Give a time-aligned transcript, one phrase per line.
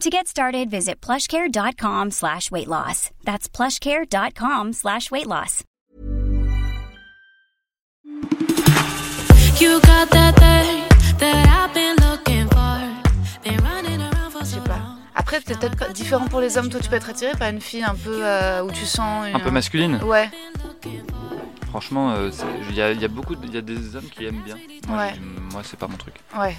[0.00, 3.10] To get started, visit plushcare.com slash weight loss.
[3.24, 5.62] That's plushcare.com slash weight loss.
[9.60, 10.82] You got that thing
[11.18, 13.44] that I've been looking for.
[13.44, 14.78] Been running around for Je sais so pas.
[14.78, 14.98] long.
[15.14, 16.68] Après, c'est peut-être différent pour les hommes.
[16.68, 19.28] Toi, tu peux être attiré par une fille un peu euh, où tu sens.
[19.28, 19.36] Une...
[19.36, 20.28] Un peu masculine Ouais,
[21.70, 22.30] Franchement, euh,
[22.68, 24.56] il y, a, y a beaucoup, de- il y a des hommes qui aiment bien.
[24.88, 25.12] Moi, Ouais.
[25.52, 26.14] moi, c'est pas mon truc.
[26.38, 26.56] ouais.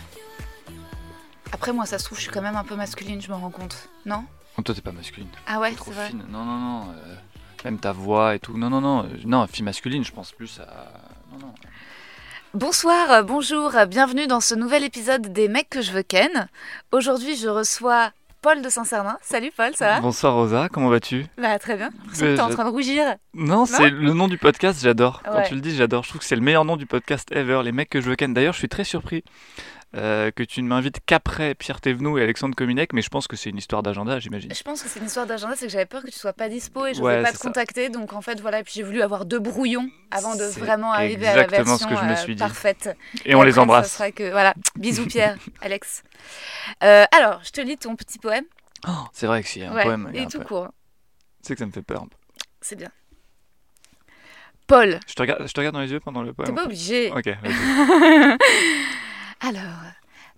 [1.52, 3.50] Après, moi, ça se trouve, je suis quand même un peu masculine, je me rends
[3.50, 3.90] compte.
[4.06, 4.24] Non?
[4.58, 5.28] Oh, toi, t'es pas masculine.
[5.48, 6.08] Ah ouais, c'est vrai.
[6.10, 6.24] fine.
[6.30, 6.82] Non, non, non.
[6.92, 7.16] euh,
[7.64, 8.58] même ta voix et tout.
[8.58, 9.04] Non, non, non.
[9.04, 10.92] euh, non, fille masculine, je pense plus à.
[11.32, 11.54] Non, non.
[12.54, 16.48] Bonsoir, euh, bonjour, bienvenue dans ce nouvel épisode des mecs que je veux ken.
[16.92, 19.18] Aujourd'hui, je reçois Paul de Saint-Cernin.
[19.22, 20.00] Salut Paul, ça va?
[20.00, 21.26] Bonsoir Rosa, comment vas-tu?
[21.38, 21.90] Bah, très bien.
[21.90, 23.16] Que Mais t'es en train de rougir.
[23.34, 25.22] Non, c'est le nom du podcast, j'adore.
[25.24, 26.04] Quand tu le dis, j'adore.
[26.04, 27.62] Je trouve que c'est le meilleur nom du podcast ever.
[27.64, 28.34] Les mecs que je veux ken.
[28.34, 29.24] D'ailleurs, je suis très surpris
[29.96, 33.36] euh, que tu ne m'invites qu'après Pierre Thévenoud et Alexandre Cominec, mais je pense que
[33.38, 34.54] c'est une histoire d'agenda, j'imagine.
[34.54, 36.50] Je pense que c'est une histoire d'agenda, c'est que j'avais peur que tu sois pas
[36.50, 37.48] dispo et je Ouais, pas te ça.
[37.48, 37.90] contacter.
[37.90, 41.28] Donc en fait, voilà, et puis j'ai voulu avoir deux brouillons avant de vraiment arriver
[41.28, 42.40] à la exactement ce version que je me euh, suis dit.
[42.40, 42.90] parfaite.
[43.26, 43.90] Et on les embrasse.
[43.92, 46.04] Ça sera que, voilà, bisous Pierre, Alex.
[46.84, 48.46] Euh, alors, je te lis ton petit poème.
[48.88, 50.68] Oh, c'est vrai que a un Ouais, poème, il y a et un tout court,
[51.42, 52.18] Tu sais que ça me fait peur un peu.
[52.62, 52.90] c'est bien.
[54.68, 56.56] Paul, Je te regarde, je te regarde dans les yeux pendant le t'es poème.
[56.56, 57.12] pas obligé.
[57.12, 57.26] Ok.
[59.48, 59.92] Alors,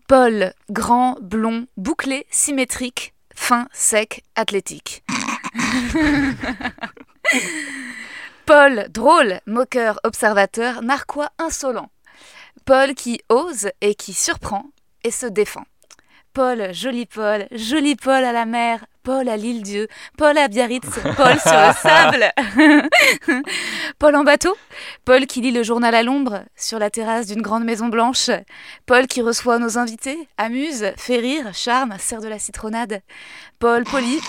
[0.10, 5.06] Paul, grand, blond, bouclé, symétrique, fin, sec, athlétique.
[8.46, 11.90] Paul, drôle, moqueur, observateur, narquois, insolent.
[12.66, 14.66] Paul qui ose et qui surprend
[15.06, 15.64] et se défend.
[16.34, 19.88] Paul, joli Paul, joli Paul à la mer, Paul à l'île Dieu,
[20.18, 22.30] Paul à Biarritz, Paul sur le sable.
[24.00, 24.54] Paul en bateau,
[25.06, 28.30] Paul qui lit le journal à l'ombre sur la terrasse d'une grande maison blanche,
[28.86, 33.00] Paul qui reçoit nos invités, amuse, fait rire, charme, sert de la citronnade.
[33.60, 34.20] Paul poli,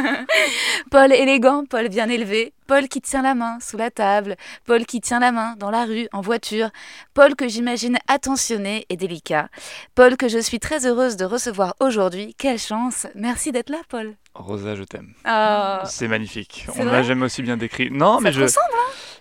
[0.90, 5.00] Paul élégant, Paul bien élevé, Paul qui tient la main sous la table, Paul qui
[5.00, 6.70] tient la main dans la rue, en voiture,
[7.14, 9.48] Paul que j'imagine attentionné et délicat,
[9.94, 12.34] Paul que je suis très heureuse de recevoir aujourd'hui.
[12.38, 13.97] Quelle chance Merci d'être là, Paul.
[14.34, 15.14] Rosa, je t'aime.
[15.24, 16.66] Ah, C'est magnifique.
[16.78, 17.90] On ne l'a jamais aussi bien décrit.
[17.90, 18.42] Non, ça mais te je.
[18.42, 18.66] ressemble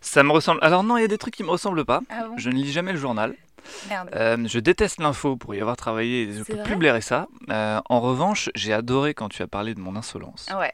[0.02, 0.60] Ça me ressemble.
[0.62, 2.02] Alors, non, il y a des trucs qui me ressemblent pas.
[2.10, 2.38] Ah bon?
[2.38, 3.34] Je ne lis jamais le journal.
[3.90, 4.10] Merde.
[4.16, 6.32] Euh, je déteste l'info pour y avoir travaillé.
[6.32, 7.28] Je C'est peux plus blairer ça.
[7.50, 10.48] Euh, en revanche, j'ai adoré quand tu as parlé de mon insolence.
[10.58, 10.72] Ouais.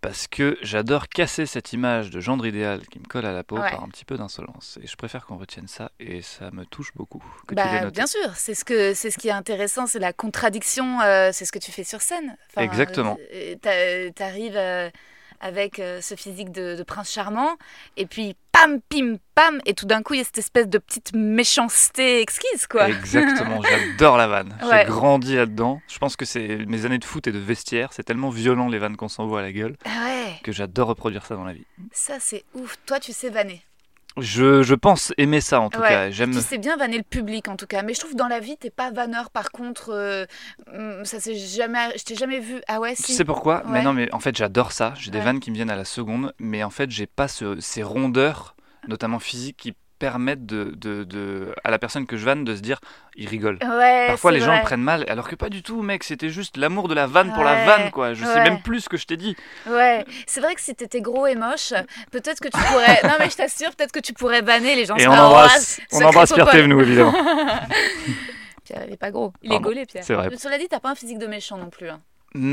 [0.00, 3.56] Parce que j'adore casser cette image de gendre idéal qui me colle à la peau
[3.58, 3.70] Ouais.
[3.70, 4.78] par un petit peu d'insolence.
[4.82, 5.90] Et je préfère qu'on retienne ça.
[5.98, 7.24] Et ça me touche beaucoup.
[7.46, 7.92] Que tu Bah, noté.
[7.92, 11.44] bien sûr, c'est ce que c'est ce qui est intéressant, c'est la contradiction, euh, c'est
[11.44, 12.36] ce que tu fais sur scène.
[12.56, 13.16] Exactement.
[13.32, 14.90] euh, t'a- T'arrives euh,
[15.40, 17.56] avec euh, ce physique de, de prince charmant,
[17.96, 20.78] et puis pam, pim, pam, et tout d'un coup il y a cette espèce de
[20.78, 22.88] petite méchanceté exquise, quoi.
[22.88, 23.60] Exactement,
[23.90, 24.56] j'adore la vanne.
[24.62, 24.84] Ouais.
[24.84, 25.80] J'ai grandi là-dedans.
[25.88, 27.92] Je pense que c'est mes années de foot et de vestiaire.
[27.92, 31.26] C'est tellement violent les vannes qu'on s'envoie à la gueule Ah ouais, que j'adore reproduire
[31.26, 31.66] ça dans la vie.
[31.92, 32.76] ça c'est ouf.
[32.86, 33.62] Toi tu sais vanner.
[34.18, 35.88] Je, je pense aimer ça en tout Ouais.
[35.88, 36.10] cas.
[36.10, 36.32] J'aime.
[36.32, 38.40] Tu sais bien vanner le public en tout cas, mais je trouve que dans la
[38.40, 39.30] vie t'es pas vanneur.
[39.30, 40.24] Par contre, euh,
[40.72, 42.60] hum, ça c'est jamais, je t'ai jamais vu.
[42.68, 43.14] Ah ouais, Tu si.
[43.14, 43.62] sais pourquoi?
[43.68, 44.94] Mais non, mais en fait, j'adore ça.
[44.98, 47.60] J'ai des vannes qui me viennent à la seconde, mais en fait, j'ai pas ce-
[47.60, 48.56] ces rondeurs,
[48.88, 52.60] notamment physiques, qui permettent de, de- de- à la personne que je vanne de se
[52.60, 52.78] dire,
[53.16, 53.58] il rigole.
[53.62, 56.04] Ouais, Parfois, les gens le prennent mal, alors que pas du tout, mec.
[56.04, 58.12] C'était juste l'amour de la vanne pour la vanne, quoi.
[58.14, 59.36] Je sais même plus ce que je t'ai dit.
[59.66, 61.72] Ouais, c'est vrai que si t'étais gros et moche,
[62.10, 63.00] peut-être que tu pourrais.
[63.04, 64.96] non, mais je t'assure, peut-être que tu pourrais banner les gens.
[64.96, 66.50] Et on embrasse, on embrasse Pierre.
[66.50, 67.12] Thévenoud, évidemment.
[68.64, 69.32] Pierre, il est pas gros.
[69.42, 70.04] Il est gaulé, Pierre.
[70.04, 70.28] c'est vrai.
[70.36, 71.88] Cela dit, t'as pas un physique de méchant non plus.
[71.88, 72.00] hein.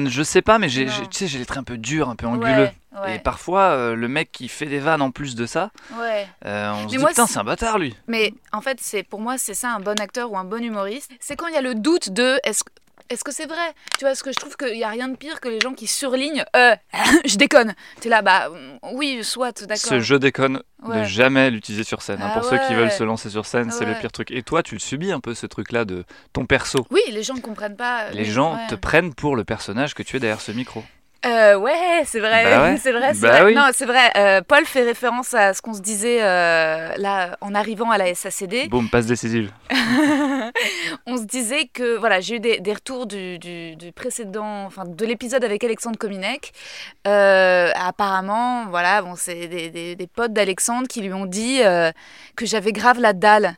[0.09, 2.25] Je sais pas, mais j'ai, tu sais, j'ai les traits un peu durs, un peu
[2.27, 2.45] anguleux.
[2.93, 5.71] Ouais, ouais, Et parfois, euh, le mec qui fait des vannes en plus de ça,
[5.99, 6.27] ouais.
[6.45, 7.95] euh, on se dit moi, putain, c'est- c'est un bâtard lui.
[8.07, 11.11] Mais en fait, c'est pour moi, c'est ça un bon acteur ou un bon humoriste.
[11.19, 12.63] C'est quand il y a le doute de est-ce
[13.09, 13.73] Est-ce que c'est vrai?
[13.97, 15.73] Tu vois, ce que je trouve qu'il n'y a rien de pire que les gens
[15.73, 16.75] qui surlignent euh,
[17.25, 17.73] je déconne.
[17.99, 19.77] T'es là, bah mm, oui, soit, d'accord.
[19.77, 20.99] Ce je déconne, Ouais.
[20.99, 22.21] ne jamais l'utiliser sur scène.
[22.21, 22.29] hein.
[22.35, 24.31] Ah Pour ceux qui veulent se lancer sur scène, c'est le pire truc.
[24.31, 26.03] Et toi, tu le subis un peu ce truc-là de
[26.33, 26.85] ton perso?
[26.91, 28.09] Oui, les gens ne comprennent pas.
[28.11, 30.83] Les gens te prennent pour le personnage que tu es derrière ce micro.
[31.25, 32.77] Euh, ouais, c'est vrai, Bah ouais.
[32.81, 33.43] c'est vrai, c'est Bah vrai.
[33.45, 33.55] oui.
[33.55, 34.11] Non, c'est vrai.
[34.17, 38.13] euh, Paul fait référence à ce qu'on se disait euh, là en arrivant à la
[38.13, 38.67] SACD.
[38.69, 39.51] Boum, passe décisive.
[41.05, 44.83] On se disait que voilà, j'ai eu des, des retours du, du- du précédent, enfin
[44.85, 46.51] de l'épisode avec Alexandre Kominek.
[47.07, 51.61] Euh, apparemment, voilà, bon, c'est des, des- des potes d'Alexandre qui lui ont dit
[52.35, 53.55] que j'avais grave la dalle.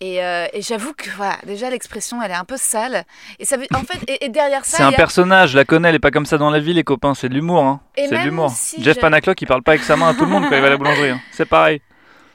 [0.00, 3.04] Et, euh, et j'avoue que voilà, déjà l'expression elle est un peu sale.
[3.38, 5.64] Et ça veut, en fait, et, et derrière ça, C'est un a- personnage, je la
[5.64, 7.14] connais, elle est pas comme ça dans la vie, les copains.
[7.14, 7.80] C'est de l'humour, hein.
[7.96, 8.50] C'est de l'humour.
[8.50, 10.54] si Jeff je- Panaclock, il parle pas avec sa main à tout le monde quand
[10.54, 11.10] il va à la boulangerie.
[11.10, 11.20] hein.
[11.32, 11.80] C'est pareil.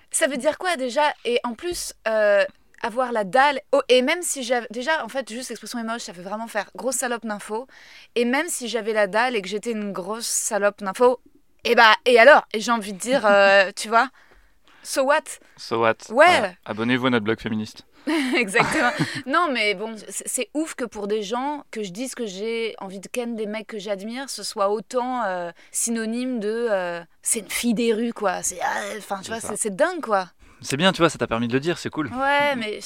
[0.09, 1.03] Ça veut dire quoi déjà?
[1.23, 2.43] Et en plus, euh,
[2.81, 3.59] avoir la dalle.
[3.71, 4.65] oh, et même si j'avais.
[4.71, 7.67] Déjà, en fait, juste l'expression est moche, ça veut vraiment faire grosse salope d'info.
[8.15, 11.19] Et même si j'avais la dalle et que j'étais une grosse salope d'info,
[11.63, 12.41] et bah, et alors?
[12.53, 14.09] Et j'ai envie de dire, euh, tu vois?
[14.83, 15.23] So what?
[15.57, 15.95] So what?
[16.09, 16.25] Ouais.
[16.25, 16.53] Voilà.
[16.65, 17.85] Abonnez-vous à notre blog féministe.
[18.35, 18.89] Exactement.
[19.27, 22.99] non, mais bon, c'est ouf que pour des gens, que je dise que j'ai envie
[22.99, 26.67] de ken des mecs que j'admire, ce soit autant euh, synonyme de.
[26.71, 28.41] euh, c'est une fille des rues, quoi.
[28.41, 28.59] C'est.
[28.61, 30.29] ah, Enfin, tu vois, c'est dingue, quoi.
[30.61, 32.07] C'est bien, tu vois, ça t'a permis de le dire, c'est cool.
[32.07, 32.79] Ouais, mais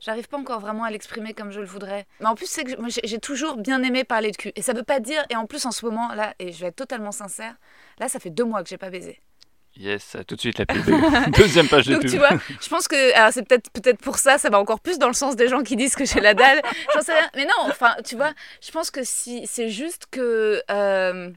[0.00, 2.06] j'arrive pas encore vraiment à l'exprimer comme je le voudrais.
[2.20, 2.72] Mais en plus, c'est que
[3.04, 4.52] j'ai toujours bien aimé parler de cul.
[4.56, 5.24] Et ça veut pas dire.
[5.30, 7.54] Et en plus, en ce moment, là, et je vais être totalement sincère,
[7.98, 9.20] là, ça fait deux mois que j'ai pas baisé.
[9.80, 10.84] Yes, tout de suite la pub.
[11.36, 12.10] Deuxième page de Donc, pub.
[12.10, 12.28] tu vois,
[12.60, 13.14] je pense que.
[13.16, 15.62] Alors, c'est peut-être peut pour ça, ça va encore plus dans le sens des gens
[15.62, 16.60] qui disent que j'ai la dalle.
[16.94, 17.28] J'en sais rien.
[17.34, 19.46] Mais non, enfin, tu vois, je pense que si.
[19.46, 20.62] C'est juste que.
[20.70, 21.30] euh,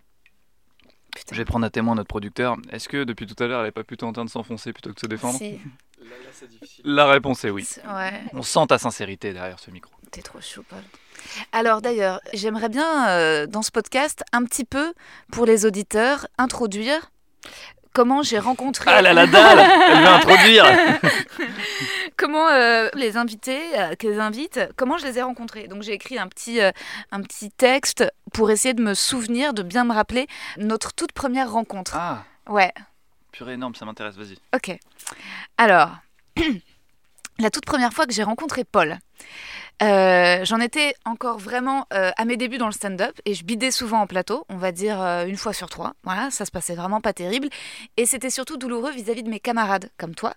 [1.31, 2.57] Je vais prendre à témoin notre producteur.
[2.69, 4.89] Est-ce que depuis tout à l'heure, elle est pas plutôt en train de s'enfoncer plutôt
[4.89, 5.59] que de se défendre Si.
[6.83, 7.65] La réponse est oui.
[7.87, 8.21] Ouais.
[8.33, 9.91] On sent ta sincérité derrière ce micro.
[10.11, 10.79] T'es trop chou, Paul.
[11.53, 14.93] Alors d'ailleurs, j'aimerais bien, euh, dans ce podcast, un petit peu,
[15.31, 17.09] pour les auditeurs, introduire
[17.93, 18.91] comment j'ai rencontré...
[18.91, 20.65] Ah là la dalle Elle veut introduire
[22.17, 25.67] comment euh, les invités, euh, que les invites, comment je les ai rencontrés.
[25.67, 26.71] Donc j'ai écrit un petit, euh,
[27.11, 28.03] un petit texte
[28.33, 31.95] pour essayer de me souvenir, de bien me rappeler notre toute première rencontre.
[31.95, 32.73] Ah, Ouais,
[33.31, 34.37] purée énorme, ça m'intéresse, vas-y.
[34.53, 34.77] ok.
[35.57, 35.91] Alors,
[37.39, 38.97] la toute première fois que j'ai rencontré Paul,
[39.81, 43.71] euh, j'en étais encore vraiment euh, à mes débuts dans le stand-up et je bidais
[43.71, 45.93] souvent en plateau, on va dire euh, une fois sur trois.
[46.03, 47.49] Voilà, ça se passait vraiment pas terrible.
[47.97, 50.33] Et c'était surtout douloureux vis-à-vis de mes camarades, comme toi,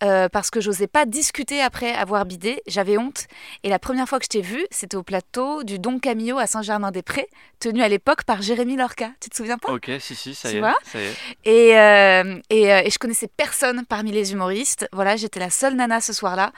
[0.00, 3.26] parce que j'osais pas discuter après avoir bidé, j'avais honte.
[3.62, 6.46] Et la première fois que je t'ai vu, c'était au plateau du Don Camillo à
[6.46, 7.28] Saint-Germain-des-Prés,
[7.60, 9.10] tenu à l'époque par Jérémy Lorca.
[9.20, 9.72] Tu te souviens pas?
[9.72, 10.62] Ok, si, si, ça Tu y est.
[10.84, 11.16] ça y est.
[11.44, 14.88] et, et, et je connaissais personne parmi les humoristes.
[14.92, 16.52] Voilà, j'étais la seule nana ce soir-là.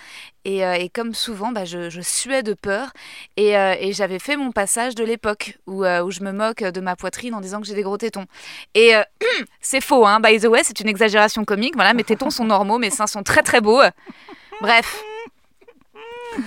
[0.45, 2.91] Et, et comme souvent, bah, je, je suais de peur.
[3.37, 6.63] Et, euh, et j'avais fait mon passage de l'époque où, euh, où je me moque
[6.63, 8.27] de ma poitrine en disant que j'ai des gros tétons.
[8.75, 9.03] Et euh,
[9.61, 11.75] c'est faux, hein, by the way, c'est une exagération comique.
[11.75, 13.81] Voilà, mes tétons sont normaux, mes seins sont très très beaux.
[14.61, 15.03] Bref.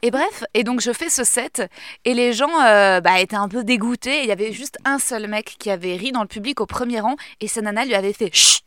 [0.00, 1.60] Et bref, et donc je fais ce set
[2.04, 2.56] et les gens
[3.00, 4.22] bah, étaient un peu dégoûtés.
[4.22, 7.00] Il y avait juste un seul mec qui avait ri dans le public au premier
[7.00, 8.62] rang et sa nana lui avait fait chut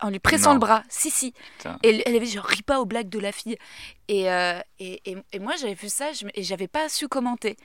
[0.00, 0.54] en lui pressant Non.
[0.54, 0.82] le bras.
[0.88, 1.32] Si, si.
[1.58, 1.78] Putain.
[1.82, 3.56] Et elle avait dit, je ris pas aux blagues de la fille.
[4.08, 7.56] Et, euh, et, et, et moi, j'avais vu ça je, et j'avais pas su commenter.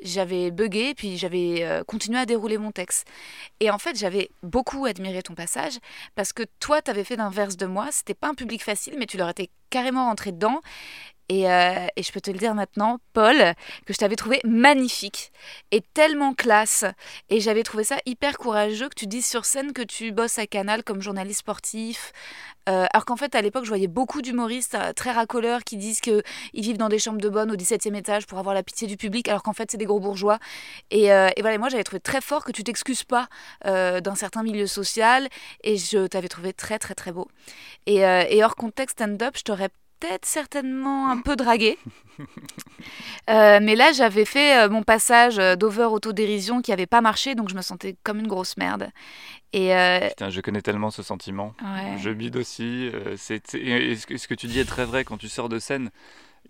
[0.00, 3.06] J'avais bugué, puis j'avais euh, continué à dérouler mon texte.
[3.60, 5.78] Et en fait, j'avais beaucoup admiré ton passage,
[6.16, 7.88] parce que toi, tu avais fait l'inverse de moi.
[7.92, 10.60] C'était pas un public facile, mais tu leur étais carrément rentré dedans.
[11.28, 13.36] Et, euh, et je peux te le dire maintenant, Paul,
[13.86, 15.32] que je t'avais trouvé magnifique
[15.70, 16.84] et tellement classe.
[17.30, 20.46] Et j'avais trouvé ça hyper courageux que tu dises sur scène que tu bosses à
[20.46, 22.12] Canal comme journaliste sportif.
[22.68, 26.00] Euh, alors qu'en fait, à l'époque, je voyais beaucoup d'humoristes euh, très racoleurs qui disent
[26.00, 26.22] qu'ils
[26.54, 29.28] vivent dans des chambres de bonne au 17e étage pour avoir la pitié du public,
[29.28, 30.38] alors qu'en fait, c'est des gros bourgeois.
[30.90, 33.28] Et, et voilà, moi, j'avais trouvé très fort que tu t'excuses pas
[33.64, 35.28] d'un certain milieu social.
[35.62, 37.28] Et je t'avais trouvé très, très, très beau.
[37.86, 39.70] Et, et hors contexte stand-up, je t'aurais
[40.00, 41.78] peut-être certainement un peu dragué.
[43.30, 47.34] Euh, mais là, j'avais fait euh, mon passage euh, d'over autodérision qui avait pas marché,
[47.34, 48.90] donc je me sentais comme une grosse merde.
[49.54, 51.54] Et euh, Putain, je connais tellement ce sentiment.
[51.62, 51.96] ouais.
[51.98, 52.90] Je bide aussi.
[53.16, 55.90] c'est, ce, que, tu dis est très vrai quand tu sors de scène.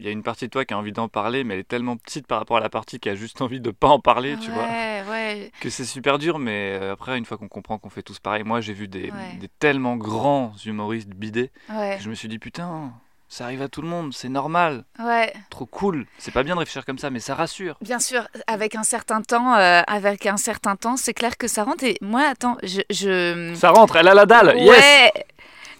[0.01, 1.69] Il y a une partie de toi qui a envie d'en parler, mais elle est
[1.69, 4.37] tellement petite par rapport à la partie qui a juste envie de pas en parler,
[4.43, 4.65] tu vois.
[4.65, 5.53] Ouais.
[5.61, 8.61] Que c'est super dur, mais après, une fois qu'on comprend qu'on fait tous pareil, moi
[8.61, 9.37] j'ai vu des, Ouais.
[9.39, 12.93] des tellement grands humoristes Ouais, que je me suis dit putain,
[13.35, 16.07] ça arrive à tout le monde, c'est normal, ouais, trop cool.
[16.19, 17.77] C'est pas bien de réfléchir comme ça, mais ça rassure.
[17.81, 21.65] bien sûr, avec un certain temps, euh, avec un certain temps, c'est clair que ça
[21.65, 21.83] rentre.
[21.83, 23.53] Et moi, attends, je, je...
[23.57, 25.11] Ça rentre, elle a la dalle, yes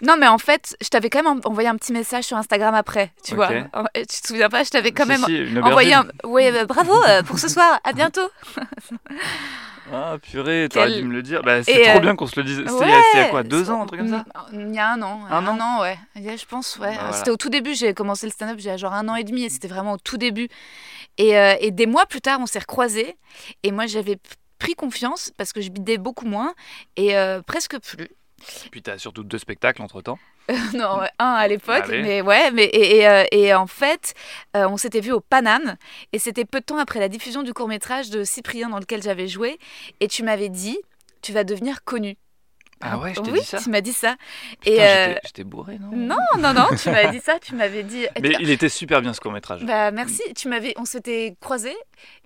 [0.01, 3.13] Non, mais en fait, je t'avais quand même envoyé un petit message sur Instagram après,
[3.23, 3.37] tu Ok.
[3.37, 3.49] vois.
[3.73, 6.05] En- Tu te souviens pas Je t'avais quand Si, même si, envoyé un.
[6.25, 8.29] Oui, euh, bravo euh, pour ce soir, à bientôt.
[9.93, 11.41] Ah purée, t'aurais Quel- dû me le dire.
[11.43, 12.57] Bah, c'est trop euh, bien qu'on se le dise.
[12.57, 14.25] C'était il y a- c'était il y a quoi, deux ans, un truc comme ça
[14.51, 15.21] Il y a un an.
[15.29, 15.97] Un an ouais.
[16.15, 16.89] Il y a, je pense, ouais.
[16.95, 17.13] Bah, voilà.
[17.13, 19.49] C'était au tout début, j'ai commencé le stand-up, j'ai genre un an et demi, et
[19.49, 20.47] c'était vraiment au tout début.
[21.17, 23.15] Et, euh, et des mois plus tard, on s'est recroisés,
[23.63, 24.17] et moi j'avais
[24.59, 26.53] pris confiance parce que je bidais beaucoup moins,
[26.95, 28.09] et euh, presque plus.
[28.71, 30.19] Puis t'as surtout deux spectacles entre temps.
[30.73, 34.13] Non, ouais, un à l'époque, mais ouais, mais et, et, euh, et en fait,
[34.55, 35.75] euh, on s'était vu au Paname,
[36.13, 39.01] et c'était peu de temps après la diffusion du court métrage de Cyprien dans lequel
[39.01, 39.57] j'avais joué,
[39.99, 40.77] et tu m'avais dit,
[41.21, 42.17] tu vas devenir connu.
[42.81, 43.57] Ah ouais, je t'ai oui, dit ça.
[43.59, 44.15] tu m'as dit ça.
[44.65, 48.05] Et euh, j'étais- bourré, non non, non, non, tu m'avais dit ça, tu m'avais dit.
[48.21, 49.63] Mais il était super bien ce court métrage.
[49.63, 51.75] Bah merci, tu m'avais, on s'était croisés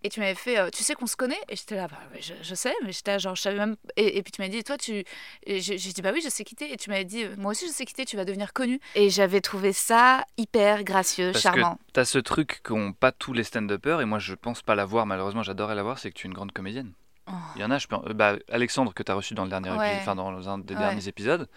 [0.04, 2.34] et tu m'avais fait, euh, tu sais qu'on se connaît et j'étais là, bah je,
[2.42, 4.64] je sais, mais j'étais là, genre je savais même, et, et puis tu m'as dit,
[4.64, 5.04] toi tu,
[5.46, 7.86] j'ai dit bah oui je sais quitter et tu m'avais dit, moi aussi je sais
[7.86, 11.76] quitter, tu vas devenir connu et j'avais trouvé ça hyper gracieux, Parce charmant.
[11.76, 15.06] que t'as ce truc qu'ont pas tous les stand-uppers, et moi je pense pas l'avoir,
[15.06, 16.92] malheureusement j'adorerais l'avoir, c'est que tu es une grande comédienne.
[17.30, 17.34] Oh.
[17.56, 17.96] Il y en a, je peux...
[17.96, 19.76] euh, bah, Alexandre que t'as reçu dans le dernier Ouais.
[19.96, 20.80] épisode, enfin dans un des Ouais.
[20.80, 21.48] derniers épisodes.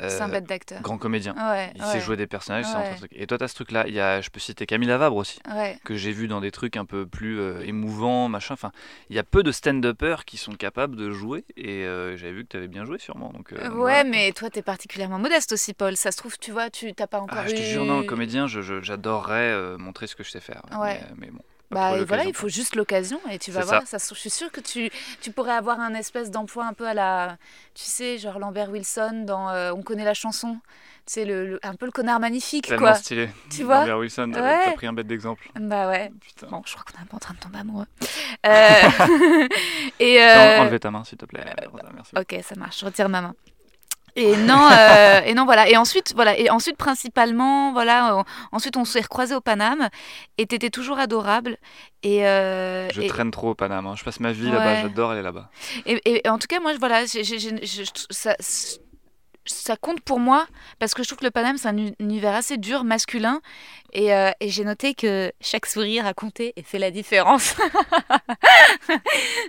[0.00, 0.80] C'est un euh, bête d'acteur.
[0.80, 1.34] Grand comédien.
[1.34, 3.10] Ouais, Il sait jouer des personnages, un truc.
[3.16, 3.84] Et toi, t'as ce truc-là.
[3.88, 5.40] Il y a, je peux citer Camille Lavabre aussi,
[5.84, 8.54] que j'ai vu dans des trucs un peu plus euh, émouvants, machin.
[8.54, 8.70] Enfin,
[9.10, 11.44] il y a peu de stand-uppers qui sont capables de jouer.
[11.56, 13.30] Et euh, j'avais vu que t'avais bien joué, sûrement.
[13.32, 14.04] Donc, euh, ouais, voilà.
[14.04, 15.96] mais toi t'es particulièrement modeste aussi, Paul.
[15.96, 18.46] Ça se trouve, tu vois, tu t'as pas encore Ah, je te jure, non, comédien,
[18.46, 20.62] je- je- j'adorerais euh, montrer ce que je sais faire.
[20.78, 21.00] Ouais.
[21.00, 21.42] Mais, euh, mais bon.
[21.70, 23.82] Bah voilà, il faut juste l'occasion et tu vas C'est voir.
[23.86, 23.98] ça.
[23.98, 27.36] Je suis sûre que tu, tu pourrais avoir un espèce d'emploi un peu à la,
[27.74, 30.58] tu sais, genre Lambert Wilson dans euh, On connaît la chanson.
[31.04, 32.94] Sais, le, le- un peu le connard magnifique, Tellement quoi.
[32.94, 33.30] stylé.
[33.50, 34.58] Tu vois Lambert Wilson, euh, Ouais.
[34.64, 35.48] t'as pris un bête d'exemple.
[35.58, 36.10] Bah ouais.
[36.20, 36.48] Putain.
[36.48, 37.86] Bon, je crois qu'on est un peu en train de tomber amoureux.
[38.46, 38.48] Euh,
[40.00, 41.44] et euh, Enlevez ta main, s'il te plaît.
[41.70, 42.12] Rosa, merci.
[42.16, 42.80] Ok, ça marche.
[42.80, 43.34] Je retire ma main.
[44.16, 45.68] Et non, euh, et non, voilà.
[45.68, 46.36] Et ensuite, voilà.
[46.38, 48.18] Et ensuite, principalement, voilà.
[48.18, 48.22] euh,
[48.52, 49.88] ensuite, on s'est recroisés au Paname,
[50.38, 51.56] et t'étais toujours adorable.
[52.02, 53.86] Et, euh, Je et- traîne trop au Paname.
[53.86, 53.94] hein.
[53.96, 54.52] Je passe ma vie Ouais.
[54.52, 54.82] là-bas.
[54.82, 55.50] J'adore aller là-bas.
[55.86, 58.34] Et, en tout cas, moi, voilà, j'ai- j'ai- j'ai- je- je- ça,
[59.48, 60.46] ça compte pour moi
[60.78, 63.40] parce que je trouve que le Paname, c'est un uni- univers assez dur, masculin.
[63.92, 67.56] Et, euh, et j'ai noté que chaque sourire a compté et fait la différence.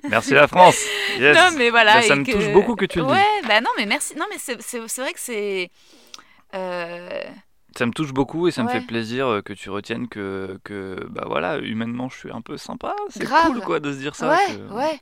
[0.10, 0.78] Merci la France.
[1.20, 1.38] Yes.
[1.38, 2.02] non, mais voilà.
[2.02, 3.14] Ça me que- touche beaucoup que tu le dises.
[3.14, 4.16] Ouais, bah non, mais merci.
[4.16, 5.70] Non, mais c'est vrai que c'est.
[6.56, 7.22] euh,
[7.78, 11.06] Ça me touche beaucoup et ça me fait plaisir euh, que tu retiennes que, que
[11.10, 12.96] bah voilà, humainement, je suis un peu sympa.
[13.10, 14.30] C'est cool quoi de se dire ça.
[14.32, 15.00] ouais, que- ouais.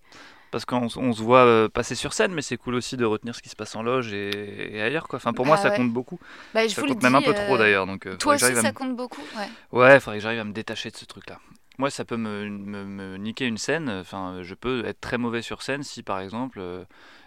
[0.51, 3.41] Parce qu'on se voit euh, passer sur scène, mais c'est cool aussi de retenir ce
[3.41, 5.17] qui se passe en loge et, et ailleurs quoi.
[5.17, 5.75] Enfin, pour moi, Bah ça ouais.
[5.75, 6.19] compte beaucoup.
[6.53, 7.85] Bah, je Ça compte même un peu trop euh, d'ailleurs.
[7.85, 9.21] Donc, euh, Toi aussi, ça me- compte beaucoup.
[9.35, 9.49] Ouais.
[9.71, 11.39] Ouais, faudrait que j'arrive à me détacher de ce truc-là.
[11.77, 13.89] Moi, ça peut me, me- me niquer une scène.
[13.89, 16.61] Enfin, je peux être très mauvais sur scène si, par exemple,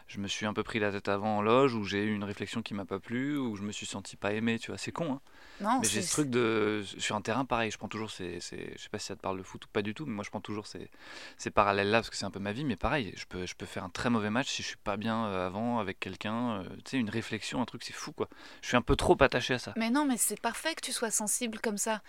[0.09, 2.25] je me suis un peu pris la tête avant en loge, ou j'ai eu une
[2.25, 4.59] réflexion qui m'a pas plu, ou je me suis senti pas aimé.
[4.59, 5.13] Tu vois, c'est con.
[5.13, 5.21] Hein.
[5.61, 7.71] Non, Mais j'ai ce truc de sur un terrain pareil.
[7.71, 9.69] Je prends toujours ces, ces- je sais pas si ça te parle de foot ou
[9.73, 10.89] pas du tout, mais moi je prends toujours ces,
[11.37, 12.65] ces parallèles-là parce que c'est un peu ma vie.
[12.65, 14.97] Mais pareil, je peux, je peux faire un très mauvais match si je suis pas
[14.97, 16.61] bien euh, avant avec quelqu'un.
[16.61, 18.29] euh, tu sais, une réflexion, un truc, c'est fou quoi.
[18.63, 19.73] Je suis un peu trop attaché à ça.
[19.77, 22.01] Mais non, mais c'est parfait que tu sois sensible comme ça.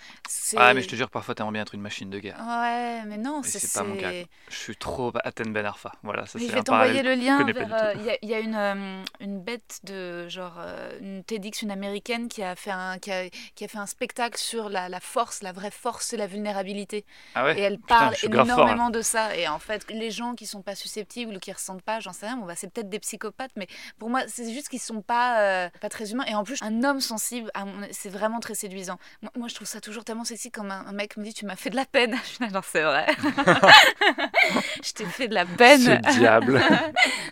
[0.58, 2.38] Ah, mais je te jure, parfois t'aimerais bien être une machine de guerre.
[2.40, 3.72] Ouais, mais non, c'est.
[3.74, 4.12] pas mon cas,
[4.50, 5.92] Je suis trop Aten Ben Arfa.
[6.04, 8.40] Voilà, ça c'est je vais t'envoyer le lien euh, Il y a, il y a
[8.40, 13.00] une, euh, une bête de genre euh, une TEDx, une américaine qui a fait un
[13.00, 16.18] qui a, qui a fait un spectacle sur la, la force, la vraie force et
[16.18, 17.06] la vulnérabilité.
[17.36, 17.60] Ah ouais.
[17.60, 19.36] Et elle parle fort, énormément de ça.
[19.36, 22.26] Et en fait, les gens qui sont pas susceptibles ou qui ressentent pas, j'en sais
[22.28, 23.68] rien, bon, bah, c'est peut-être des psychopathes, mais
[24.00, 26.26] pour moi, c'est juste qu'ils sont pas, euh, pas très humains.
[26.28, 27.52] Et en plus, un homme sensible,
[27.92, 28.98] c'est vraiment très séduisant.
[29.22, 31.46] Moi, moi, je trouve ça toujours tellement sexy quand un, un mec me dit Tu
[31.46, 32.16] m'as fait de la peine.
[32.24, 33.06] Je suis là, genre, c'est vrai.
[34.84, 35.82] je t'ai fait de la peine.
[35.82, 36.62] Ce diable.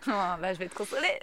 [0.08, 0.12] Oh,
[0.42, 1.20] bah, je vais te consoler.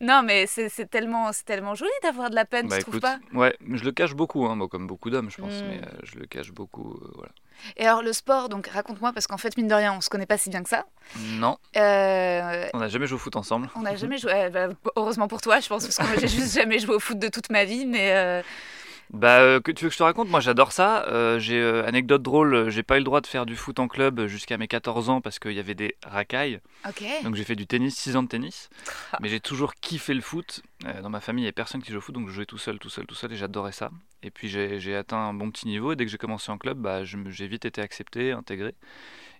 [0.00, 2.96] non, mais c'est c'est tellement, c'est tellement joli d'avoir de la peine, Bah tu trouves
[2.96, 3.18] écoute, pas?
[3.34, 5.66] ouais, je le cache beaucoup, hein, bon, comme beaucoup d'hommes, je pense, Mm.
[5.68, 7.32] mais euh, je le cache beaucoup, euh, voilà.
[7.76, 10.26] Et alors, le sport, donc raconte-moi, parce qu'en fait, mine de rien, on se connaît
[10.26, 10.84] pas si bien que ça.
[11.38, 13.70] Non, Euh, on n'a jamais joué au foot ensemble.
[13.76, 14.32] On n'a jamais joué.
[14.32, 17.00] euh, bah, heureusement pour toi, je pense, parce que moi, j'ai juste jamais joué au
[17.00, 17.86] foot de toute ma vie.
[17.86, 18.42] Mais
[19.12, 20.30] Bah, euh, que tu veux que je te raconte?
[20.30, 21.04] Moi, j'adore ça.
[21.08, 22.70] Euh, j'ai euh, anecdote drôle.
[22.70, 25.20] J'ai pas eu le droit de faire du foot en club jusqu'à mes 14 ans
[25.20, 26.60] parce qu'il y avait des racailles.
[26.88, 27.04] ok.
[27.22, 28.70] Donc j'ai fait du tennis, 6 ans de tennis.
[29.20, 30.62] Mais j'ai toujours kiffé le foot.
[31.02, 32.58] Dans ma famille, il n'y avait personne qui joue au foot, donc je jouais tout
[32.58, 33.90] seul, tout seul, tout seul, et j'adorais ça.
[34.24, 35.92] Et puis j'ai atteint un bon petit niveau.
[35.92, 38.74] Et dès que j'ai commencé en club, bah, j'ai vite été accepté, intégré.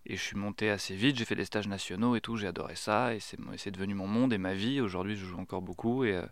[0.07, 1.17] Et je suis monté assez vite.
[1.17, 2.37] J'ai fait des stages nationaux et tout.
[2.37, 3.15] J'ai adoré ça.
[3.15, 4.81] Et c'est devenu mon monde et ma vie.
[4.81, 6.05] Aujourd'hui, je joue encore beaucoup.
[6.05, 6.27] Et, euh,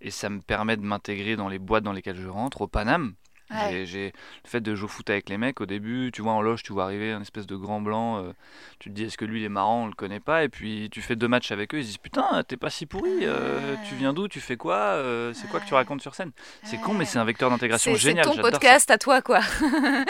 [0.00, 3.14] et ça me permet de m'intégrer dans les boîtes dans lesquelles je rentre, au Paname.
[3.50, 3.84] Ouais.
[3.86, 4.12] J'ai-
[4.44, 6.62] le fait de jouer au foot avec les mecs au début, tu vois en loge,
[6.62, 8.32] tu vois arriver un espèce de grand blanc, euh,
[8.78, 10.88] tu te dis est-ce que lui il est marrant, on le connaît pas, et puis
[10.90, 13.76] tu fais deux matchs avec eux, ils se disent putain t'es pas si pourri, euh,
[13.88, 16.30] tu viens d'où, tu fais quoi, euh, c'est quoi que tu racontes sur scène?
[16.62, 18.42] C'est con mais c'est un vecteur d'intégration C'est c'est génial, ton ça.
[18.42, 19.40] podcast à toi, quoi.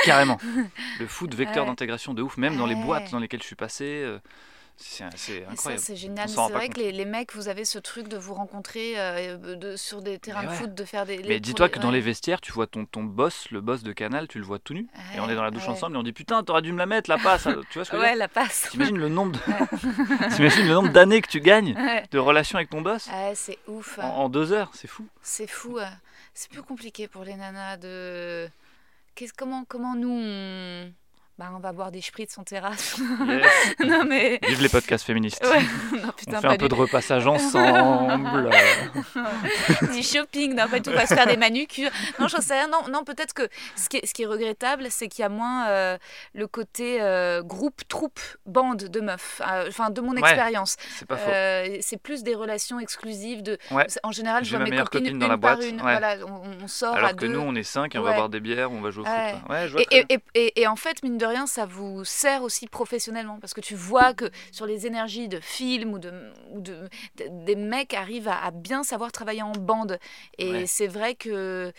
[0.04, 0.38] Carrément.
[1.00, 4.04] Le foot, vecteur d'intégration de ouf, même dans les boîtes dans lesquelles je suis passé.
[4.76, 5.04] C'est
[5.47, 5.83] incroyable.
[5.83, 6.28] c'est génial.
[6.28, 9.76] C'est vrai que les, les mecs, vous avez ce truc de vous rencontrer euh, de,
[9.76, 11.19] sur des terrains de foot, de faire des.
[11.19, 13.93] les- Mais dis-toi que dans les vestiaires, tu vois ton, ton boss, le boss de
[13.93, 14.87] Canal, tu le vois tout nu.
[15.14, 16.87] Et on est dans la douche ensemble et on dit putain, t'aurais dû me la
[16.87, 17.47] mettre la passe.
[17.71, 18.69] Tu vois ce que Ouais, la passe.
[18.73, 20.88] T'imagines le nombre de...
[20.93, 21.75] D'années que tu gagnes
[22.11, 23.99] de relations avec ton boss Ouais, c'est ouf.
[23.99, 25.07] en, en deux heures, c'est fou.
[25.23, 25.78] C'est fou.
[26.35, 28.49] C'est plus compliqué pour les nanas de.
[29.37, 30.93] Comment, comment nous on.
[31.36, 32.96] Bah, on va boire des spritz en terrasse.
[33.26, 33.74] Yes.
[33.88, 34.38] non mais.
[34.46, 35.44] Vive les podcasts féministes.
[35.44, 35.62] Ouais.
[36.00, 38.50] Non On putain, fait pas un peu du de repassage ensemble.
[39.93, 41.90] du shopping, non pas tout, on va se faire des manucures.
[42.19, 42.69] Non, j'en sais rien.
[42.69, 45.28] Non, non peut-être que ce qui est, ce qui est regrettable, c'est qu'il y a
[45.28, 45.99] moins euh,
[46.35, 49.40] le côté euh, groupe, troupe, bande de meufs.
[49.47, 50.76] Euh, Enfin, de mon Ouais, expérience.
[50.97, 51.31] c'est pas faux.
[51.31, 53.43] Euh, c'est plus des relations exclusives.
[53.43, 53.59] De...
[53.71, 53.87] Ouais.
[54.02, 55.76] En général, je vois ma mes copines copine dans une la par boîte, une.
[55.76, 55.99] ouais.
[55.99, 57.28] Voilà, on, on sort à Alors que deux.
[57.28, 59.87] nous, on est cinq et on va boire des bières, on va jouer au foot.
[59.90, 63.54] Et, et, et- et en fait, mine de rien, ça vous sert aussi professionnellement parce
[63.54, 66.12] que tu vois que sur les énergies de films ou, de,
[66.50, 69.99] ou de, de- des mecs arrivent à, à bien savoir travailler en bande.
[70.38, 70.66] Et Ouais.
[70.66, 71.73] c'est vrai que.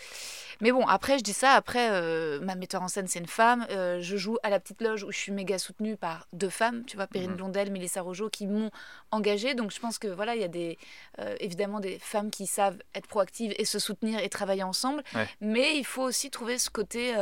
[0.60, 1.52] Mais bon, après, je dis ça.
[1.52, 3.66] Après, euh, ma metteur en scène, c'est une femme.
[3.70, 6.84] Euh, je joue à la petite loge où je suis méga soutenue par deux femmes,
[6.86, 7.36] tu vois, Perrine Mhm.
[7.36, 8.70] Blondel, Mélissa Rojo, qui m'ont
[9.10, 9.54] engagée.
[9.54, 10.78] Donc je pense que voilà, il y a des,
[11.20, 15.02] euh, évidemment des femmes qui savent être proactives et se soutenir et travailler ensemble.
[15.14, 15.28] Ouais.
[15.40, 17.14] Mais il faut aussi trouver ce côté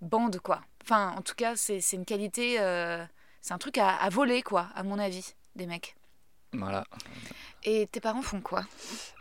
[0.00, 0.60] bande, quoi.
[0.82, 2.56] Enfin, en tout cas, c'est c'est une qualité,
[3.40, 5.96] c'est un truc à, à voler, quoi, à mon avis, des mecs.
[6.52, 6.84] Voilà.
[7.64, 8.64] Et tes parents font quoi?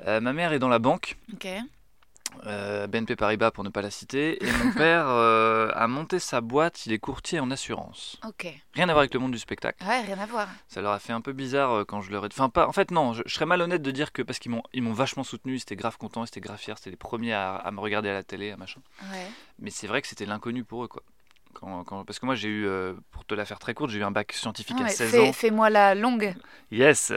[0.06, 1.48] Euh, ma mère est dans la banque, Ok.
[2.46, 6.42] euh, BNP Paribas pour ne pas la citer, et mon père euh, a monté sa
[6.42, 8.18] boîte, il est courtier en assurance.
[8.25, 8.48] Ok.
[8.74, 9.84] Rien à voir avec le monde du spectacle.
[9.86, 10.48] Ouais, rien à voir.
[10.68, 12.27] Ça leur a fait un peu bizarre quand je leur ai...
[12.27, 12.68] Enfin, pas...
[12.68, 14.94] en fait, non, je, je serais malhonnête de dire que parce qu'ils m'ont ils m'ont
[14.94, 17.72] vachement soutenu, ils étaient grave contents, ils étaient grave fiers, c'était les premiers à, à
[17.72, 18.82] me regarder à la télé, à machin.
[19.12, 19.27] Ouais.
[19.60, 21.04] Mais c'est vrai que c'était l'inconnu pour eux, quoi.
[21.59, 24.00] Quand, quand- Parce que moi, j'ai eu, euh, pour te la faire très courte, j'ai
[24.00, 25.33] eu un bac scientifique Ah à ouais, 16 fais- ans.
[25.33, 26.35] Fais-moi la longue.
[26.71, 27.12] Yes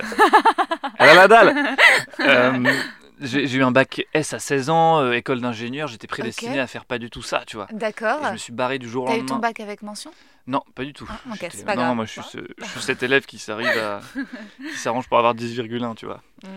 [0.98, 1.76] Elle a la dalle
[2.20, 2.72] Euh,
[3.20, 6.84] J'ai eu un bac S à 16 ans, euh, école d'ingénieur, j'étais prédestiné à faire
[6.84, 7.66] pas du tout ça, tu vois.
[7.72, 8.20] D'accord.
[8.26, 9.34] Je me suis barré du jour au T'as eu lendemain.
[9.36, 10.12] ton bac avec mention?
[10.48, 11.06] Non, pas du tout.
[11.08, 11.18] Ah,
[11.66, 11.94] pas non, grave.
[11.96, 14.00] moi je suis, ce- je suis cet élève qui s'arrive à,
[14.72, 16.22] qui s'arrange pour avoir 10,1, tu vois.
[16.42, 16.48] Hmm.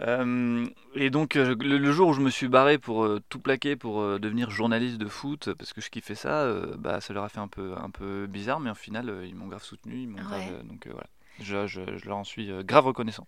[0.00, 3.38] Euh, et donc euh, le, le jour où je me suis barré pour euh, tout
[3.38, 7.24] plaquer pour euh, devenir journaliste de foot, parce que je kiffais ça, bah ça leur
[7.24, 10.08] a fait un peu, un peu bizarre, mais au final ils m'ont grave soutenu, ils
[10.08, 10.62] m'ont grave, Ouais.
[10.64, 11.06] donc voilà.
[11.40, 13.26] Je, je- je leur en suis grave reconnaissant.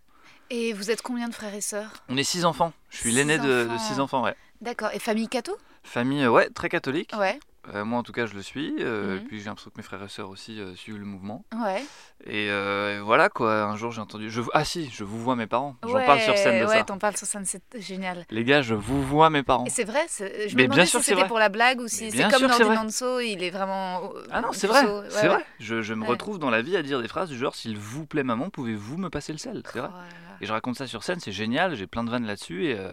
[0.51, 1.93] Et vous êtes combien de frères et sœurs?
[2.09, 2.73] On est six enfants.
[2.89, 4.35] Je suis l'aîné de, de six enfants, ouais.
[4.63, 4.89] D'accord.
[4.95, 5.53] Et famille catho?
[5.83, 7.13] Famille, ouais, très catholique.
[7.19, 7.39] Ouais.
[7.75, 8.75] Euh, moi, en tout cas, je le suis.
[8.81, 9.17] euh, Mhm.
[9.17, 11.45] Et puis, j'ai l'impression que mes frères et sœurs aussi euh, suivent le mouvement.
[11.55, 11.83] Ouais.
[12.25, 13.63] Et, euh, et voilà, quoi.
[13.65, 14.31] Un jour, j'ai entendu.
[14.31, 14.41] Je...
[14.55, 15.77] Ah, si, je vous vois mes parents.
[15.83, 16.85] J'en ouais, parle sur scène de Ouais, ça.
[16.85, 18.25] t'en parles sur scène, c'est génial.
[18.31, 19.65] Les gars, je vous vois mes parents.
[19.69, 22.05] C'est vrai, je Mais me bien demandais sûr si c'était pour la blague ou si
[22.05, 22.47] Mais c'est bien comme.
[22.47, 24.13] Nordinanso, il est vraiment.
[24.31, 24.85] Ah non, c'est vrai.
[24.85, 25.29] Ouais, c'est ouais.
[25.29, 25.47] vrai.
[25.61, 26.09] Je, je me Ouais.
[26.09, 28.97] retrouve dans la vie à dire des phrases du genre S'il vous plaît, maman, pouvez-vous
[28.97, 29.91] me passer le sel C'est vrai.
[29.93, 29.99] Oh.
[30.41, 31.75] Et je raconte ça sur scène, c'est génial.
[31.75, 32.67] J'ai plein de vannes là-dessus.
[32.67, 32.93] Et, euh,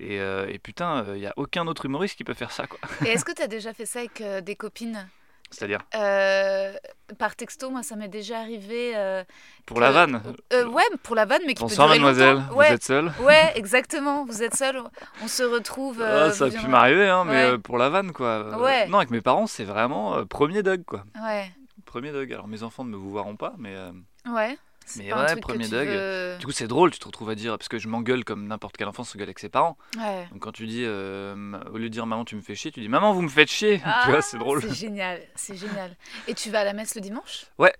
[0.00, 2.78] et, euh, et putain, il n'y a aucun autre humoriste qui peut faire ça, quoi.
[3.06, 5.08] Et est-ce que tu as déjà fait ça avec euh, des copines?
[5.50, 6.72] C'est-à-dire, Euh,
[7.20, 8.96] Par texto, moi, ça m'est déjà arrivé.
[8.96, 9.22] euh,
[9.64, 10.20] pour que- la vanne?
[10.52, 12.34] euh, Ouais, pour la vanne, mais qui Bonsoir, peut durer mademoiselle.
[12.34, 12.52] longtemps.
[12.52, 13.12] Vous Ouais, êtes seule?
[13.20, 14.24] Ouais, exactement.
[14.24, 14.82] Vous êtes seul.
[15.22, 16.00] On se retrouve.
[16.02, 17.50] euh, Ah, ça a pu m'arriver, hein, mais Ouais.
[17.52, 18.26] euh, pour la vanne, quoi.
[18.26, 18.88] Euh, Ouais.
[18.88, 21.04] Non, avec mes parents, c'est vraiment euh, premier Doug, quoi.
[21.22, 21.48] Ouais,
[21.84, 22.32] Premier Doug.
[22.32, 23.92] Alors, mes enfants ne me vous verront pas, mais euh,
[24.28, 24.58] ouais.
[24.96, 25.88] Mais ouais, premier Doug.
[25.88, 28.46] veux- du coup, c'est drôle, tu te retrouves à dire, parce que je m'engueule comme
[28.46, 29.76] n'importe quel enfant se gueule avec ses parents.
[29.98, 30.26] Ouais.
[30.30, 31.34] Donc, quand tu dis, euh,
[31.72, 33.50] au lieu de dire maman, tu me fais chier, tu dis maman, vous me faites
[33.50, 33.80] chier.
[33.84, 34.62] Ah, tu vois, c'est drôle.
[34.62, 35.96] C'est génial, c'est génial.
[36.28, 37.46] Et tu vas à la messe le dimanche?
[37.58, 37.74] Ouais.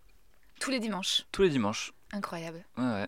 [0.61, 1.23] Tous les dimanches?
[1.33, 1.93] Tous les dimanches.
[2.13, 2.65] Incroyable.
[2.77, 3.07] Ouais, ouais.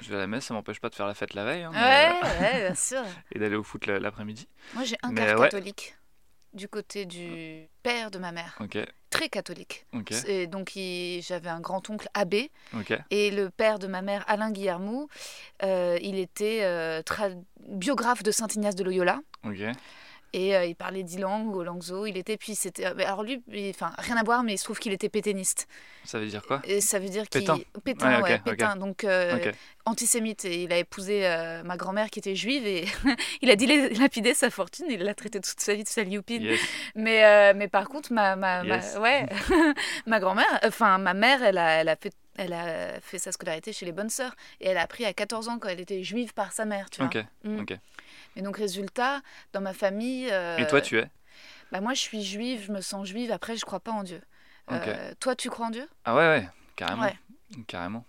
[0.00, 1.70] Je vais à la messe, ça m'empêche pas de faire la fête la veille hein,
[1.72, 3.02] Ouais, euh, ouais, bien sûr.
[3.32, 4.48] et d'aller au foot la- l'après-midi.
[4.74, 5.48] Moi, j'ai un Mais quart ouais.
[5.48, 5.94] catholique
[6.54, 8.56] du côté du père de ma mère.
[9.10, 9.86] Très catholique.
[10.26, 12.50] Et donc, j'avais un grand-oncle abbé.
[13.10, 15.08] Et le père de ma mère, Alain Guillermou,
[15.62, 17.02] euh, il était euh,
[17.68, 19.20] biographe de Saint Ignace de Loyola.
[20.34, 22.06] Et euh, il parlait dix langues, au langzo.
[22.06, 22.86] Il était, puis c'était.
[22.86, 25.68] euh, alors lui, il- enfin, rien à voir, mais il se trouve qu'il était pétainiste.
[26.04, 26.60] Ça veut dire quoi?
[26.64, 27.40] Et ça veut dire qu'il.
[27.42, 27.58] Pétain.
[27.84, 28.74] Pétain, Ouais, pétain.
[28.76, 29.52] Donc, euh,
[29.86, 30.44] antisémite.
[30.44, 32.84] Et il a épousé euh, ma grand-mère qui était juive et
[33.42, 34.86] il a dilapidé sa fortune.
[34.90, 36.42] Il l'a traité toute sa vie de salioupine.
[36.42, 36.60] Yes.
[36.96, 39.26] Mais, mais par contre, ma, ma, ouais,
[40.06, 43.72] ma grand-mère, enfin ma mère, elle a, elle, a fait, elle a fait sa scolarité
[43.72, 46.34] chez les bonnes sœurs et elle a appris à 14 ans quand elle était juive
[46.34, 47.06] par sa mère, tu vois.
[47.06, 47.24] Ok.
[47.44, 47.60] Mm.
[47.60, 47.78] ok.
[48.36, 50.28] Et donc, résultat, dans ma famille.
[50.30, 51.08] euh, Et toi, tu es?
[51.72, 53.32] Bah moi, je suis juive, je me sens juive.
[53.32, 54.20] Après, je crois pas en Dieu.
[54.70, 55.88] Euh, toi, tu crois en Dieu?
[56.04, 57.02] Ah ouais, ouais, carrément.
[57.02, 57.14] Ouais.
[57.66, 58.04] Carrément.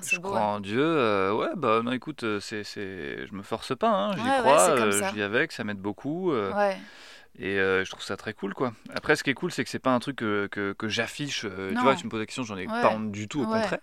[0.00, 0.42] C'est Je beau, crois ouais.
[0.42, 0.80] en Dieu.
[0.82, 3.26] euh, ouais, bah non, écoute, c'est, c'est...
[3.26, 6.32] je me force pas, hein, j'y Ouais, crois, je vis avec, ça m'aide beaucoup.
[6.32, 6.78] Ouais.
[7.38, 8.72] Et euh, je trouve ça très cool, quoi.
[8.94, 11.44] Après, ce qui est cool, c'est que c'est pas un truc que, que, que j'affiche.
[11.44, 12.72] euh, tu vois, tu me poses la question, j'en ai Ouais.
[12.80, 13.46] pas honte du tout, au Ouais.
[13.46, 13.80] contraire.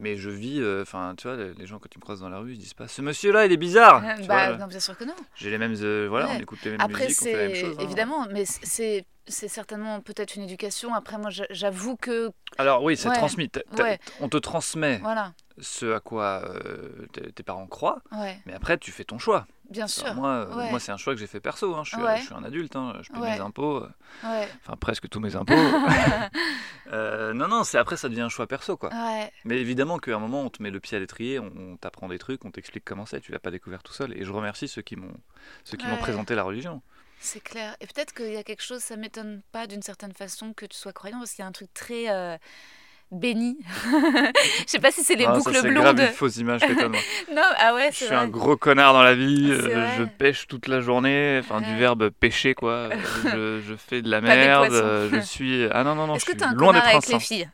[0.00, 2.38] Mais je vis, euh, enfin, tu vois, les gens, quand ils me croisent dans la
[2.38, 4.96] rue, ils disent pas Ce monsieur-là, il est bizarre tu bah, vois, non, bien sûr
[4.96, 5.14] que non.
[5.34, 5.74] J'ai les mêmes.
[5.82, 6.34] euh, voilà, Ouais.
[6.36, 7.76] on écoute les mêmes Après, musiques, on fait la même chose.
[7.78, 7.82] hein.
[7.82, 10.94] évidemment, mais c'est c'est certainement peut-être une éducation.
[10.94, 13.14] Après, moi, j'a- j'avoue que Alors, oui, c'est Ouais.
[13.16, 13.50] transmis.
[13.78, 13.98] Ouais.
[14.20, 18.00] On te transmet voilà, ce à quoi euh, tes parents croient,
[18.46, 19.46] mais après, tu fais ton choix.
[19.70, 20.70] Bien sûr, moi, euh, Ouais.
[20.70, 21.74] moi c'est un choix que j'ai fait perso.
[21.74, 21.82] hein.
[21.84, 22.18] Je, suis, Ouais.
[22.18, 22.94] je suis un adulte, hein.
[23.02, 23.34] je paye Ouais.
[23.34, 23.84] mes impôts.
[23.84, 23.88] euh,
[24.24, 25.54] Enfin, presque tous mes impôts.
[26.90, 28.90] Euh, non, non, c'est après, ça devient un choix perso, quoi.
[29.44, 32.08] Mais évidemment qu'à un moment, on te met le pied à l'étrier, on, on t'apprend
[32.08, 34.16] des trucs, on t'explique comment c'est, tu l'as pas découvert tout seul.
[34.16, 35.12] Et je remercie ceux qui m'ont
[35.64, 35.98] ceux qui m'ont Ouais.
[35.98, 36.80] présenté la religion.
[37.20, 37.76] c'est clair.
[37.80, 40.78] Et peut-être qu'il y a quelque chose, ça m'étonne pas d'une certaine façon que tu
[40.78, 42.38] sois croyant, parce qu'il y a un truc très euh,
[43.10, 43.58] béni.
[43.92, 46.08] Je sais pas si c'est les Ah, ça, boucles c'est grave blondes.
[46.08, 47.00] une fausse image que moi.
[47.34, 48.24] Non, ah ouais, Je c'est suis vrai.
[48.24, 51.76] un gros connard dans la vie, C'est euh, je pêche toute la journée, enfin du
[51.76, 52.90] verbe pêcher quoi.
[53.24, 55.66] Je, je fais de la merde, euh, je suis.
[55.72, 57.48] Ah non, non, non, Est-ce que suis t'es un loin connard avec les filles?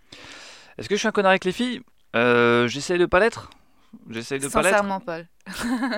[0.78, 1.80] Est-ce que je suis un connard avec les filles?
[2.16, 3.50] Euh, J'essaye de pas l'être.
[4.10, 4.70] J'essaye de pas l'être.
[4.72, 5.26] Sincèrement, Paul.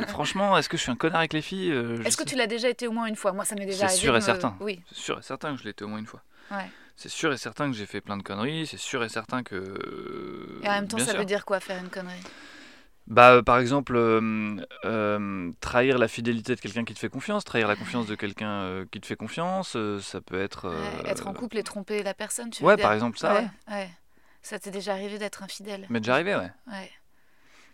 [0.00, 1.72] Mais Franchement, est-ce que je suis un connard avec les filles?
[2.04, 3.32] Est-ce que tu l'as déjà été au moins une fois?
[3.32, 4.00] Moi, ça m'est déjà C'est arrivé.
[4.00, 4.56] sûr de et me- certain.
[4.60, 6.20] Oui, C'est sûr et certain que je l'ai été au moins une fois.
[6.50, 6.70] ouais.
[6.96, 8.66] C'est sûr et certain que j'ai fait plein de conneries.
[8.66, 10.61] C'est sûr et certain que.
[10.62, 11.20] Et en même temps, Bien ça sûr.
[11.20, 12.22] veut dire quoi faire une connerie?
[13.06, 17.44] Bah, euh, par exemple, euh, euh, trahir la fidélité de quelqu'un qui te fait confiance,
[17.44, 20.68] trahir la confiance de quelqu'un qui te fait confiance, ça peut être.
[20.70, 23.88] Ouais, Être en couple et tromper la personne, tu veux Ouais, par exemple, ça, ouais.
[24.42, 25.87] Ça t'est déjà arrivé d'être infidèle?
[25.90, 26.50] Mais déjà arrivé, ouais.
[26.68, 26.90] Ouais.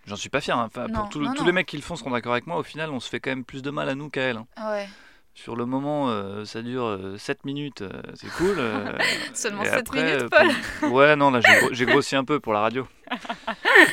[0.06, 0.58] J'en suis pas fier.
[0.58, 0.64] hein.
[0.66, 1.46] Enfin, Non, pour tout- non, tous non.
[1.46, 2.56] les mecs qui le font seront d'accord avec moi.
[2.58, 4.38] Au final, on se fait quand même plus de mal à nous qu'à elles.
[4.38, 4.70] hein.
[4.70, 4.88] Ouais.
[5.34, 8.58] Sur le moment, euh, ça dure 7 minutes, euh, c'est cool.
[8.58, 8.98] euh,
[9.34, 10.48] Seulement et 7 après, minutes, euh, Paul.
[10.92, 12.86] Ouais, non, là, j'ai gro- j'ai grossi un peu pour la radio.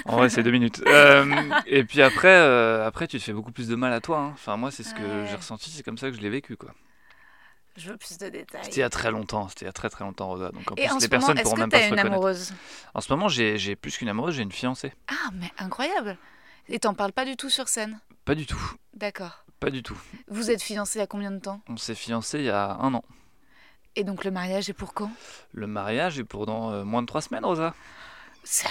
[0.06, 0.82] En vrai, c'est 2 minutes.
[0.88, 4.20] Euh, et puis après, euh, après, tu te fais beaucoup plus de mal à toi.
[4.20, 4.32] hein.
[4.34, 5.26] Enfin, moi, c'est ce que Ouais.
[5.26, 6.72] j'ai ressenti, c'est comme ça que je l'ai vécu, quoi.
[7.78, 8.64] Je veux plus de détails.
[8.66, 10.50] C'était il y a très longtemps, c'était il y a très très longtemps, Rosa.
[10.52, 11.86] Donc en Et plus, en les ce moment, personnes est-ce pourront que même pas se
[11.88, 12.16] une reconnaître.
[12.16, 12.54] amoureuse?
[12.94, 14.92] En ce moment, j'ai j'ai plus qu'une amoureuse, j'ai une fiancée.
[15.08, 16.18] Ah, mais incroyable
[16.68, 18.00] Et t'en parles pas du tout sur scène?
[18.26, 18.60] Pas du tout,
[18.94, 19.46] D'accord.
[19.60, 19.98] Pas du tout.
[20.28, 21.62] Vous êtes fiancés à combien de temps?
[21.68, 23.04] On s'est fiancés il y a un an.
[23.96, 25.12] Et donc le mariage est pour quand?
[25.54, 27.74] Le mariage est pour dans euh, moins de 3 semaines, Rosa.
[28.44, 28.70] Ça-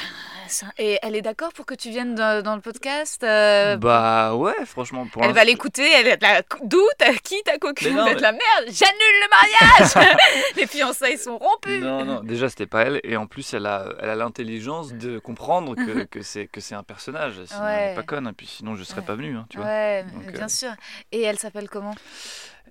[0.48, 4.34] ça- Et elle est d'accord pour que tu viennes dans, dans le podcast euh, Bah
[4.34, 6.42] ouais, franchement, pour Elle va l'écouter, elle est là.
[6.62, 10.18] D'où T'as qui ta coquine Mais Vous êtes mais- la merde J'annule le mariage
[10.56, 13.86] Les fiançailles sont rompues Non, non, déjà c'était pas elle, et en plus elle a,
[14.00, 17.34] elle a l'intelligence de comprendre que, que c'est que c'est un personnage.
[17.46, 19.06] Sinon elle est pas conne, et puis sinon je serais Ouais.
[19.06, 19.66] pas venu, hein, tu vois.
[19.66, 20.70] Ouais, Donc, bien euh, sûr.
[21.12, 21.94] Et elle s'appelle comment?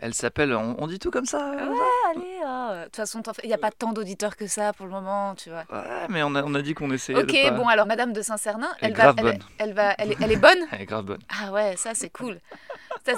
[0.01, 1.51] Elle s'appelle, on, on dit tout comme ça.
[1.53, 1.73] euh,
[2.11, 2.69] Allez, oh.
[2.79, 5.49] de toute façon, il n'y a pas tant d'auditeurs que ça pour le moment, tu
[5.49, 5.63] vois.
[5.71, 7.51] Ouais, mais on a, on a dit qu'on essayait Ok, de pas.
[7.55, 9.39] bon alors Madame de Saint-Cernin, Elle va, elle, bonne.
[9.57, 10.57] elle va, elle, est- elle est bonne.
[10.71, 12.39] Elle est grave bonne, Ah ouais, ça c'est cool.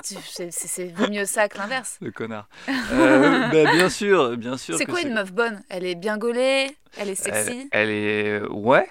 [0.03, 1.97] C'est, mieux ça que l'inverse.
[2.01, 2.47] le connard.
[2.69, 4.77] Euh, bah, bien sûr, bien sûr.
[4.77, 5.61] C'est quoi une meuf bonne?
[5.69, 7.69] Elle est bien gaulée, elle est elle, sexy.
[7.71, 8.87] elle est, ouais,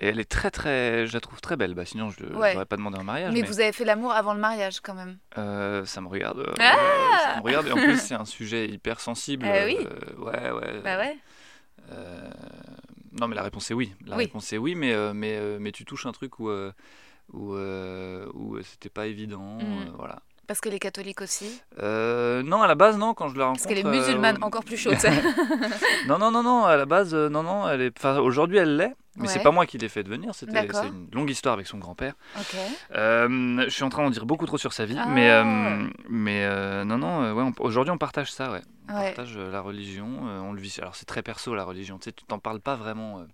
[0.00, 1.74] et elle est très très, je la trouve très belle.
[1.74, 2.54] Bah sinon je Ouais.
[2.54, 3.32] n'aurais pas demandé un mariage.
[3.32, 5.18] mais, mais- vous avez fait l'amour avant le mariage quand même.
[5.38, 6.40] Euh, ça me regarde.
[6.40, 7.66] euh, Ah ça me regarde.
[7.68, 9.46] Et en plus, c'est un sujet hyper sensible.
[9.46, 9.76] Oui.
[9.78, 10.80] euh, ouais, ouais.
[10.82, 11.16] Bah ouais.
[11.92, 12.30] Euh,
[13.20, 13.92] non, mais la réponse est oui.
[14.06, 14.24] La Oui.
[14.24, 16.50] réponse est oui, mais, mais, mais tu touches un truc où,
[17.32, 19.58] où, où c'était pas évident.
[19.60, 20.20] Euh, voilà.
[20.50, 21.62] Parce qu'elle est catholique aussi.
[21.80, 23.62] Euh, non, à la base, non, quand je la rencontre.
[23.62, 24.96] Parce qu'elle est euh, musulmane, encore plus chaude.
[26.08, 27.96] non, non, non, non, à la base, euh, non, non, elle est.
[27.96, 29.44] Enfin, aujourd'hui, elle l'est, mais c'est Ouais.
[29.44, 30.34] pas moi qui l'ai fait devenir.
[30.34, 32.14] C'était c'est une longue histoire avec son grand-père.
[32.36, 32.56] ok.
[32.96, 35.06] Euh, je suis en train d'en dire beaucoup trop sur sa vie, Ah.
[35.08, 38.62] mais, euh, mais euh, non, non, euh, ouais, aujourd'hui on partage ça, ouais.
[38.88, 39.12] On Ouais.
[39.14, 40.76] partage euh, la religion, euh, on le vit.
[40.80, 43.24] Alors c'est très perso la religion, tu sais, tu t'en parles pas vraiment, euh,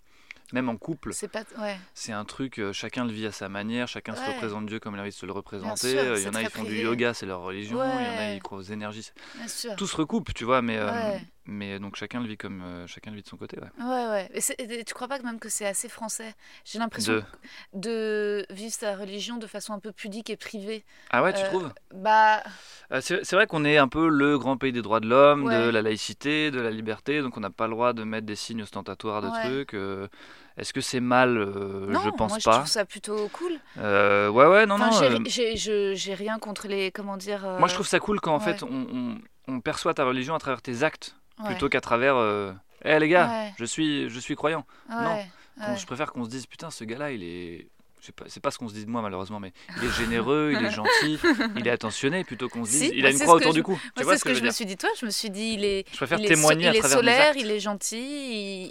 [0.52, 1.42] même en couple, C'est pas.
[1.58, 1.76] Ouais.
[1.94, 4.94] c'est un truc, euh, chacun le vit à sa manière, chacun se représente Dieu comme
[4.94, 5.90] il a envie de se le représenter.
[5.90, 8.08] sûr, Euh, Il y en a, ils font du yoga, c'est leur religion, il y
[8.08, 9.10] en a, ils croient aux énergies.
[9.36, 9.76] Bien sûr.
[9.76, 11.16] Tout se recoupe, tu vois, mais, euh.
[11.46, 13.68] Mais donc chacun le vit comme euh, chacun le vit de son côté, ouais.
[13.84, 14.30] Ouais, ouais.
[14.58, 16.34] Et, tu crois pas que même que c'est assez français?
[16.64, 17.22] J'ai l'impression De-
[17.74, 20.84] de vivre sa religion de façon un peu pudique et privée.
[21.10, 21.70] Ah ouais, tu Euh, trouves?
[21.94, 22.42] Bah,
[22.92, 25.70] Euh, C'est vrai qu'on est un peu le grand pays des droits de l'homme, de
[25.70, 28.62] la laïcité, de la liberté, donc on n'a pas le droit de mettre des signes
[28.62, 29.40] ostentatoires de Ouais.
[29.42, 29.74] trucs.
[29.74, 30.08] euh,
[30.56, 31.36] Est-ce que c'est mal?
[31.36, 32.52] Euh, non, Je pense moi je pas.
[32.58, 33.58] trouve ça plutôt cool.
[33.78, 35.24] Euh, ouais, ouais, non, Enfin, non.
[35.26, 36.90] j'ai, euh, je- rien contre les.
[36.92, 38.44] Comment dire euh, Moi, je trouve ça cool quand en ouais.
[38.44, 42.16] fait on, on- on perçoit ta religion à travers tes actes ouais, plutôt qu'à travers.
[42.16, 42.52] euh,
[42.84, 43.52] Eh les gars, Ouais.
[43.58, 44.64] je suis, je suis croyant.
[44.90, 45.18] non.
[45.76, 47.66] Je préfère qu'on se dise putain, ce gars-là, il est.
[48.28, 50.70] C'est pas ce qu'on se dit de moi malheureusement, mais il est généreux, il est
[50.80, 51.18] gentil,
[51.56, 53.56] il est attentionné plutôt qu'on se dise Si, il moi, a une croix autour je-
[53.56, 53.72] du cou.
[53.72, 55.28] Moi, Tu vois c'est ce que, que je me suis dit, toi, je me suis
[55.30, 57.32] dit, il est, Je préfère il est, témoigner so- à il est travers mes solaire,
[57.36, 57.96] il est gentil,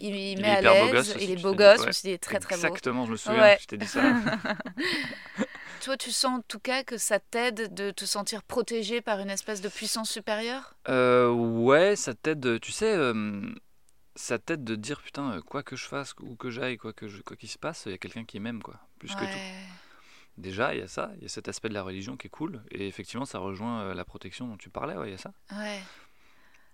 [0.01, 2.13] il, il- met est à l'aise, il est beau gosse, je me suis dit, il
[2.13, 2.61] est très très beau.
[2.67, 4.01] Exactement, je me souviens, je t'ai dit ça.
[5.85, 9.29] Toi, tu sens en tout cas que ça t'aide de te sentir protégé par une
[9.29, 10.73] espèce de puissance supérieure?
[10.89, 13.53] Euh, ouais, ça t'aide, tu sais, euh,
[14.15, 17.07] ça t'aide de dire putain, euh, quoi que je fasse, où que j'aille, quoi que
[17.07, 19.39] je, quoi qu'il se passe, il y a quelqu'un qui m'aime, quoi, plus que tout.
[20.39, 22.31] Déjà, il y a ça, il y a cet aspect de la religion qui est
[22.31, 25.33] cool, et effectivement, ça rejoint la protection dont tu parlais, ouais, il y a ça.
[25.51, 25.83] Ouais.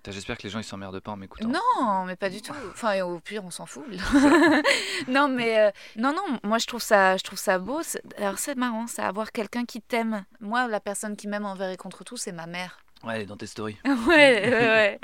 [0.07, 1.47] J'espère que les gens ils s'emmerdent pas en m'écoutant.
[1.49, 2.53] Non, mais pas du tout.
[2.71, 3.85] Enfin, au pire, on s'en fout.
[5.07, 6.39] non, mais euh, non, non.
[6.43, 7.81] Moi, je trouve ça, je trouve ça beau.
[7.83, 10.25] C'est- Alors, c'est marrant, ça, avoir quelqu'un qui t'aime.
[10.39, 12.79] Moi, la personne qui m'aime envers et contre tout, c'est ma mère.
[13.03, 13.77] Ouais, dans tes stories.
[13.85, 14.99] ouais, ouais, ouais.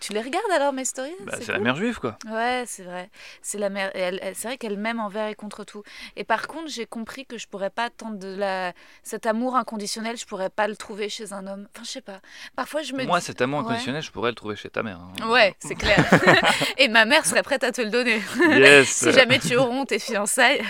[0.00, 1.64] Tu les regardes alors mes stories Bah, C'est c'est la cool.
[1.64, 2.16] mère juive, quoi.
[2.30, 3.08] Ouais, c'est vrai.
[3.42, 3.90] C'est la mère.
[3.94, 5.82] c'est vrai qu'elle m'aime envers et contre tout.
[6.16, 10.16] Et par contre, j'ai compris que je pourrais pas tendre de la cet amour inconditionnel.
[10.16, 11.66] Je pourrais pas le trouver chez un homme.
[11.74, 12.20] Enfin, je sais pas.
[12.56, 13.24] Parfois, je me Moi, dis.
[13.24, 13.64] cet amour Ouais.
[13.66, 14.98] inconditionnel, je pourrais le trouver chez ta mère.
[15.22, 15.28] hein.
[15.30, 15.96] Ouais, c'est clair.
[16.78, 18.20] et ma mère serait prête à te le donner.
[18.50, 18.88] Yes.
[18.88, 20.62] si jamais tu romps tes fiançailles.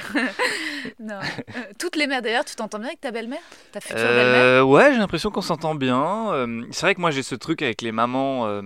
[1.00, 1.18] non.
[1.18, 3.40] Euh, toutes les mères d'ailleurs, tu t'entends bien avec ta belle-mère?
[3.72, 4.42] Ta future belle-mère?
[4.44, 6.30] Euh, ouais, j'ai l'impression qu'on s'entend bien.
[6.32, 8.46] Euh, c'est vrai que moi j'ai ce truc avec les mamans.
[8.46, 8.62] euh,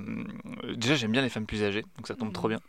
[0.74, 2.54] déjà, j'aime bien les femmes plus âgées, donc ça tombe trop Mhm.
[2.56, 2.60] bien.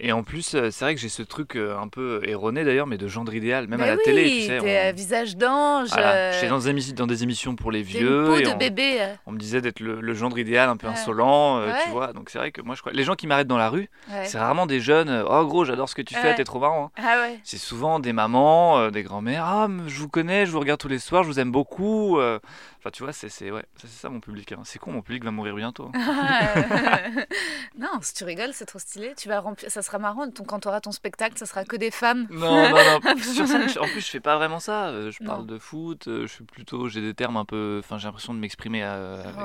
[0.00, 2.86] Et en plus, euh, c'est vrai que j'ai ce truc euh, un peu erroné d'ailleurs,
[2.86, 4.58] mais de gendre idéal, même à la télé, tu sais.
[4.60, 5.88] t'es on- visage d'ange.
[5.88, 8.24] Voilà, j'étais dans, des émissions- dans des émissions pour les t'es une vieux.
[8.26, 9.00] peau et de on, bébé.
[9.26, 10.92] on me disait d'être le, le gendre idéal, un peu Ouais.
[10.92, 11.72] insolent, Ouais.
[11.82, 12.12] tu vois.
[12.12, 12.92] Donc c'est vrai que moi je crois.
[12.92, 14.24] Les gens qui m'arrêtent dans la rue, Ouais.
[14.26, 15.24] c'est rarement des jeunes.
[15.28, 16.92] oh gros, j'adore ce que tu fais, t'es trop marrant.
[16.96, 17.02] hein.
[17.04, 17.40] Ah ouais.
[17.42, 19.42] C'est souvent des mamans, euh, des grands-mères.
[19.44, 22.18] Ah, je vous connais, je vous regarde tous les soirs, je vous aime beaucoup.
[22.20, 22.38] euh.
[22.78, 24.52] Enfin, tu vois, c'est ouais, ça, mon public.
[24.52, 24.60] hein.
[24.64, 25.90] C'est con, mon public va mourir bientôt.
[25.94, 27.24] Euh,
[27.78, 29.14] non, si tu rigoles, c'est trop stylé.
[29.16, 30.30] Tu vas remplir, ça sera marrant.
[30.30, 32.26] Ton, quand tu auras ton spectacle, ça sera que des femmes.
[32.30, 33.16] non, non, non.
[33.22, 34.88] Sur scène, je- en plus, je fais pas vraiment ça.
[34.88, 35.46] euh, Je parle Non.
[35.46, 36.88] de foot, euh, je suis plutôt.
[36.88, 37.80] J'ai des termes un peu.
[37.82, 39.42] Enfin, j'ai l'impression de m'exprimer, euh, avec- Ouais,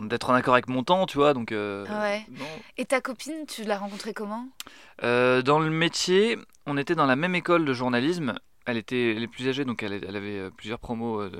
[0.00, 0.08] ouais.
[0.08, 1.34] d'être en accord avec mon temps, tu vois.
[1.34, 2.24] Donc, euh, Ouais.
[2.30, 2.44] non.
[2.78, 4.46] Et ta copine, tu l'as rencontrée comment?
[5.02, 8.34] Euh, dans le métier, on était dans la même école de journalisme.
[8.70, 11.30] Elle était est plus âgée, donc elle, elle avait euh, plusieurs promos euh,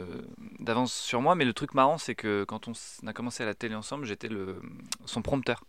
[0.59, 1.35] d'avance sur moi.
[1.35, 2.73] Mais le truc marrant, c'est que quand on
[3.07, 4.61] a commencé à la télé ensemble, j'étais le,
[5.07, 5.63] son prompteur.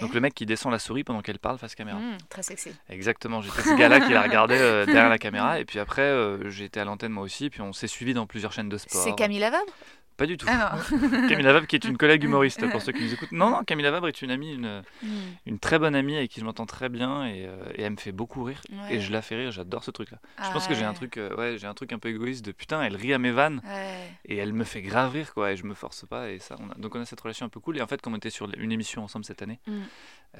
[0.00, 1.98] Donc le mec qui descend la souris pendant qu'elle parle face caméra.
[1.98, 2.70] Mmh, très sexy.
[2.88, 5.60] Exactement, j'étais ce gars-là qui la regardait euh, derrière la caméra.
[5.60, 7.50] Et puis après, euh, été à l'antenne moi aussi.
[7.50, 9.02] Puis on s'est suivi dans plusieurs chaînes de sport.
[9.02, 9.72] C'est Camille Lavabre
[10.20, 10.44] Pas du tout.
[10.50, 10.76] Ah.
[11.30, 13.32] Camille Lavabre qui est une collègue humoriste pour ceux qui nous écoutent.
[13.32, 15.06] Non, non, Camille Lavabre est une amie, une, Mmh,
[15.46, 17.96] une très bonne amie avec qui je m'entends très bien et, euh, et elle me
[17.96, 18.60] fait beaucoup rire.
[18.70, 18.96] ouais.
[18.96, 20.18] Et je la fais rire, j'adore ce truc-là.
[20.44, 22.52] Je pense que j'ai un truc, euh, ouais, j'ai un truc un peu égoïste de
[22.52, 24.10] putain, elle rit à mes vannes Ouais.
[24.26, 26.68] et elle me fait grave rire quoi, et je me force pas et ça, on
[26.70, 27.78] a, donc on a cette relation un peu cool.
[27.78, 29.72] Et en fait, comme on était sur une émission ensemble cette année, Mm.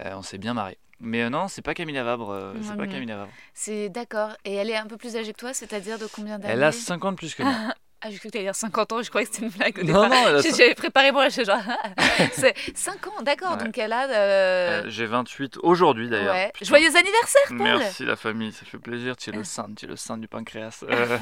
[0.00, 0.76] euh, on s'est bien marré.
[1.00, 3.30] Mais non, c'est pas Camille Lavabre, c'est pas Camille Lavabre.
[3.54, 4.36] C'est d'accord.
[4.44, 6.70] Et elle est un peu plus âgée que toi, c'est-à-dire de combien d'années Elle a
[6.72, 7.54] 50 plus que moi.
[8.02, 9.82] Ah, j'ai cru que t'allais dire 50 ans, je croyais que c'était une blague au
[9.84, 10.08] non, départ.
[10.08, 11.58] non, a J'ai- J'avais préparé pour elle, genre.
[12.32, 13.52] c'est 5 ans, d'accord.
[13.58, 13.64] Ouais.
[13.64, 14.08] Donc elle a.
[14.08, 16.34] euh, Euh, J'ai 28 aujourd'hui d'ailleurs.
[16.34, 16.52] ouais.
[16.62, 19.16] Joyeux anniversaire, Paul Merci la famille, ça fait plaisir.
[19.16, 20.84] Tu es le saint, tu es le saint du pancréas.
[20.90, 21.18] Euh,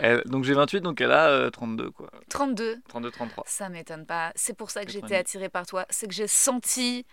[0.00, 2.10] elle- donc j'ai 28, donc elle a euh, 32 quoi.
[2.28, 2.78] 32.
[2.92, 3.42] 32-33.
[3.46, 4.32] Ça m'étonne pas.
[4.34, 5.20] C'est pour ça que j'étais 90.
[5.20, 5.86] attirée par toi.
[5.90, 7.04] C'est que j'ai senti.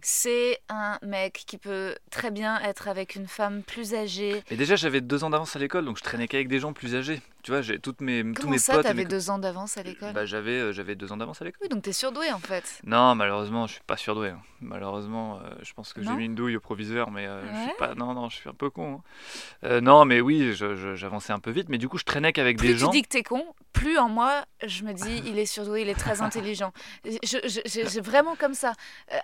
[0.00, 4.42] C'est un mec qui peut très bien être avec une femme plus âgée.
[4.50, 6.94] Et déjà j'avais deux ans d'avance à l'école, donc je traînais qu'avec des gens plus
[6.94, 7.20] âgés.
[7.44, 8.82] Tu vois, j'ai toutes mes tous mes ça, potes.
[8.84, 10.14] t'avais mes- deux ans d'avance à l'école?
[10.14, 11.58] Bah j'avais euh, j'avais deux ans d'avance à l'école.
[11.62, 12.80] Oui, donc t'es surdoué en fait.
[12.84, 14.30] Non, malheureusement, je suis pas surdoué.
[14.30, 14.40] hein.
[14.64, 17.78] Malheureusement, euh, je pense que j'ai mis une douille au proviseur, mais euh, je suis
[17.78, 17.94] pas.
[17.94, 18.94] Non, non, je suis un peu con.
[18.94, 19.02] hein.
[19.64, 20.52] Euh, non, mais oui,
[20.94, 22.90] j'avançais un peu vite, mais du coup, je traînais qu'avec Plus des tu gens.
[22.90, 25.94] dis que t'es con, plus en moi, je me dis, il est surdoué, il est
[25.94, 26.72] très intelligent.
[27.04, 28.72] Je- je- J'ai vraiment comme ça.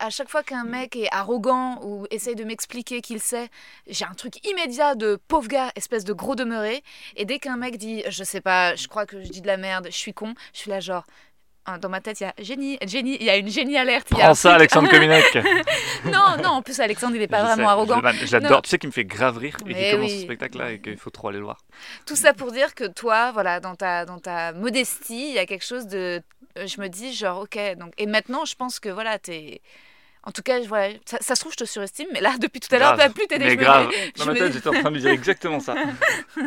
[0.00, 3.48] À chaque fois qu'un mec est arrogant ou essaye de m'expliquer qu'il sait,
[3.86, 6.82] j'ai un truc immédiat de pauvre gars, espèce de gros demeuré.
[7.16, 9.56] Et dès qu'un mec dit, je sais pas, je crois que je dis de la
[9.56, 11.04] merde, je suis con, je suis là genre.
[11.66, 14.08] Hein, Dans ma tête, il y a génie, génie, il y a une génie alerte.
[14.10, 15.24] il y a Prends ça, Alexandre Cominec.
[16.06, 18.00] non, non, en plus, Alexandre, il est pas Je vraiment sais, arrogant.
[18.12, 18.36] je.
[18.38, 18.60] Non.
[18.60, 20.16] Tu sais qu'il me fait grave rire et qu'il commence oui.
[20.18, 21.58] ce spectacle-là et qu'il faut trop aller le voir.
[22.06, 25.46] Tout ça pour dire que toi, voilà, dans ta, dans ta modestie, il y a
[25.46, 26.22] quelque chose de.
[26.58, 27.58] euh, Je me dis, genre, ok.
[27.78, 29.60] Donc, et maintenant, je pense que, voilà, t'es.
[30.22, 32.74] En tout cas, voilà, ça, ça se trouve, je te surestime, mais là, depuis tout
[32.74, 33.44] à l'heure, pas plus t'aider.
[33.46, 33.88] Mais je grave.
[34.18, 35.74] Dans ma tête, j'étais en train de dire exactement ça.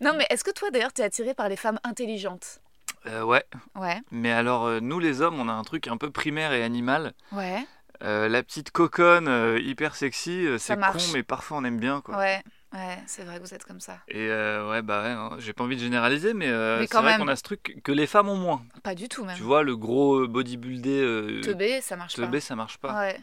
[0.00, 2.60] Non, mais est-ce que toi, d'ailleurs, t'es attiré par les femmes intelligentes?
[3.08, 3.44] Euh, ouais.
[3.74, 6.62] Ouais, Mais alors, euh, nous les hommes, on a un truc un peu primaire et
[6.62, 7.12] animal.
[7.32, 7.64] ouais,
[8.02, 11.12] Euh, la petite coconne euh, hyper sexy, euh, Ça c'est con, marche.
[11.14, 12.18] mais parfois on aime bien quoi.
[12.18, 12.42] ouais,
[12.74, 13.98] ouais, c'est vrai que vous êtes comme ça.
[14.08, 16.92] Et euh, ouais, bah ouais, hein, j'ai pas envie de généraliser, mais, euh, Mais c'est
[16.92, 17.20] quand vrai même.
[17.22, 18.62] qu'on a ce truc que les femmes ont moins.
[18.82, 19.34] Pas du tout, même.
[19.36, 22.98] Tu vois, le gros euh, bodybuildé, euh, Teubé, ça march teubé, ça marche pas.
[22.98, 23.18] Ouais.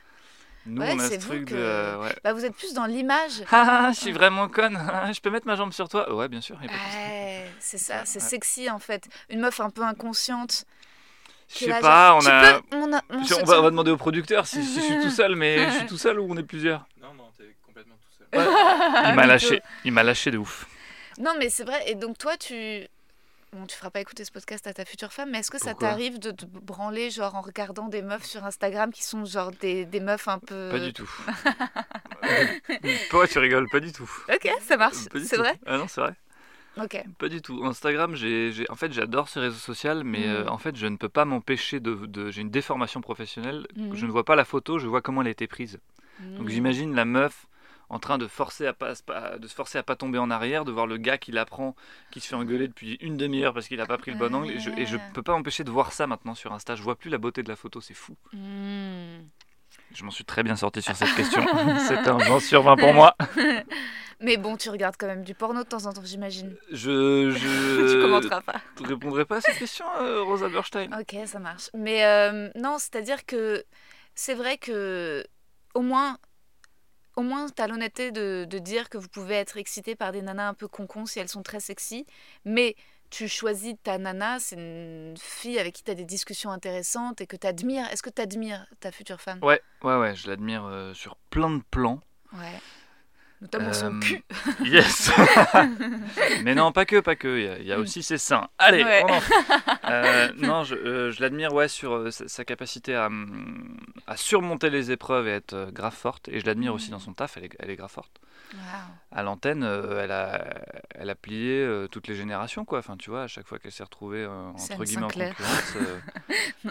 [0.65, 1.60] Nous, Ouais, on a ce truc que- de.
[1.60, 2.15] euh, ouais.
[2.23, 3.43] Bah, vous êtes plus dans l'image.
[3.52, 4.80] Ah, je suis vraiment conne.
[5.13, 6.13] je peux mettre ma jambe sur toi?
[6.13, 6.58] Ouais, bien sûr.
[6.62, 8.30] Ouais, c'est ça, c'est Ouais.
[8.30, 9.08] sexy en fait.
[9.30, 10.63] Une meuf un peu inconsciente.
[11.49, 12.62] Je sais là, pas, on a.
[12.62, 14.80] peux- on a- on Je- se on, va, on va demander au producteur si, si
[14.80, 16.88] je suis tout seul, mais je suis tout seul ou on est plusieurs?
[17.02, 18.28] Non, non, t'es complètement tout seul.
[19.10, 19.62] Il m'a lâché.
[19.84, 20.65] Il m'a lâché de ouf.
[21.19, 21.84] Non, mais c'est vrai.
[21.88, 22.88] Et donc, toi, tu.
[23.54, 25.74] Bon, tu feras pas écouter ce podcast à ta future femme, mais est-ce que ça
[25.76, 29.86] t'arrive de te branler, genre, en regardant des meufs sur Instagram qui sont, genre, des,
[29.86, 30.70] des meufs un peu.
[30.72, 31.10] Pas du tout.
[33.10, 34.10] Pourquoi tu rigoles Pas du tout.
[34.34, 35.06] Ok, ça marche.
[35.24, 36.16] C'est vrai Ah non, c'est vrai.
[36.82, 37.04] Ok.
[37.20, 37.63] Pas du tout.
[37.66, 40.32] Instagram, j'ai, en fait, j'adore ce réseau social, mais Mm.
[40.32, 43.68] euh, en fait, je ne peux pas m'empêcher de, de- J'ai une déformation professionnelle.
[43.76, 43.96] Mhm.
[43.96, 45.78] Je ne vois pas la photo, je vois comment elle a été prise.
[46.20, 46.50] Donc Mm.
[46.50, 47.46] j'imagine la meuf
[47.93, 48.93] en train de forcer à pas,
[49.38, 51.75] de se forcer à pas tomber en arrière, de voir le gars qui la prend,
[52.12, 54.51] qui se fait engueuler depuis une demi-heure parce qu'il a pas pris le bon angle.
[54.51, 56.75] Et je, et je peux pas m'empêcher de voir ça maintenant sur Insta.
[56.75, 58.15] Je vois plus la beauté de la photo, c'est fou.
[58.34, 59.19] Mm.
[59.93, 61.45] Je m'en suis très bien sorti sur cette question.
[61.88, 63.15] C'est un 20 sur 20 pour moi.
[64.19, 66.56] Mais bon, tu regardes quand même du porno de temps en temps, j'imagine.
[66.71, 68.62] Je, je tu commenteras pas.
[68.79, 70.89] ne répondrai pas à cette question, euh, Rosa Berstein.
[70.99, 71.69] Ok, ça marche.
[71.73, 73.63] Mais euh, non, c'est-à-dire que
[74.15, 75.25] c'est vrai que
[75.73, 76.17] au moins,
[77.15, 80.49] au moins, t'as l'honnêteté de, de dire que vous pouvez être excité par des nanas
[80.49, 82.06] un peu concons si elles sont très sexy,
[82.45, 82.76] mais
[83.10, 87.28] tu choisis ta nana, c'est une fille avec qui tu as des discussions intéressantes et
[87.28, 87.88] que tu admires.
[87.91, 89.38] Est-ce que tu admires ta future femme?
[89.43, 91.99] Ouais, ouais, ouais, je l'admire euh, sur plein de plans.
[92.34, 92.60] Ouais.
[93.43, 94.23] Notamment son Euh, cul.
[94.65, 95.12] Yes
[96.43, 97.38] Mais non, pas que, pas que.
[97.38, 98.47] Il y a- il y, a aussi ses seins.
[98.58, 99.03] Allez, Ouais.
[99.08, 99.19] on en-
[99.91, 103.77] Euh, Non, je, euh, je l'admire ouais, sur euh, sa, sa capacité à, hum,
[104.08, 106.29] à surmonter les épreuves et être grave forte.
[106.29, 108.19] Et je l'admire aussi dans son taf, elle est, elle est grave forte.
[108.53, 108.62] Waouh.
[109.12, 110.45] À l'antenne, elle, a,
[110.95, 112.79] elle a plié toutes les générations, quoi.
[112.79, 115.77] Enfin, tu vois, à chaque fois qu'elle s'est retrouvée entre guillemets en concurrence,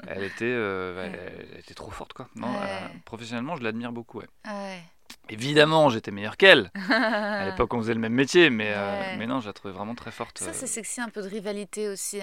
[0.07, 1.19] elle, était, elle,
[1.53, 2.29] elle était trop forte, quoi.
[2.37, 2.79] Non, Ouais.
[3.05, 4.29] professionnellement, je l'admire beaucoup, ouais.
[4.45, 4.81] Ah ouais.
[5.29, 6.71] Évidemment, j'étais meilleur qu'elle.
[6.91, 9.95] À l'époque, on faisait le même métier, mais, euh, mais non, je la trouvais vraiment
[9.95, 10.39] très forte.
[10.39, 10.53] Ça, euh.
[10.53, 12.21] c'est sexy, un peu de rivalité aussi.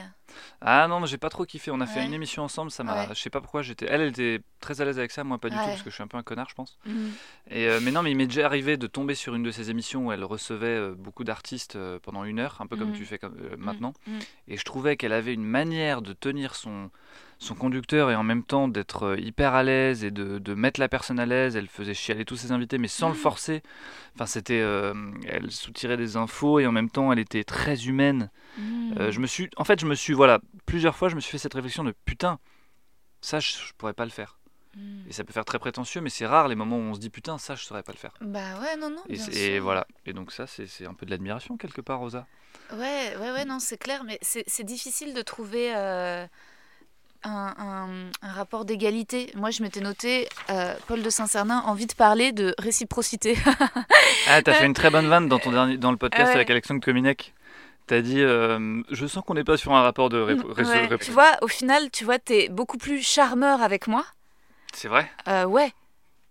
[0.62, 1.72] Ah non, mais j'ai pas trop kiffé.
[1.72, 3.08] On a fait une émission ensemble, ça m'a.
[3.08, 3.16] Ouais.
[3.16, 3.88] Je sais pas pourquoi j'étais.
[3.90, 5.96] Elle, elle était très à l'aise avec ça, moi pas du tout, parce que je
[5.96, 6.78] suis un peu un connard, je pense.
[6.86, 7.12] Mhm.
[7.50, 9.72] Et euh, mais non, mais il m'est déjà arrivé de tomber sur une de ces
[9.72, 12.96] émissions où elle recevait euh, beaucoup d'artistes euh, pendant une heure, un peu comme Mhm.
[12.98, 13.94] tu fais comme, euh, maintenant.
[14.08, 14.20] Mhm.
[14.50, 16.92] Et je trouvais qu'elle avait une manière de tenir son
[17.40, 20.80] son conducteur et en même temps d'être euh, hyper à l'aise et de, de mettre
[20.80, 21.56] la personne à l'aise.
[21.56, 23.20] Elle faisait chialer tous ses invités, mais sans le Mhm.
[23.20, 23.64] forcer.
[24.16, 24.60] Enfin, c'était.
[24.62, 24.94] euh,
[25.28, 28.30] elle soutirait des infos et en même temps, elle était très humaine.
[28.58, 28.96] Mhm.
[29.00, 31.32] Euh, je me suis, en fait, je me suis, voilà, plusieurs fois, je me suis
[31.32, 32.40] fait cette réflexion de putain,
[33.22, 34.38] ça, je, je pourrais pas le faire.
[34.76, 35.06] Mhm.
[35.10, 37.10] Et ça peut faire très prétentieux, mais c'est rare les moments où on se dit
[37.10, 38.14] putain, ça, je saurais pas le faire.
[38.22, 39.02] Bah ouais, non, non.
[39.08, 39.64] Et, bien c'est- et sûr.
[39.64, 39.88] voilà.
[40.06, 42.28] Et donc ça, c'est un peu de l'admiration quelque part, Rosa.
[42.74, 46.28] Ouais, ouais, ouais, non, c'est clair, mais c'est c'est difficile de trouver euh,
[47.24, 49.32] un, un- un rapport d'égalité.
[49.36, 53.38] Moi, je m'étais noté, euh, Paul de Saint-Cernin, envie de parler de réciprocité.
[54.28, 56.36] Ah, t'as fait une très bonne vanne dans ton dernier, dans le podcast Ouais.
[56.36, 57.34] avec Alexandre Kominek.
[57.88, 61.32] T'as dit, euh, je sens qu'on n'est pas sur un rapport de Ouais, Tu vois,
[61.42, 64.06] au final, tu vois, t'es beaucoup plus charmeur avec moi.
[64.74, 65.10] C'est vrai?
[65.28, 65.74] Euh, ouais.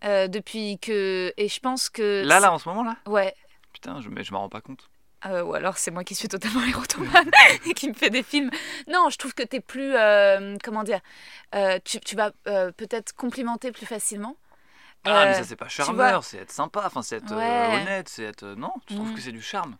[0.04, 1.32] Euh, depuis que.
[1.36, 2.22] Et je pense que.
[2.24, 2.96] Là, là, en ce moment là?
[3.06, 3.34] Ouais.
[3.72, 4.88] Putain, je, mais je m'en rends pas compte.
[5.26, 7.30] Euh, ou alors c'est moi qui suis totalement érotomane
[7.66, 8.50] et qui me fait des films.
[8.86, 9.94] Non, je trouve que t'es plus.
[9.96, 11.00] euh, comment dire
[11.54, 14.36] euh, tu, tu vas euh, peut-être complimenter plus facilement.
[15.04, 17.74] Ah, mais ça, c'est pas charmeur, c'est être sympa, enfin, c'est être Ouais.
[17.74, 18.44] honnête, c'est être.
[18.44, 19.14] non, tu trouves Mhm.
[19.14, 19.76] que c'est du charme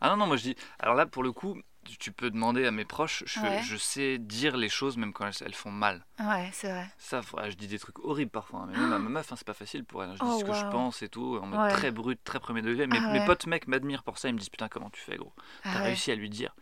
[0.00, 0.56] Ah non, non, moi je dis.
[0.78, 1.56] Alors là, pour le coup,
[2.04, 3.62] tu- peux demander à mes proches, je, Ouais.
[3.62, 6.04] je sais dire les choses même quand elles, elles font mal.
[6.20, 6.86] Ouais, c'est vrai.
[6.98, 8.60] Ça, ouais, je dis des trucs horribles parfois.
[8.60, 10.10] hein, Mais même à ma meuf, hein, c'est pas facile pour elle.
[10.10, 10.14] hein.
[10.20, 11.70] Je dis Oh, ce que je pense et tout, en mode Ouais.
[11.72, 12.86] très brut, très premier degré.
[12.86, 13.24] Mes, Ah mes ouais.
[13.26, 14.28] potes mecs m'admirent pour ça.
[14.28, 15.32] Ils me disent Putain, comment tu fais, gros?
[15.62, 15.82] T'as Ah ouais.
[15.86, 16.54] réussi à lui dire.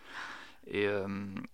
[0.69, 1.09] Et euh,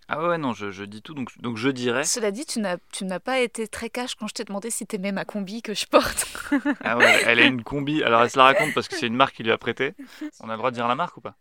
[0.08, 1.14] ah ouais, non, je, je dis tout.
[1.14, 2.04] Donc, donc je dirais.
[2.04, 4.86] Cela dit, tu n'as, tu n'as pas été très cash quand je t'ai demandé si
[4.86, 6.26] t'aimais ma combi que je porte.
[6.84, 8.02] Ah ouais, elle a une combi.
[8.02, 9.94] Alors elle se la raconte parce que c'est une marque qui lui a prêté.
[10.40, 11.36] On a le droit de dire la marque ou pas?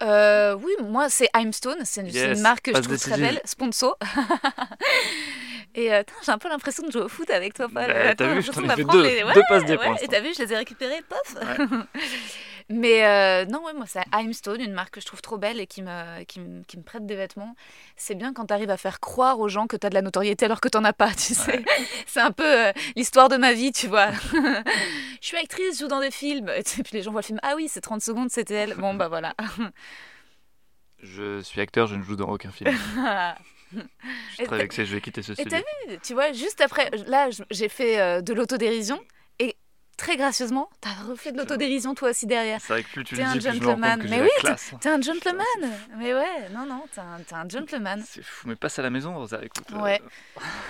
[0.00, 3.96] Euh, oui, moi c'est Imestone, c'est Yes, une marque que je trouve très belle, sponsor.
[5.74, 7.86] Et euh, j'ai un peu l'impression de jouer au foot avec toi, Paul.
[7.86, 9.02] Bah, t'as vu, je t'en ai fait deux.
[9.02, 10.04] les- Deux passes D pour ouais.
[10.04, 11.34] Et t'as vu, je les ai récupérés, pof
[12.68, 15.66] Mais euh, non, ouais, moi c'est Imestone, une marque que je trouve trop belle et
[15.66, 17.54] qui me, qui me, qui me prête des vêtements.
[17.96, 20.60] C'est bien quand t'arrives à faire croire aux gens que t'as de la notoriété alors
[20.60, 21.64] que t'en as pas, tu sais.
[22.06, 24.10] C'est un peu euh, l'histoire de ma vie, tu vois.
[24.32, 26.48] je suis actrice, je joue dans des films.
[26.48, 28.74] Et puis les gens voient le film, ah oui, c'est 30 secondes, c'était elle.
[28.74, 29.34] Bon, bah voilà.
[31.02, 32.70] Je suis acteur, je ne joue dans aucun film.
[33.72, 33.78] Je
[34.34, 35.50] suis Et très vexé, je vais quitter ce Et studio.
[35.50, 39.06] t'as vu, tu vois, juste après, là, j'ai fait euh, de l'autodérision et
[39.96, 42.60] très gracieusement, t'as refait de l'autodérision toi aussi derrière.
[42.60, 43.98] C'est vrai que plus tu T'es le un dis, plus je me rends gentleman.
[44.00, 44.72] compte que Mais oui, la classe.
[44.80, 45.46] T'es un gentleman
[45.98, 48.02] Mais ouais, non, non, t'es un, t'es un gentleman.
[48.06, 49.64] C'est fou, mais passe à la maison, Rosa, écoute.
[49.72, 50.00] euh, Ouais.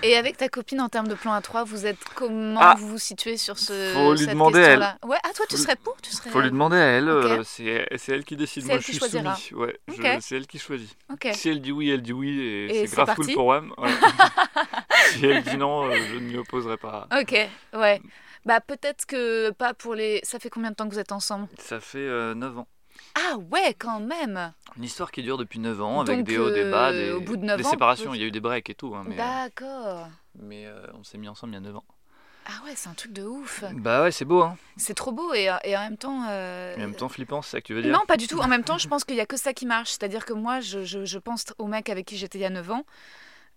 [0.03, 2.75] Et avec ta copine en termes de plan à 3, vous êtes comment Ah.
[2.79, 4.97] vous vous situez sur ce Faut lui cette demander à elle.
[5.05, 7.43] Ouais, ah toi tu Faut- serais pour tu serais Faut lui demander à elle, euh,
[7.45, 8.63] c'est c'est elle qui décide.
[8.63, 9.35] C'est Moi, elle je qui suis choisira.
[9.37, 9.61] soumis.
[9.63, 10.09] Ouais, je- Ok.
[10.21, 10.97] c'est elle qui choisit.
[11.33, 13.23] Si elle dit oui, elle dit oui, et, Et c'est c'est grave parti.
[13.23, 13.73] cool pour Wam.
[13.79, 13.89] ouais.
[15.13, 17.07] si elle dit non, euh, je ne m'y opposerai pas.
[17.21, 17.37] OK,
[17.75, 18.01] ouais.
[18.45, 21.49] Bah peut-être que pas pour les ça fait combien de temps que vous êtes ensemble?
[21.59, 22.69] Ça fait euh, 9 ans.
[23.15, 24.53] Ah ouais, quand même.
[24.77, 27.13] Une histoire qui dure depuis 9 ans, avec Donc, des hauts, des bas, euh, des,
[27.13, 28.11] au bout de des ans, séparations.
[28.11, 30.09] peut- Il y a eu des breaks et tout, hein, mais, D'accord.
[30.39, 31.85] mais euh, on s'est mis ensemble il y a 9 ans.
[32.47, 33.63] Ah ouais, c'est un truc de ouf.
[33.75, 34.57] Bah ouais, c'est beau, hein.
[34.77, 37.61] C'est trop beau et, et en même temps euh, En même temps flippant, c'est ça
[37.61, 37.93] que tu veux dire?
[37.93, 38.41] Non, pas du tout.
[38.41, 39.91] En même temps, je pense qu'il y a que ça qui marche.
[39.91, 42.51] C'est-à-dire que moi, je, je, je pense au mec avec qui j'étais il y a
[42.51, 42.85] 9 ans,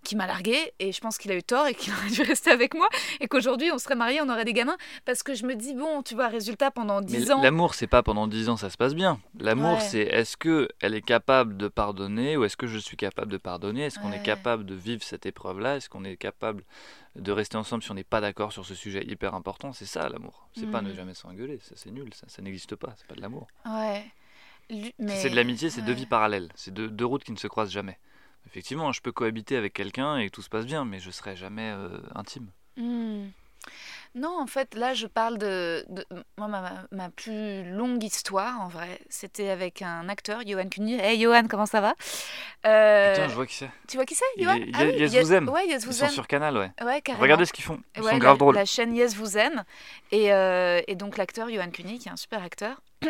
[0.05, 2.49] qui m'a largué, et je pense qu'il a eu tort et qu'il aurait dû rester
[2.51, 2.87] avec moi,
[3.19, 4.77] et qu'aujourd'hui, on serait mariés, on aurait des gamins.
[5.03, 7.41] Parce que je me dis, bon, tu vois, résultat, pendant Mais 10 ans.
[7.41, 9.19] l'amour, c'est pas pendant 10 ans, ça se passe bien.
[9.39, 9.79] L'amour, Ouais.
[9.81, 13.37] c'est est-ce que elle est capable de pardonner ou est-ce que je suis capable de
[13.37, 13.83] pardonner?
[13.85, 14.17] Est-ce qu'on Ouais.
[14.17, 15.75] est capable de vivre cette épreuve-là?
[15.77, 16.63] Est-ce qu'on est capable
[17.15, 19.73] de rester ensemble si on n'est pas d'accord sur ce sujet hyper important?
[19.73, 20.47] C'est ça l'amour.
[20.57, 20.95] C'est pas ne Mhm.
[20.95, 23.47] jamais s'engueuler, ça c'est nul, ça, ça n'existe pas, c'est pas de l'amour.
[23.65, 24.03] Ouais.
[24.99, 25.15] Mais...
[25.15, 27.71] C'est de l'amitié, c'est deux vies parallèles, c'est deux, deux routes qui ne se croisent
[27.71, 27.97] jamais.
[28.47, 31.71] Effectivement, je peux cohabiter avec quelqu'un et tout se passe bien, mais je serai jamais
[31.75, 32.47] euh, intime.
[32.77, 33.27] Hmm.
[34.13, 36.05] Non, en fait, là, je parle de, de-
[36.37, 39.01] moi, ma, ma- plus longue histoire, en vrai.
[39.09, 40.93] C'était avec un acteur, Johan Cuny.
[40.93, 41.95] Hey, Johan, comment ça va?
[42.65, 43.69] Euh, Putain, je vois qui c'est.
[43.89, 44.57] Tu vois qui c'est, Johan?
[44.73, 45.49] Ah Yes- oui, Yes Yes- vous aime.
[45.49, 46.11] Ouais, Yes Ils vous sont aime.
[46.11, 46.71] sur Canal, ouais.
[46.81, 47.01] Ouais.
[47.19, 48.55] Regardez ce qu'ils font, ils Ouais, sont la- grave drôles.
[48.55, 49.63] La chaîne Yes vous aime.
[50.11, 52.81] Et, euh, et donc l'acteur Johan Cuny, qui est un super acteur.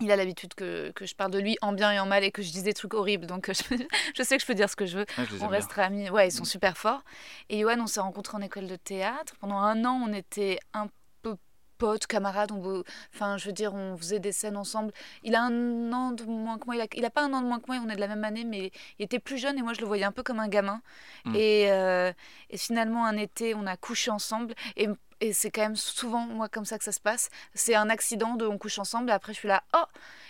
[0.00, 2.30] Il a l'habitude que, que je parle de lui en bien et en mal et
[2.30, 3.26] que je dise des trucs horribles.
[3.26, 3.62] Donc je,
[4.16, 5.06] je sais que je peux dire ce que je veux.
[5.18, 5.48] Ouais, je On bien.
[5.48, 6.10] restera amis.
[6.10, 7.02] Ouais, ils sont super forts.
[7.48, 9.34] Et Johan, on s'est rencontrés en école de théâtre.
[9.40, 10.88] Pendant un an, on était un
[11.22, 11.36] peu
[11.78, 12.52] potes, camarades.
[12.52, 12.82] On,
[13.14, 14.92] enfin, je veux dire, on faisait des scènes ensemble.
[15.22, 16.76] Il a un an de moins que moi.
[16.76, 17.76] Il a, il a pas un an de moins que moi.
[17.84, 19.86] On est de la même année, mais il était plus jeune et moi, je le
[19.86, 20.80] voyais un peu comme un gamin.
[21.24, 21.34] Mm.
[21.34, 22.12] Et, euh,
[22.48, 24.54] et finalement, un été, on a couché ensemble.
[24.76, 24.88] Et,
[25.20, 27.28] et c'est quand même souvent, moi, comme ça que ça se passe.
[27.54, 29.10] C'est un accident de on couche ensemble.
[29.10, 29.84] Et après, je suis là, oh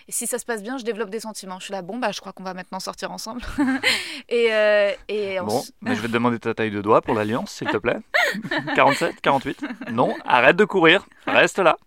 [0.08, 1.58] Et si ça se passe bien, je développe des sentiments.
[1.58, 3.42] Je suis là, bon, bah, je crois qu'on va maintenant sortir ensemble.
[4.28, 7.14] et, euh, et on Bon, mais je vais te demander ta taille de doigt pour
[7.14, 7.98] l'alliance, s'il te plaît.
[8.74, 11.76] 47, 48 Non, arrête de courir, reste là.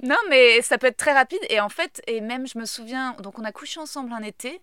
[0.00, 1.40] Non, mais ça peut être très rapide.
[1.50, 4.60] Et en fait, et même, je me souviens, donc on a couché ensemble un été.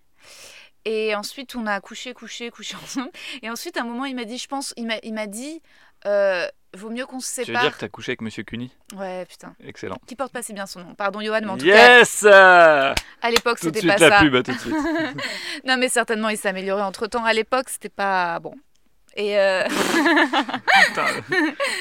[0.86, 3.10] Et ensuite, on a couché, couché, couché ensemble.
[3.42, 5.60] Et ensuite, à un moment, il m'a dit, je pense, il m'a, il m'a dit,
[6.06, 6.46] euh,
[6.76, 7.62] vaut mieux qu'on se Tu veux sépare.
[7.62, 8.72] dire que t'as couché avec Monsieur Cuny?
[8.96, 9.54] Ouais, putain.
[9.64, 9.96] Excellent.
[10.06, 10.94] Qui porte pas si bien son nom.
[10.94, 12.94] Pardon, Johan, mais en tout cas, Yes à
[13.30, 14.22] l'époque, Tout de c'était suite pas la ça.
[14.22, 14.74] pub, tout de suite.
[15.64, 17.24] Non, mais certainement, il s'est amélioré entre temps.
[17.24, 18.54] À l'époque, c'était pas bon.
[19.18, 19.64] Et euh,
[20.88, 21.06] Putain,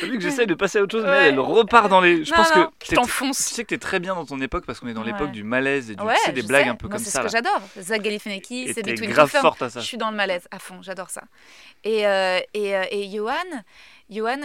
[0.03, 2.23] vu que j'essaye de passer à autre chose, mais elle repart dans les...
[2.23, 2.85] Je non, pense non, que...
[2.89, 3.37] je t'enfonce.
[3.47, 5.31] Tu sais que t'es très bien dans ton époque parce qu'on est dans l'époque Ouais.
[5.31, 6.69] du malaise et du, Ouais, tu sais, des blagues sais.
[6.69, 7.19] un peu Moi, comme c'est ça.
[7.19, 7.41] ce là.
[7.41, 7.61] que j'adore.
[7.79, 9.79] Zach Galifianakis, c'est Between grave forte à ça.
[9.81, 11.23] Je suis dans le malaise à fond, j'adore ça.
[11.83, 13.33] Et, euh, et, euh, et Johan,
[14.09, 14.41] Johan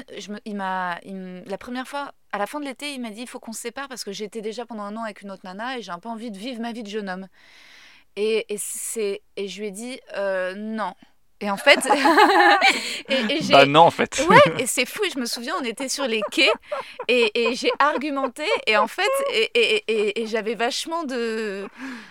[1.47, 3.61] la première fois, à la fin de l'été, il m'a dit il faut qu'on se
[3.61, 5.99] sépare parce que j'étais déjà pendant un an avec une autre nana et j'ai un
[5.99, 7.29] peu envie de vivre ma vie de jeune homme.
[8.17, 10.95] Et, et, et je lui ai dit euh, non.
[11.43, 11.79] Et en fait,
[13.09, 14.25] et, et j'ai, Bah non, en fait.
[14.29, 15.03] Ouais, et c'est fou.
[15.15, 16.51] Je me souviens, on était sur les quais
[17.09, 21.67] et, et j'ai argumenté et en fait, et, et- et- et j'avais vachement de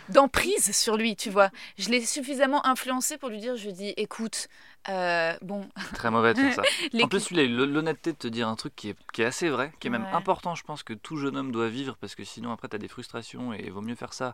[0.09, 1.49] d'emprise sur lui, tu vois.
[1.77, 4.47] Je l'ai suffisamment influencé pour lui dire, je lui dis, écoute,
[4.89, 6.61] euh, bon, Très mauvais de faire ça.
[6.93, 8.95] les En plus, celui-là, il a eu l'honnêteté de te dire un truc qui est,
[9.13, 10.13] qui est assez vrai, qui est même Ouais.
[10.13, 12.79] important, je pense, que tout jeune homme doit vivre, parce que sinon, après, tu as
[12.79, 14.33] des frustrations, et il vaut mieux faire ça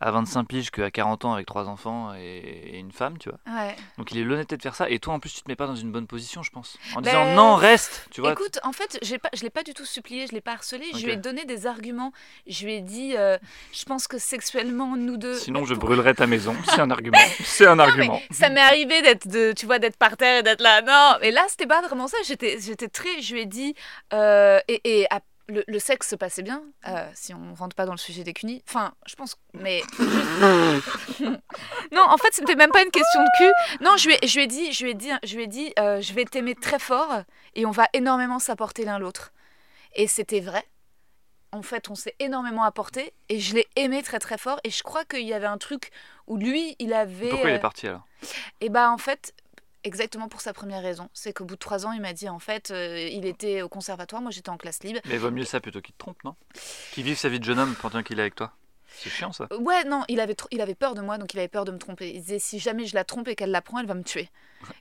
[0.00, 3.38] à 25 piges qu'à 40 ans avec trois enfants et, une femme, tu vois.
[3.46, 3.74] ouais.
[3.98, 5.66] Donc, il eu l'honnêteté de faire ça, et toi, en plus, tu te mets pas
[5.66, 6.76] dans une bonne position, je pense.
[6.94, 8.32] En Ben, disant non, reste, tu vois.
[8.32, 10.84] Écoute, en fait, pas, je l'ai pas du tout supplié, je l'ai pas harcelé.
[10.94, 12.12] Je lui ai donné des arguments.
[12.46, 13.38] Je lui ai dit, euh,
[13.72, 15.34] je pense que sexuellement, nous deux.
[15.34, 16.54] Sinon, je pour- brûlerai ta maison.
[16.66, 17.18] C'est un argument.
[17.44, 18.20] C'est un Non, argument.
[18.30, 21.30] ça m'est arrivé d'être de tu vois d'être par terre et d'être là non mais
[21.30, 23.74] là c'était pas vraiment ça j'étais j'étais très je lui ai dit
[24.12, 27.86] euh, et, et à- le, le sexe se passait bien euh, si on rentre pas
[27.86, 29.82] dans le sujet des cunis enfin je pense mais
[31.20, 34.36] non en fait c'était même pas une question de cul non je lui ai, je
[34.36, 36.54] lui ai dit je lui ai dit je lui ai dit euh, je vais t'aimer
[36.54, 37.22] très fort
[37.54, 39.32] et on va énormément s'apporter l'un l'autre
[39.94, 40.64] et c'était vrai
[41.52, 44.60] en fait, on s'est énormément apporté et je l'ai aimé très très fort.
[44.64, 45.90] Et je crois qu'il y avait un truc
[46.26, 47.30] où lui, il avait.
[47.30, 48.06] Pourquoi il euh, est parti alors?
[48.60, 49.32] Et bah en fait,
[49.86, 51.08] exactement pour sa première raison.
[51.14, 53.68] C'est qu'au bout de trois ans, il m'a dit en fait, euh, il était au
[53.68, 55.00] conservatoire, moi j'étais en classe libre.
[55.06, 56.34] Mais vaut mieux ça plutôt qu'il te trompe, non?
[56.92, 58.52] Qu'il vive sa vie de jeune homme pendant qu'il est avec toi.
[58.88, 59.46] C'est chiant ça.
[59.60, 61.76] Ouais, non, il avait, il avait peur de moi, donc il avait peur de me
[61.78, 62.10] tromper.
[62.10, 64.30] Il disait si jamais je la trompe et qu'elle la prend, elle va me tuer.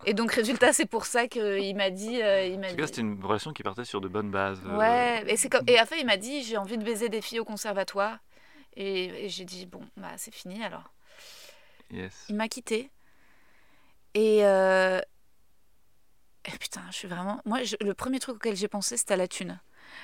[0.05, 2.21] Et donc, résultat, c'est pour ça qu'il m'a dit.
[2.21, 4.61] euh, il m'a En tout cas, c'était une relation qui partait sur de bonnes bases.
[4.65, 5.65] euh, Ouais, et, c'est comme...
[5.67, 8.17] et après, il m'a dit j'ai envie de baiser des filles au conservatoire.
[8.77, 10.91] Et, et j'ai dit bon, bah c'est fini alors.
[11.91, 12.13] Yes.
[12.29, 12.89] Il m'a quitté.
[14.15, 14.39] Et.
[14.45, 14.99] euh,
[16.45, 17.41] et putain, je suis vraiment.
[17.45, 19.59] Moi, le premier truc auquel j'ai pensé, c'était à la thune.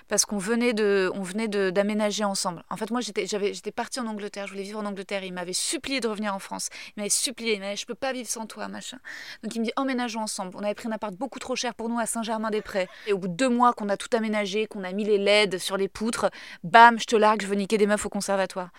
[0.07, 2.63] Parce qu'on venait de, on venait d'aménager ensemble.
[2.69, 4.47] En fait, moi, j'étais, j'avais, j'étais partie en Angleterre.
[4.47, 5.23] Je voulais vivre en Angleterre.
[5.23, 6.69] Il m'avait supplié de revenir en France.
[6.89, 7.55] Il m'avait supplié.
[7.55, 8.97] Il m'avait, je peux pas vivre sans toi, machin.
[9.43, 10.55] Donc il me dit, emménageons ensemble.
[10.55, 12.87] On avait pris un appart beaucoup trop cher pour nous à Saint-Germain-des-Prés.
[13.07, 15.57] Et au bout de deux mois qu'on a tout aménagé, qu'on a mis les LED
[15.57, 16.29] sur les poutres,
[16.63, 18.69] bam, je te largue, je veux niquer des meufs au conservatoire.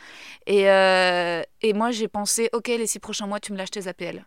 [0.46, 3.86] Et, euh, et moi, j'ai pensé, ok, les six prochains mois, tu me lâches tes
[3.86, 4.24] APL.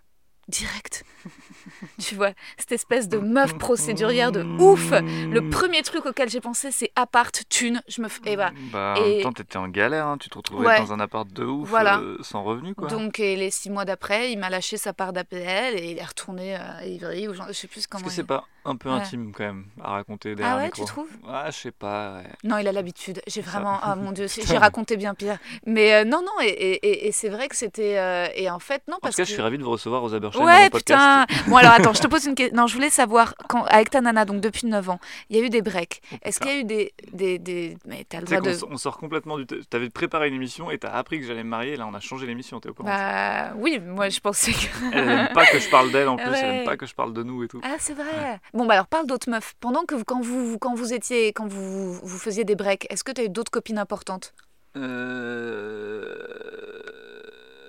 [0.48, 1.04] Direct.
[2.00, 4.92] tu vois, cette espèce de meuf procédurière de ouf.
[4.92, 7.82] Le premier truc auquel j'ai pensé, c'est appart, thune.
[7.88, 8.22] Je me f...
[8.26, 8.52] et voilà.
[8.72, 10.80] Bah, en Et- même temps, t'étais en galère, hein, tu te retrouvais Ouais.
[10.80, 11.98] dans un appart de ouf, Voilà.
[12.00, 12.88] euh, sans revenu quoi.
[12.90, 16.04] Donc, et les six mois d'après, il m'a lâché sa part d'APL et il est
[16.06, 18.04] retourné à Ivry ou je sais plus Est-ce comment.
[18.04, 18.96] que il- c'est pas un peu Ouais.
[18.96, 21.10] intime quand même à raconter derrière Ah ouais, tu trouves?
[21.24, 22.18] Ouais, je sais pas.
[22.18, 22.24] ouais.
[22.44, 23.22] Non, il a l'habitude.
[23.28, 23.80] J'ai vraiment.
[23.82, 24.28] Ah mon dieu,
[24.58, 25.38] j'ai raconté bien pire.
[25.66, 27.98] Mais euh, non, non, et, et- c'est vrai que c'était.
[27.98, 29.30] euh, et en fait, non, En parce tout cas, que.
[29.30, 31.26] je suis ravi de vous recevoir aux Abersham Ouais, putain.
[31.48, 32.56] Bon, alors attends, je te pose une question.
[32.58, 35.44] Non, je voulais savoir, quand, avec ta nana, donc depuis 9 ans, il y a
[35.44, 36.02] eu des breaks.
[36.24, 36.94] Est-ce qu'il y a eu des.
[37.14, 37.78] des, des...
[37.86, 38.58] Mais t'as le droit de.
[38.70, 39.46] on sort complètement du.
[39.46, 41.76] T'avais préparé une émission et t'as appris que j'allais me marier.
[41.78, 42.60] Là, on a changé l'émission.
[42.60, 44.68] T'es au courant Bah oui, moi je pensais que.
[44.94, 46.26] Elle aime pas que je parle d'elle en plus.
[46.28, 46.58] Elle Ouais.
[46.60, 47.62] aime pas que je parle de nous et tout.
[47.64, 48.40] Ah, c'est vrai.
[48.54, 49.54] Bon, bah alors parle d'autres meufs.
[49.60, 53.12] Pendant que quand vous, quand vous étiez, quand vous, vous faisiez des breaks, est-ce que
[53.12, 54.34] tu as eu d'autres copines importantes?
[54.78, 56.16] Euh...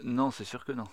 [0.05, 0.85] Non, c'est sûr que non.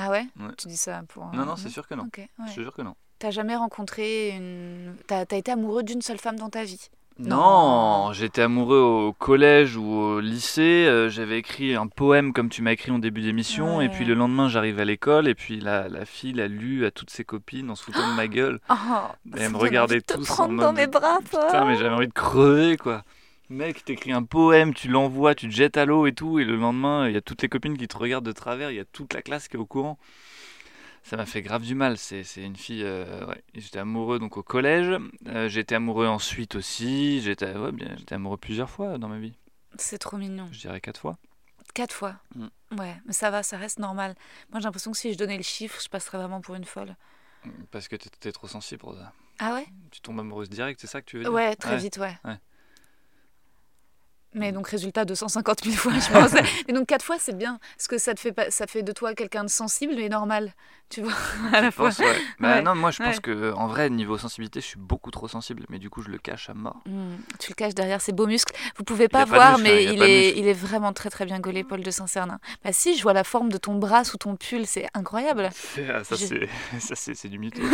[0.00, 0.52] Ah ouais, Ouais.
[0.56, 1.26] Tu dis ça pour.
[1.34, 2.04] Non, non, c'est sûr que non.
[2.04, 2.28] Ok, ouais.
[2.50, 2.94] Je te jure que non.
[3.18, 4.94] T'as jamais rencontré une.
[5.08, 6.88] T'as as été amoureux d'une seule femme dans ta vie?
[7.18, 8.12] Non, Non.
[8.12, 10.86] j'étais amoureux au collège ou au lycée.
[10.86, 13.80] euh, J'avais écrit un poème comme tu m'as écrit en début d'émission.
[13.80, 15.26] Et puis le lendemain, j'arrive à l'école.
[15.26, 18.14] Et puis la, la fille l'a lu à toutes ses copines en se foutant de
[18.14, 18.60] ma gueule.
[18.70, 18.74] Oh,
[19.34, 21.46] Elle ça me regardait tous te en prendre mode dans mes bras, Paul.
[21.46, 23.02] Putain, mais j'avais envie de crever quoi.
[23.50, 26.38] Mec, t'écris un poème, tu l'envoies, tu te jettes à l'eau et tout.
[26.38, 28.70] Et le lendemain, il y a toutes les copines qui te regardent de travers.
[28.70, 29.98] Il y a toute la classe qui est au courant.
[31.02, 31.96] Ça m'a fait grave du mal.
[31.96, 32.82] C'est une fille.
[32.84, 33.42] euh, ouais.
[33.54, 34.94] J'étais amoureux donc au collège.
[35.26, 37.22] Euh, j'étais amoureux ensuite aussi.
[37.22, 37.70] J'étais ouais,
[38.10, 39.32] amoureux plusieurs fois dans ma vie.
[39.78, 40.48] C'est trop mignon.
[40.52, 41.16] Je dirais quatre fois.
[41.72, 42.16] Quatre fois.
[42.34, 42.48] Mm.
[42.78, 44.14] Ouais, mais ça va, ça reste normal.
[44.50, 46.96] Moi, j'ai l'impression que si je donnais le chiffre, je passerais vraiment pour une folle.
[47.70, 49.12] Parce que t'es trop sensible pour ça.
[49.38, 49.66] Ah ouais?
[49.90, 51.32] Tu tombes amoureuse direct, c'est ça que tu veux dire?
[51.32, 52.18] Ouais, très vite, ouais.
[52.24, 52.36] Ouais.
[54.38, 56.32] Mais donc résultat 250 000 fois, je pense.
[56.68, 58.92] mais donc quatre fois, c'est bien, parce que ça te fait pas, ça fait de
[58.92, 60.52] toi quelqu'un de sensible mais normal,
[60.90, 61.12] tu vois,
[61.52, 61.88] à la Je fois.
[61.88, 62.16] pense, ouais.
[62.38, 65.28] Bah Ouais, non, moi je pense que en vrai, niveau sensibilité, je suis beaucoup trop
[65.28, 65.64] sensible.
[65.68, 66.76] Mais du coup, je le cache à mort.
[66.86, 68.54] Hmm, tu le caches derrière ses beaux muscles.
[68.76, 71.64] Vous pouvez pas voir, hein, mais il est, il est vraiment très très bien gaulé,
[71.64, 72.38] Paul de Saint-Cernin.
[72.64, 75.50] Bah si, je vois la forme de ton bras sous ton pull, c'est incroyable.
[75.90, 76.46] Ah, ça, Je-
[77.14, 77.60] c'est du mytho.
[77.62, 77.68] Tu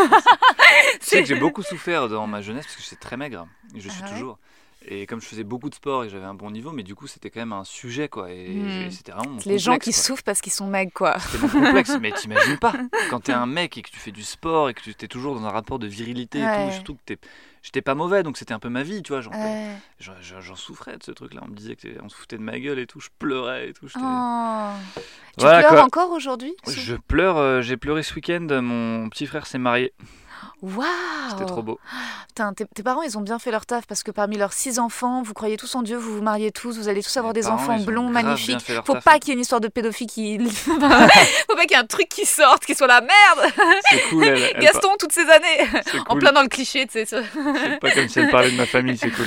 [1.00, 3.46] sais que j'ai beaucoup souffert dans ma jeunesse parce que j'étais très maigre.
[3.74, 4.38] Et je suis Ah toujours.
[4.86, 7.06] Et comme je faisais beaucoup de sport et j'avais un bon niveau, mais du coup,
[7.06, 8.30] c'était quand même un sujet, quoi.
[8.30, 8.90] Et Hmm.
[8.90, 10.02] c'était vraiment mon Les gens qui quoi.
[10.02, 11.18] souffrent parce qu'ils sont maigres, quoi.
[11.20, 12.74] C'était mon complexe, mais t'imagines pas.
[13.10, 15.34] Quand t'es un mec et que tu fais du sport et que tu es toujours
[15.36, 17.18] dans un rapport de virilité et tout, surtout que t'es.
[17.62, 19.22] J'étais pas mauvais, donc c'était un peu ma vie, tu vois.
[19.22, 19.76] J'en Ouais.
[20.56, 21.40] souffrais de ce truc-là.
[21.44, 23.00] On me disait qu'on se foutait de ma gueule et tout.
[23.00, 23.86] Je pleurais et tout.
[23.96, 24.70] Oh.
[25.38, 25.82] Tu pleures quoi.
[25.82, 28.46] encore aujourd'hui Je pleure, euh, j'ai pleuré ce week-end.
[28.62, 29.92] Mon petit frère s'est marié.
[30.62, 30.84] Waouh
[31.30, 31.78] C'était trop beau.
[32.28, 34.78] Putain, tes, tes parents, ils ont bien fait leur taf parce que parmi leurs six
[34.78, 37.42] enfants, vous croyez tous en Dieu, vous vous mariez tous, vous allez tous avoir des
[37.42, 38.72] parents, enfants blonds, magnifiques.
[38.84, 40.38] Faut taf, pas qu'il y ait une histoire de pédophile qui.
[40.48, 43.52] Faut pas qu'il y ait un truc qui sorte, qui soit la merde
[43.90, 44.24] C'est cool.
[44.24, 47.04] Elle, elle Gaston, toutes ces années En plein dans le cliché, tu sais.
[47.06, 49.26] C'est pas comme si elle parlait de ma famille, c'est cool.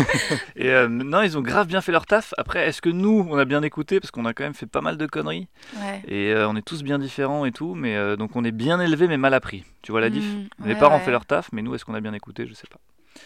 [0.56, 2.34] et euh, non, ils ont grave bien fait leur taf.
[2.38, 4.00] Après, est-ce que nous, on a bien écouté?
[4.00, 5.48] Parce qu'on a quand même fait pas mal de conneries.
[5.76, 6.02] Ouais.
[6.08, 7.74] Et euh, on est tous bien différents et tout.
[7.74, 9.64] Mais euh, donc on est bien élevés, mais mal appris.
[9.82, 11.04] Tu vois la diff Mm, Les ouais, parents ont ouais.
[11.04, 12.46] fait leur taf, mais nous, est-ce qu'on a bien écouté?
[12.46, 12.78] Je sais pas.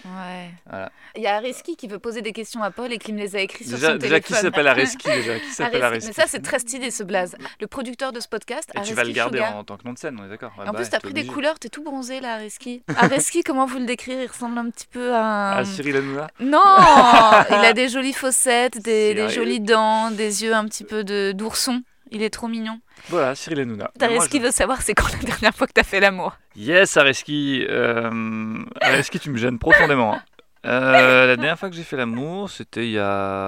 [0.06, 0.50] Ouais.
[0.68, 0.90] Voilà.
[1.14, 3.36] Il y a Areski qui veut poser des questions à Paul et qui me les
[3.36, 4.50] a écrites sur Déjà, son déjà qui téléphone.
[4.50, 5.38] s'appelle Areski déjà?
[5.38, 6.06] Qui s'appelle Areski.
[6.06, 6.06] Areski?
[6.08, 7.36] Mais ça, c'est très stylé ce blaze.
[7.60, 9.98] Le producteur de ce podcast, Et tu vas le garder en, tant que nom de
[9.98, 12.20] scène, on est d'accord Ouais, En bah plus, t'as pris des couleurs, t'es tout bronzé
[12.20, 12.82] là, Areski.
[12.96, 14.20] Areski, comment vous le décrire?
[14.22, 15.56] Il ressemble un petit peu à.
[15.58, 16.28] Ah, Cyril Hanouna?
[16.40, 16.62] Non
[17.50, 21.32] Il a des jolies fossettes, des, des jolies dents, des yeux un petit peu de
[21.32, 21.82] d'ourson.
[22.14, 22.78] Il est trop mignon.
[23.08, 23.90] Voilà, Cyril Hanouna.
[24.00, 26.36] Mais moi, Areski je- veut savoir c'est quand la dernière fois que t'as fait l'amour.
[26.56, 27.66] Yes, Areski.
[27.68, 28.58] Euh...
[28.80, 30.14] Areski, tu me gênes profondément.
[30.14, 30.22] hein.
[30.66, 33.04] Euh, la dernière fois que j'ai fait l'amour, c'était il y a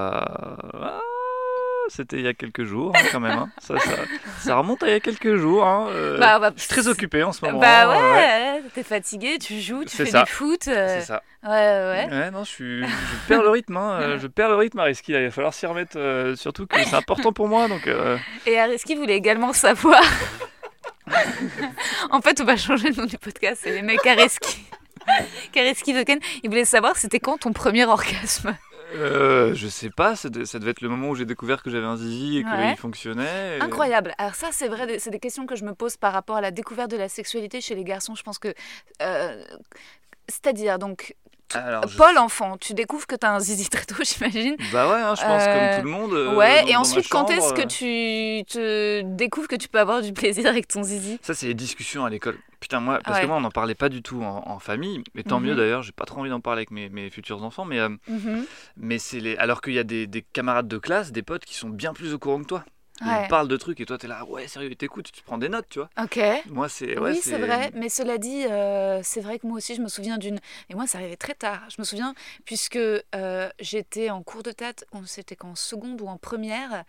[0.09, 1.01] ah,
[1.89, 3.37] c'était il y a quelques jours hein, quand même.
[3.39, 3.49] hein.
[3.59, 3.93] Ça, ça,
[4.41, 5.67] ça remonte à il y a quelques jours.
[5.67, 7.59] hein, euh, Bah, je suis très occupé en ce moment.
[7.61, 10.25] Bah ouais, t'es fatigué, tu joues, tu fais ça.
[10.25, 10.69] du foot.
[10.69, 11.23] euh, C'est ça.
[11.45, 12.09] Ouais, ouais.
[12.11, 13.77] Ouais, non, je, suis, je perds le rythme.
[13.77, 15.13] hein, euh, je perds le rythme, Ariski.
[15.13, 15.97] là, Il va falloir s'y remettre.
[15.99, 17.69] euh, surtout que c'est important pour moi.
[17.69, 17.89] Donc,
[18.47, 20.03] Et Ariski voulait également savoir.
[22.11, 23.61] en fait, on va changer le nom du podcast.
[23.65, 24.65] C'est les mecs Ariski.
[25.53, 28.57] Kareski Doken, il voulait savoir c'était quand ton premier orgasme
[28.95, 31.71] euh, je sais pas, ça, de- ça devait être le moment où j'ai découvert que
[31.71, 32.77] j'avais un zizi et qu'il Ouais.
[32.77, 33.59] fonctionnait.
[33.59, 34.15] et- Incroyable.
[34.19, 36.51] Alors ça, c'est vrai, c'est des questions que je me pose par rapport à la
[36.51, 38.15] découverte de la sexualité chez les garçons.
[38.15, 38.55] Je pense que...
[39.03, 39.43] euh,
[40.29, 41.15] C'est-à-dire, donc,
[41.55, 44.57] Alors, je- Paul enfant, tu découvres que t'as un zizi très tôt, j'imagine.
[44.73, 46.13] Bah ouais, hein, je pense Euh, comme tout le monde.
[46.13, 49.69] euh, ouais, dans- et dans ensuite, quand est-ce que euh, tu te découvres que tu
[49.69, 51.19] peux avoir du plaisir avec ton zizi?
[51.23, 52.39] Ça, c'est les discussions à l'école.
[52.59, 53.23] Putain, moi, parce Ouais.
[53.23, 55.03] que moi, on n'en parlait pas du tout en, en famille.
[55.15, 55.47] Et tant Mhm.
[55.47, 57.65] mieux d'ailleurs, j'ai pas trop envie d'en parler avec mes, mes futurs enfants.
[57.65, 58.45] Mais, euh, Mhm.
[58.79, 59.37] mais c'est les.
[59.37, 62.13] Alors qu'il y a des, des camarades de classe, des potes qui sont bien plus
[62.15, 62.65] au courant que toi.
[63.03, 63.25] Ouais.
[63.25, 65.67] Ils parlent de trucs et toi, t'es là, ouais, sérieux, t'écoutes, tu prends des notes,
[65.69, 65.91] tu vois.
[66.03, 66.19] Ok.
[66.47, 66.99] Moi, c'est.
[66.99, 69.89] Ouais, oui, c'est vrai, mais cela dit, euh, c'est vrai que moi aussi, je me
[69.89, 70.39] souviens d'une.
[70.71, 71.61] Et moi, ça arrivait très tard.
[71.69, 72.15] Je me souviens,
[72.47, 76.85] puisque euh, j'étais en cours de tête, on- c'était qu'en seconde ou en première,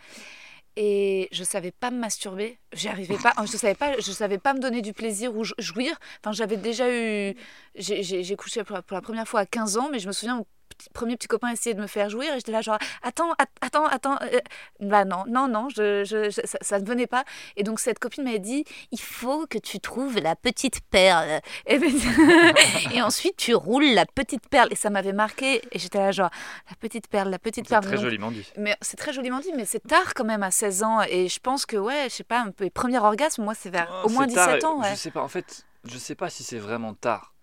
[0.75, 2.59] et je savais pas me masturber.
[2.71, 3.33] J'y arrivais pas.
[3.45, 3.99] Je savais pas.
[3.99, 5.97] Je savais pas me donner du plaisir ou jou- jouir.
[6.23, 7.35] Enfin, j'avais déjà eu.
[7.75, 10.45] J'ai couché pour la, pour la première fois à 15 ans, mais je me souviens.
[10.69, 13.49] Petit- premier petit copain essayait de me faire jouir et j'étais là genre attends att-
[13.61, 14.39] attends attends euh,
[14.79, 17.23] bah non non non je, je- je- ça, ça ne venait pas
[17.55, 21.41] et donc cette copine m'a dit il faut que tu trouves la petite perle.
[21.65, 21.91] Et, ben-
[22.93, 24.69] et ensuite, tu roules la petite perle.
[24.71, 25.61] Et ça m'avait marqué.
[25.71, 26.29] Et j'étais là, genre,
[26.69, 27.83] la petite perle, la petite C'est perle.
[27.83, 28.45] très Donc- joliment dit.
[28.57, 31.01] Mais c'est très joliment dit, mais c'est tard quand même à 16 ans.
[31.09, 33.69] Et je pense que, ouais, je sais pas, un peu les premiers orgasmes, moi, c'est
[33.69, 34.81] vers au moins c'est tard, 17 ans.
[34.83, 34.95] Je Ouais.
[34.95, 37.33] sais pas, en fait, je sais pas si c'est vraiment tard.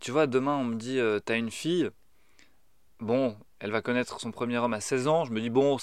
[0.00, 1.90] Tu vois, demain, on me dit, euh, t'as une fille.
[3.00, 5.24] Bon, elle va connaître son premier homme à 16 ans.
[5.24, 5.76] Je me dis, bon,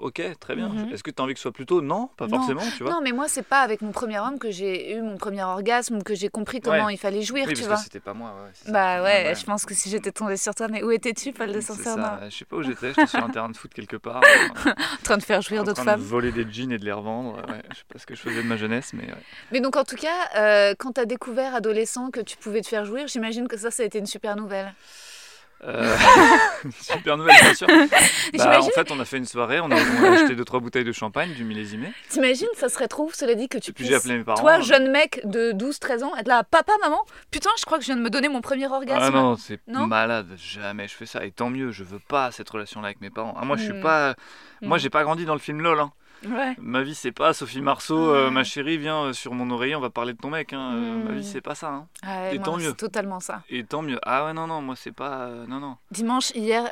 [0.00, 0.68] ok, très bien.
[0.68, 0.92] Mhm.
[0.92, 1.80] Est-ce que t'as envie que ce soit plus tôt?
[1.80, 2.38] Non, pas Non.
[2.38, 2.92] forcément, tu vois.
[2.92, 6.02] Non, mais moi, c'est pas avec mon premier homme que j'ai eu mon premier orgasme,
[6.02, 6.94] que j'ai compris comment Ouais.
[6.94, 7.76] il fallait jouir, oui, tu parce vois.
[7.76, 8.30] c'était pas moi.
[8.30, 8.72] Ouais, c'est ça.
[8.72, 11.52] Bah ouais, Ouais, je pense que si j'étais tombée sur toi, mais où étais-tu, Paul
[11.52, 11.74] de ça,
[12.28, 14.22] Je sais pas où j'étais, j'étais sur un terrain de foot quelque part.
[14.24, 16.00] euh, En train de faire jouir en d'autres train femmes.
[16.00, 17.40] de voler des jeans et de les revendre.
[17.70, 19.06] Je sais pas ce que je faisais de ma jeunesse, mais.
[19.52, 22.84] Mais donc, en tout cas, euh, quand t'as découvert adolescent que tu pouvais te faire
[22.84, 24.74] jouir, j'imagine que ça, ça a été une super nouvelle.
[25.64, 25.96] Euh,
[26.80, 27.66] super nouvelle, bien sûr.
[28.36, 30.60] Bah, en fait, on a fait une soirée, on a, on a acheté deux trois
[30.60, 31.92] bouteilles de champagne, du millésimé.
[32.10, 34.40] T'imagines, ça serait trop, cela dit, que tu Et puis puisses, j'ai appelé mes parents.
[34.40, 37.00] toi, jeune mec de 12-13 ans, être là, papa, maman,
[37.30, 39.00] putain, je crois que je viens de me donner mon premier orgasme.
[39.02, 41.24] Ah non, c'est malade, jamais je fais ça.
[41.24, 43.34] Et tant mieux, je veux pas cette relation-là avec mes parents.
[43.40, 43.80] Ah, moi, je suis Hmm.
[43.82, 44.14] pas.
[44.62, 44.80] Moi, Hmm.
[44.80, 45.80] j'ai pas grandi dans le film LOL.
[45.80, 45.90] hein.
[46.28, 46.54] Ouais.
[46.58, 49.80] Ma vie, c'est pas Sophie Marceau, euh, ma chérie, viens euh, sur mon oreiller, on
[49.80, 50.52] va parler de ton mec.
[50.52, 50.72] hein.
[50.74, 51.16] Euh, Ma Hmm.
[51.16, 51.68] vie, c'est pas ça.
[51.68, 51.86] hein.
[52.04, 52.72] Ouais, Et moi, tant mieux.
[52.72, 53.42] Totalement ça.
[53.48, 53.98] Et tant mieux.
[54.02, 55.26] Ah ouais, non, non, moi, c'est pas.
[55.26, 55.76] euh, non, non.
[55.90, 56.64] Dimanche, hier,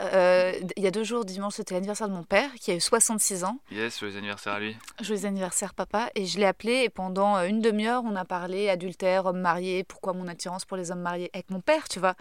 [0.76, 3.44] il y a deux jours, dimanche, c'était l'anniversaire de mon père, qui a eu 66
[3.44, 3.58] ans.
[3.70, 4.76] Yes, sur les anniversaires à lui.
[5.00, 6.08] Joyeux anniversaire, papa.
[6.14, 10.12] Et je l'ai appelé, et pendant une demi-heure, on a parlé adultère, homme marié, pourquoi
[10.14, 12.14] mon attirance pour les hommes mariés avec mon père, tu vois.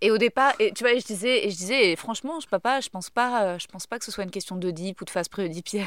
[0.00, 2.46] Et au départ, et, tu vois, et je disais, et je disais, et franchement, je,
[2.46, 5.10] papa, je pense pas, je pense pas que ce soit une question d'Oedipe ou de
[5.10, 5.86] phase pré-oedipienne.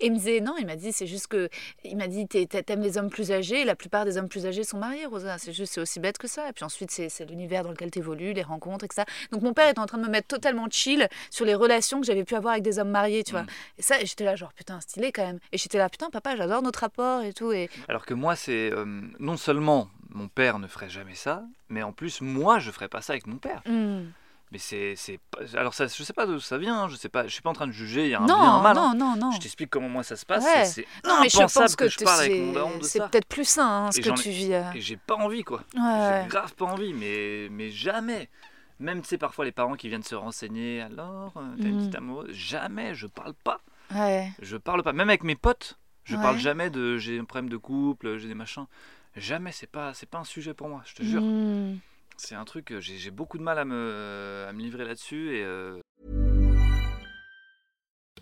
[0.00, 1.48] Et il me disait, non, il m'a dit, c'est juste que,
[1.84, 4.64] il m'a dit, t'aimes les hommes plus âgés, et la plupart des hommes plus âgés
[4.64, 5.38] sont mariés, Rosa.
[5.38, 6.48] C'est juste, c'est aussi bête que ça.
[6.48, 9.04] Et puis ensuite, c'est l'univers dans lequel t'évolues, les rencontres, etc.
[9.32, 12.06] Donc mon père était en train de me mettre totalement chill sur les relations que
[12.06, 13.42] j'avais pu avoir avec des hommes mariés, tu vois.
[13.42, 13.48] Mm.
[13.78, 15.38] Et ça, j'étais là, genre, putain, stylé quand même.
[15.52, 17.52] Et j'étais là, putain, papa, j'adore notre rapport et tout.
[17.52, 18.72] Et Alors que moi, c'est.
[18.72, 18.84] euh,
[19.18, 23.02] non seulement mon père ne ferait jamais ça, mais en plus, moi, je ferais pas
[23.02, 23.62] ça avec mon père.
[23.66, 24.04] Hmm.
[24.52, 24.94] Mais c'est.
[24.96, 25.18] c'est
[25.54, 27.26] Alors, ça, je sais pas d'où ça vient, hein, je sais pas.
[27.26, 28.78] Je suis pas en train de juger, il y a un bien, non, un mal.
[28.78, 28.94] hein.
[28.94, 29.30] non, non, non.
[29.32, 30.44] Je t'explique comment moi ça se passe.
[30.44, 30.64] Ouais.
[30.66, 33.08] C'est Non, mais je pense que, je parle avec mon daron de c'est ça.
[33.08, 34.54] peut-être plus sain hein, ce Et que tu vis.
[34.54, 34.70] euh.
[34.74, 35.62] Et j'ai pas envie, quoi.
[35.76, 36.20] Ouais.
[36.22, 38.28] J'ai grave pas envie, mais, mais jamais.
[38.78, 41.78] Même, tu sais, parfois les parents qui viennent se renseigner, alors, euh, t'as une Mhm.
[41.80, 42.32] petite amoureuse.
[42.36, 43.60] Jamais, je parle pas.
[43.94, 44.30] Ouais.
[44.42, 44.92] Je parle pas.
[44.92, 48.34] Même avec mes potes, je parle jamais de j'ai un problème de couple, j'ai des
[48.34, 48.66] machins.
[49.16, 51.22] Jamais, c'est pas, c'est pas un sujet pour moi, je te jure.
[51.22, 51.78] Hmm.
[52.18, 55.44] C'est un truc, euh, j'ai beaucoup de mal à me, à me livrer là-dessus et
[55.44, 55.80] euh,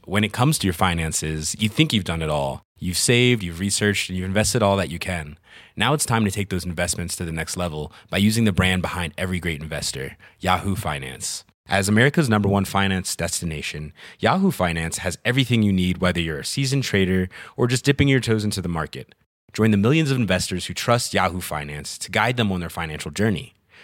[0.06, 2.62] when it comes to your finances, you think you've done it all.
[2.78, 5.38] You've saved, you've researched, and you've invested all that you can.
[5.76, 8.82] Now it's time to take those investments to the next level by using the brand
[8.82, 11.44] behind every great investor, Yahoo Finance.
[11.66, 16.44] As America's number one finance destination, Yahoo Finance has everything you need, whether you're a
[16.44, 19.14] seasoned trader or just dipping your toes into the market.
[19.54, 23.10] Join the millions of investors who trust Yahoo Finance to guide them on their financial
[23.10, 23.54] journey.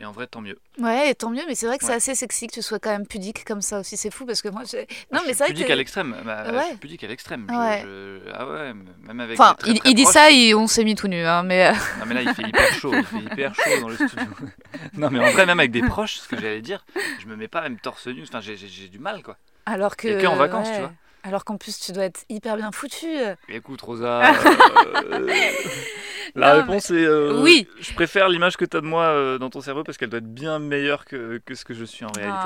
[0.00, 0.56] Et en vrai, tant mieux.
[0.78, 2.90] Ouais, et tant mieux, mais c'est vrai que c'est assez sexy que tu sois quand
[2.90, 3.96] même pudique comme ça aussi.
[3.96, 5.72] C'est fou parce que moi, j'ai- non, je mais c'est vrai pudique que.
[5.72, 6.14] à l'extrême.
[6.24, 6.66] Bah, Je Ouais.
[6.68, 7.46] suis pudique à l'extrême.
[7.50, 7.82] Ouais.
[7.84, 8.74] je- Ah ouais,
[9.06, 9.40] même avec.
[9.40, 11.66] Enfin, très, il, très il dit ça on s'est mis tout nu, hein, mais.
[11.66, 14.24] euh, Non mais là il fait hyper chaud, il fait hyper chaud dans le studio.
[14.94, 16.84] non mais en vrai même avec des proches, ce que j'allais dire,
[17.18, 18.56] je me mets pas même torse nu, enfin j'ai-
[18.88, 19.36] du mal quoi.
[19.66, 20.06] Alors que.
[20.06, 20.92] Et que en vacances, tu vois.
[21.22, 23.06] Alors qu'en plus, tu dois être hyper bien foutu.
[23.48, 25.26] Et écoute Rosa, euh,
[26.34, 27.66] la Non, réponse est euh, Oui.
[27.80, 30.18] Je préfère l'image que tu as de moi euh, dans ton cerveau parce qu'elle doit
[30.18, 32.38] être bien meilleure que, que ce que je suis en réalité.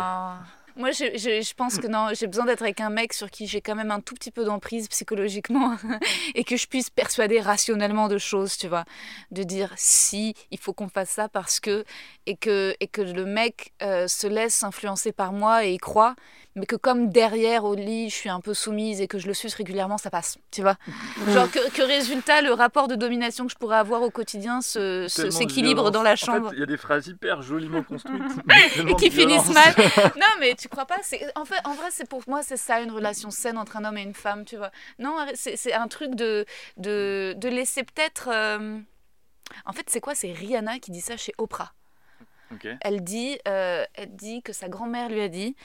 [0.75, 3.47] Moi, je, je, je pense que non, j'ai besoin d'être avec un mec sur qui
[3.47, 5.77] j'ai quand même un tout petit peu d'emprise psychologiquement
[6.35, 8.85] et que je puisse persuader rationnellement de choses, tu vois.
[9.31, 11.85] De dire si, il faut qu'on fasse ça parce que.
[12.25, 16.15] Et que, et que le mec euh, se laisse influencer par moi et y croit,
[16.55, 19.35] mais que comme derrière au lit, je suis un peu soumise et que je le
[19.35, 20.77] suce régulièrement, ça passe, tu vois.
[21.29, 25.91] Genre que, que résultat, le rapport de domination que je pourrais avoir au quotidien s'équilibre
[25.91, 26.51] dans la En fait, chambre.
[26.53, 28.23] il y a des phrases hyper joliment construites.
[28.89, 29.75] et qui finissent mal.
[30.17, 32.81] non, mais tu crois pas c'est En fait, en vrai, c'est pour moi, c'est ça
[32.81, 34.71] une relation saine entre un homme et une femme, tu vois.
[34.99, 36.45] Non, c'est c'est un truc de,
[36.77, 38.29] de, de laisser peut-être.
[38.33, 38.79] euh,
[39.67, 41.73] En fait, c'est quoi C'est Rihanna qui dit ça chez Oprah.
[42.83, 45.57] Elle dit, euh, elle dit que sa grand-mère lui a dit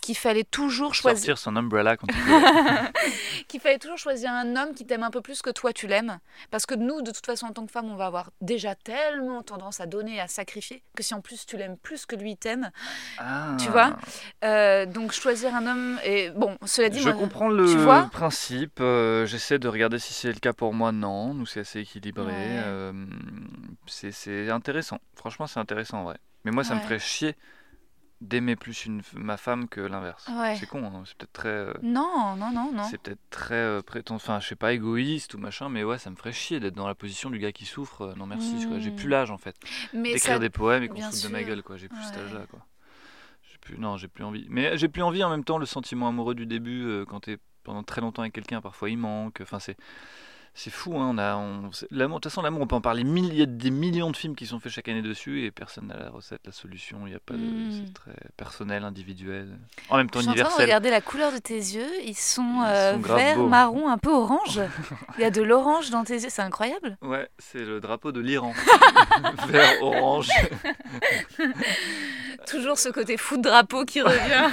[0.00, 2.06] qu'il fallait toujours choisir, Sortir son umbrella quand
[3.48, 6.18] qu'il fallait toujours choisir un homme qui t'aime un peu plus que toi tu l'aimes,
[6.50, 9.42] parce que nous, de toute façon, en tant que femme, on va avoir déjà tellement
[9.42, 12.36] tendance à donner, et à sacrifier, que si en plus tu l'aimes plus que lui
[12.36, 12.70] t'aime,
[13.18, 13.56] Ah.
[13.58, 13.96] Tu vois
[14.44, 18.80] euh, donc choisir un homme et bon, cela dit, Je moi, comprends le vois principe.
[18.80, 20.92] euh, J'essaie de regarder si c'est le cas pour moi.
[20.92, 22.24] Non, nous c'est assez équilibré.
[22.24, 22.32] Ouais.
[22.64, 22.92] euh,
[23.86, 24.98] c'est- c'est intéressant.
[25.14, 26.16] Franchement, c'est intéressant en vrai.
[26.44, 27.34] Mais moi, ça me ferait chier
[28.20, 30.26] d'aimer plus une, ma femme que l'inverse.
[30.28, 30.56] Ouais.
[30.56, 30.84] C'est con.
[30.84, 31.48] hein, C'est peut-être très.
[31.48, 32.82] euh, Non, non, non, non.
[32.84, 34.16] C'est peut-être très euh, prétend...
[34.16, 36.86] enfin, je sais pas, égoïste ou machin, mais ouais, ça me ferait chier d'être dans
[36.88, 38.02] la position du gars qui souffre.
[38.02, 38.96] euh, non merci, j'ai Mm.
[38.96, 39.56] plus l'âge en fait.
[39.92, 41.76] D'écrire ça, des poèmes et qu'on se de ma gueule, quoi.
[41.76, 42.60] J'ai plus cet âge-là, quoi.
[43.60, 44.46] Plus, non, j'ai plus envie.
[44.50, 47.38] Mais j'ai plus envie en même temps, le sentiment amoureux du début, euh, quand t'es
[47.64, 49.40] pendant très longtemps avec quelqu'un, parfois il manque.
[49.42, 49.76] Enfin, c'est.
[50.54, 52.80] C'est fou, hein, on a, on, c'est- l'amour, de toute façon, l'amour, on peut en
[52.80, 53.02] parler.
[53.02, 55.86] Il y a des millions de films qui sont faits chaque année dessus et personne
[55.86, 57.06] n'a la recette, la solution.
[57.06, 57.70] Il y a pas de, Mm.
[57.86, 59.56] c'est très personnel, individuel.
[59.88, 60.64] En même temps je suis en train de universel.
[60.64, 61.88] regarder la couleur de tes yeux.
[62.04, 63.46] Ils sont, Ils euh, sont beaux.
[63.48, 64.60] marron, un peu orange.
[65.18, 66.96] Il y a de l'orange dans tes yeux, c'est incroyable.
[67.02, 68.52] Ouais, c'est le drapeau de l'Iran.
[69.48, 70.28] Vert, orange.
[72.48, 74.50] Toujours ce côté fou de drapeau qui revient.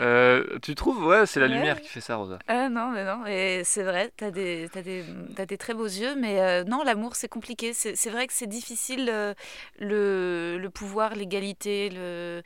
[0.00, 1.54] Euh, tu trouves Ouais, c'est la Ouais.
[1.54, 2.38] lumière qui fait ça, Rosa.
[2.48, 5.04] Ah non, mais non, et c'est vrai, t'as des, t'as des,
[5.46, 7.72] des très beaux yeux, mais euh, non, l'amour c'est compliqué.
[7.74, 9.34] C'est vrai que c'est difficile euh,
[9.78, 12.42] le, le pouvoir, l'égalité, le.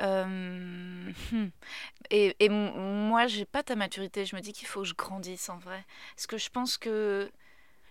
[0.00, 0.24] euh,
[1.32, 1.48] hmm.
[2.10, 4.24] et, et moi, j'ai pas ta maturité.
[4.24, 5.84] Je me dis qu'il faut que je grandisse en vrai,
[6.14, 7.30] parce que je pense que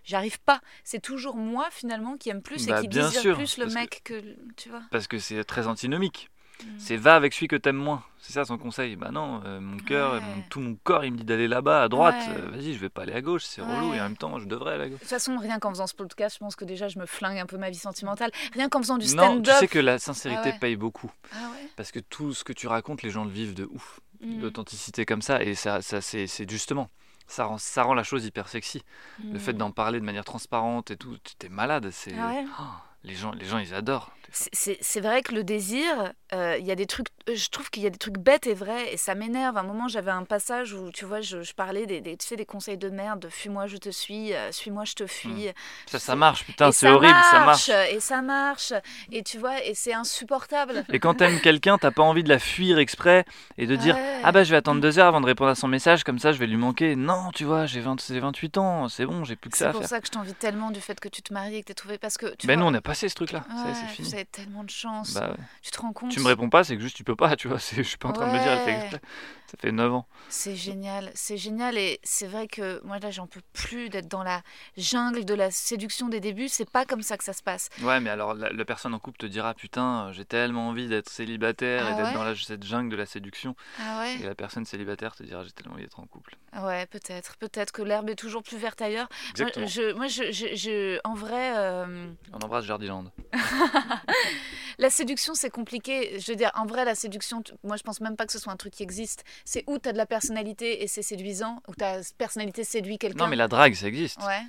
[0.03, 0.61] j'arrive pas.
[0.83, 3.65] C'est toujours moi finalement qui aime plus Bah, et qui bien désire sûr, plus le
[3.67, 4.21] que- mec que,
[4.55, 4.83] tu vois.
[4.91, 6.29] Parce que c'est très antinomique.
[6.63, 6.67] Mm.
[6.77, 8.03] C'est va avec celui que t'aimes moins.
[8.19, 8.95] C'est ça son conseil.
[8.95, 10.19] Bah non, euh, mon cœur, Ouais.
[10.21, 12.15] mon- tout mon corps, il me dit d'aller là-bas, à droite.
[12.29, 12.35] Ouais.
[12.37, 13.93] Euh, Vas-y, je vais pas aller à gauche, c'est relou.
[13.93, 14.95] Et en même temps, je devrais aller à gauche.
[14.99, 17.37] De toute façon, rien qu'en faisant ce podcast, je pense que déjà je me flingue
[17.37, 18.31] un peu ma vie sentimentale.
[18.53, 19.55] Rien qu'en faisant du Non, tu stand-up.
[19.59, 21.11] sais que la sincérité Ah paye beaucoup.
[21.33, 21.37] Ah
[21.75, 23.99] Parce que tout ce que tu racontes, les gens le vivent de ouf.
[24.21, 24.41] Mm.
[24.41, 25.43] L'authenticité comme ça.
[25.43, 26.89] Et ça, ça c'est justement.
[27.27, 28.83] Ça rend, ça rend la chose hyper sexy.
[29.23, 31.89] Le fait d'en parler de manière transparente et tout, tu t'es malade.
[31.91, 32.19] C'est Mm.
[32.19, 32.63] Ah Oh,
[33.03, 34.11] les gens, les gens, ils adorent.
[34.31, 37.83] C'est- vrai que le désir, euh, il y a des trucs, euh, je trouve qu'il
[37.83, 39.55] y a des trucs bêtes et vrais, et ça m'énerve.
[39.57, 42.25] À un moment, j'avais un passage où, tu vois, je, je parlais des, des, tu
[42.25, 45.49] sais, des conseils de merde, de fuis-moi, je te suis, euh, suis-moi, je te fuis.
[45.85, 47.69] Ça, ça marche, putain, c'est horrible, ça marche.
[47.91, 48.73] Et ça marche,
[49.11, 50.83] et tu vois, et c'est insupportable.
[50.91, 53.25] Et quand t'aimes quelqu'un, t'as pas envie de la fuir exprès
[53.57, 53.95] et de dire.
[54.23, 56.31] Ah bah je vais attendre deux heures avant de répondre à son message, comme ça
[56.31, 56.95] je vais lui manquer.
[56.95, 59.79] Non, tu vois, j'ai 20 j'ai 28 ans, c'est bon, j'ai plus que ça C'est
[59.79, 61.73] pour ça que je t'envie tellement du fait que tu te maries et que t'aies
[61.73, 63.61] trouvé, parce que, tu Ben vois, nous on a passé ce truc là, ça y
[63.63, 64.09] est, ouais, c'est fini.
[64.15, 65.13] Avez tellement de chance.
[65.13, 65.43] Bah ouais.
[65.61, 67.47] Tu te rends compte Tu me réponds pas, c'est que juste tu peux pas, tu
[67.47, 67.57] vois.
[67.57, 69.01] Je suis pas en train de me dire, elle fait exprès.
[69.47, 70.07] Ça fait 9 ans.
[70.29, 74.23] C'est génial, c'est génial et c'est vrai que moi là j'en peux plus d'être dans
[74.23, 74.41] la
[74.75, 77.69] jungle de la séduction des débuts, c'est pas comme ça que ça se passe.
[77.81, 81.09] Ouais, mais alors la, la personne en couple te dira Putain, j'ai tellement envie d'être
[81.09, 83.55] célibataire Ah et d'être ouais dans la, cette jungle de la séduction.
[83.79, 86.35] Ah ouais Et la personne célibataire te dira J'ai tellement envie d'être en couple.
[86.59, 89.07] Ouais, peut-être, peut-être que l'herbe est toujours plus verte ailleurs.
[89.09, 89.67] Moi, Exactement.
[89.67, 93.05] je, moi je, je- je- en vrai, euh, On embrasse Jardiland.
[94.77, 96.19] la séduction c'est compliqué.
[96.19, 98.39] Je veux dire, en vrai, la séduction, tu- moi je pense même pas que ce
[98.39, 99.23] soit un truc qui existe.
[99.45, 103.23] C'est où t'as de la personnalité et c'est séduisant, ou ta personnalité séduit quelqu'un.
[103.25, 104.19] Non, mais la drague, ça existe.
[104.23, 104.41] Ouais.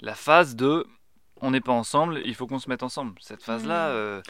[0.00, 0.86] La phase de
[1.42, 3.12] On n'est pas ensemble, il faut qu'on se mette ensemble.
[3.20, 3.88] Cette phase-là.
[3.88, 3.92] Mm.
[3.92, 4.22] euh,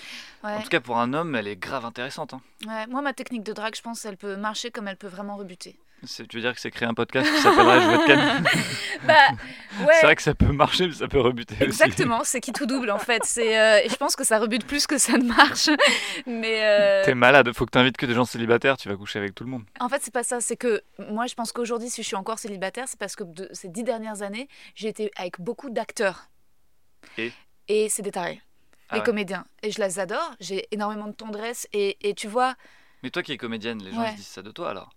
[0.42, 0.54] Ouais.
[0.54, 2.34] En tout cas, pour un homme, elle est grave intéressante.
[2.34, 2.40] hein.
[2.66, 5.36] Ouais, moi, ma technique de drague, je pense, elle peut marcher comme elle peut vraiment
[5.36, 5.78] rebuter.
[6.04, 7.98] Tu veux dire que c'est créer un podcast qui s'appellerait Je veux
[9.06, 9.14] Bah,
[9.80, 9.86] ouais.
[10.00, 11.64] C'est vrai que ça peut marcher, mais ça peut rebuter aussi.
[11.64, 13.22] Exactement, c'est qui tout double en fait.
[13.24, 15.68] C'est, euh, et je pense que ça rebute plus que ça ne marche.
[16.26, 19.34] Mais euh, T'es malade, faut que t'invites que des gens célibataires, tu vas coucher avec
[19.34, 19.64] tout le monde.
[19.80, 20.40] en fait, c'est pas ça.
[20.40, 23.48] C'est que moi, je pense qu'aujourd'hui, si je suis encore célibataire, c'est parce que de
[23.52, 26.28] ces dix dernières années, j'ai été avec beaucoup d'acteurs.
[27.18, 27.32] Et?
[27.68, 28.40] Et c'est des tarés,
[28.90, 29.06] Ah les ouais.
[29.06, 29.44] comédiens.
[29.62, 30.34] Et je les adore.
[30.40, 31.66] J'ai énormément de tendresse.
[31.72, 32.54] Et, et tu vois,
[33.02, 34.12] Mais toi qui es comédienne, les gens Ouais.
[34.12, 34.90] se disent ça de toi alors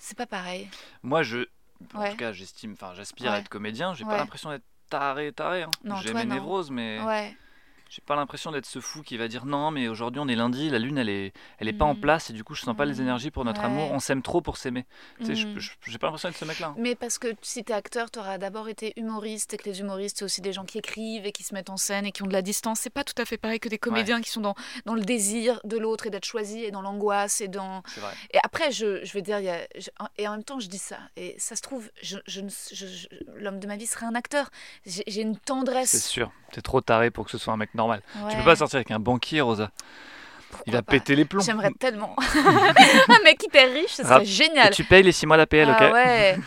[0.00, 0.68] c'est pas pareil.
[1.02, 1.46] Moi, je,
[1.94, 2.10] en Ouais.
[2.10, 3.94] tout cas, j'estime, enfin, j'aspire à être comédien.
[3.94, 4.10] J'ai Ouais.
[4.10, 5.62] pas l'impression d'être taré, taré.
[5.62, 5.70] hein.
[6.02, 7.36] J'ai mes névroses, mais Ouais.
[7.90, 10.70] J'ai pas l'impression d'être ce fou qui va dire non, mais aujourd'hui on est lundi,
[10.70, 12.00] la lune elle est, elle est pas en Mhm.
[12.00, 13.02] place et du coup je sens pas les Mhm.
[13.02, 13.66] énergies pour notre Ouais.
[13.66, 13.90] amour.
[13.90, 14.86] On s'aime trop pour s'aimer.
[15.18, 16.68] Tu sais, je- j'ai pas l'impression d'être ce mec-là.
[16.68, 16.74] hein.
[16.78, 20.24] Mais parce que si t'es acteur, t'auras d'abord été humoriste et que les humoristes, c'est
[20.24, 22.32] aussi des gens qui écrivent et qui se mettent en scène et qui ont de
[22.32, 22.78] la distance.
[22.80, 24.54] C'est pas tout à fait pareil que des comédiens qui sont dans,
[24.86, 27.82] dans le désir de l'autre et d'être choisi et dans l'angoisse et dans.
[27.92, 28.14] C'est vrai.
[28.32, 30.78] Et après, je, je veux dire, y a, je- et en même temps, je dis
[30.78, 30.98] ça.
[31.16, 32.40] Et ça se trouve, je, je,
[33.36, 34.50] l'homme de ma vie serait un acteur.
[34.86, 36.06] J'ai une C'est tendresse.
[36.08, 36.30] sûr.
[36.52, 38.02] T'es trop taré pour que ce soit un mec normal.
[38.14, 38.36] Tu Ouais.
[38.36, 39.70] peux pas sortir avec un banquier, Rosa.
[40.50, 41.42] Pourquoi Il pas péter les plombs.
[41.42, 42.14] J'aimerais tellement.
[43.08, 44.68] un mec hyper riche, ce serait Rap- génial.
[44.68, 46.38] Et tu payes les 6 mois d'APL, Ah ok ouais.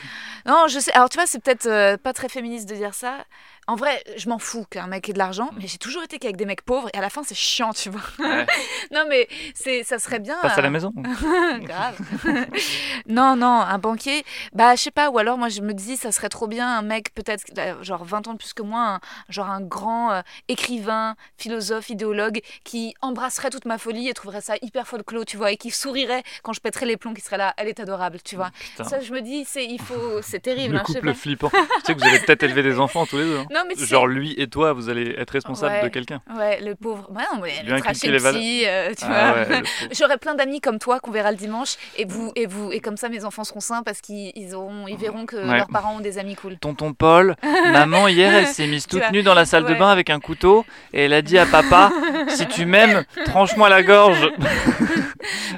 [0.46, 0.92] Non, je sais.
[0.92, 3.26] Alors, tu vois, c'est peut-être euh, pas très féministe de dire ça.
[3.68, 6.36] En vrai, je m'en fous qu'un mec ait de l'argent, mais j'ai toujours été qu'avec
[6.36, 8.02] des mecs pauvres et à la fin, c'est chiant, tu vois.
[8.20, 8.46] Ouais.
[8.92, 10.36] non, mais c'est, ça serait bien.
[10.42, 10.92] Passe à la euh, maison.
[11.62, 11.98] Grave.
[13.08, 16.12] non, non, un banquier, bah, je sais pas, ou alors moi je me dis, ça
[16.12, 17.44] serait trop bien un mec, peut-être,
[17.82, 19.00] genre 20 ans de plus que moi, un-
[19.30, 24.56] genre un grand euh, écrivain, philosophe, idéologue, qui embrasserait toute ma folie et trouverait ça
[24.62, 27.54] hyper folklore, tu vois, et qui sourirait quand je pèterais les plombs, qui serait là,
[27.58, 28.52] elle est adorable, tu vois.
[28.60, 28.84] Putain.
[28.84, 31.18] Ça, je me dis, c'est, il faut, c'est terrible, Le hein, je sais couple pas.
[31.18, 31.50] flippant.
[31.50, 33.38] tu sais que vous allez peut-être élever des enfants tous les deux.
[33.40, 33.46] hein.
[33.54, 35.84] Non, mais Genre lui et toi, vous allez être responsables Ouais.
[35.84, 36.22] de quelqu'un.
[36.38, 37.10] Ouais, le pauvre.
[37.12, 39.58] Ouais, non, mais le trash les psy, euh, tu Ah vois.
[39.58, 39.64] ouais.
[39.92, 42.98] J'aurai plein d'amis comme toi qu'on verra le dimanche et vous et vous et comme
[42.98, 46.00] ça mes enfants seront sains parce qu'ils ils auront ils verront que leurs parents ont
[46.00, 46.58] des amis cool.
[46.58, 47.36] Tonton Paul,
[47.72, 50.66] maman hier elle s'est mise toute nue dans la salle de bain avec un couteau
[50.94, 51.92] et elle a dit à papa
[52.30, 54.32] si tu m'aimes tranche-moi la gorge.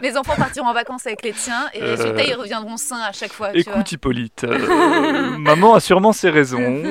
[0.02, 1.96] Mes enfants partiront en vacances avec les tiens et Euh.
[1.96, 3.52] résultat ils reviendront sains à chaque fois.
[3.52, 3.74] tu vois.
[3.74, 6.84] Écoute Hippolyte, euh, maman a sûrement ses raisons.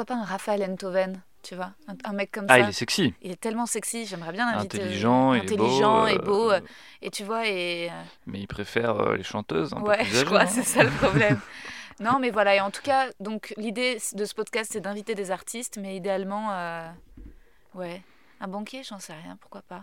[0.00, 0.04] Euh.
[0.04, 2.58] Pourquoi pas un Raphaël Enthoven, tu vois, un, un mec comme Ah ça.
[2.60, 3.14] il est sexy.
[3.22, 4.78] Il est tellement sexy, j'aimerais bien l'inviter.
[4.80, 6.60] Intelligent, il est intelligent beau, et euh, beau euh,
[7.02, 10.16] et tu vois et euh, Mais il préfère euh, les chanteuses un Ouais, peu plus
[10.20, 10.46] je crois, hein.
[10.46, 11.38] c'est ça le problème.
[12.00, 15.30] non, mais voilà, et en tout cas, donc l'idée de ce podcast, c'est d'inviter des
[15.30, 16.88] artistes, mais idéalement, euh,
[17.74, 18.02] ouais,
[18.40, 19.82] un banquier, j'en sais rien, pourquoi pas.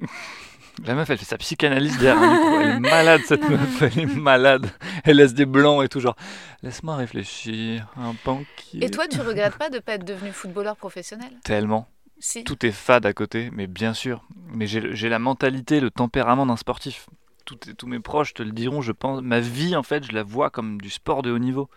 [0.86, 2.40] La meuf, elle fait sa psychanalyse derrière.
[2.60, 3.82] Elle est malade, cette meuf.
[3.82, 4.70] Elle est malade.
[5.04, 6.00] Elle laisse des blancs et tout.
[6.00, 6.16] Genre,
[6.62, 7.86] laisse-moi réfléchir.
[7.96, 8.84] Un banquier.
[8.84, 11.30] Et toi, tu regrettes pas de pas être devenu footballeur professionnel?
[11.44, 11.86] Tellement.
[12.18, 12.44] Si.
[12.44, 14.24] Tout est fade à côté, mais bien sûr.
[14.52, 17.08] Mais j'ai j'ai la mentalité, le tempérament d'un sportif.
[17.44, 19.20] Tout tous mes proches te le diront, je pense.
[19.22, 21.68] Ma vie, en fait, je la vois comme du sport de haut niveau.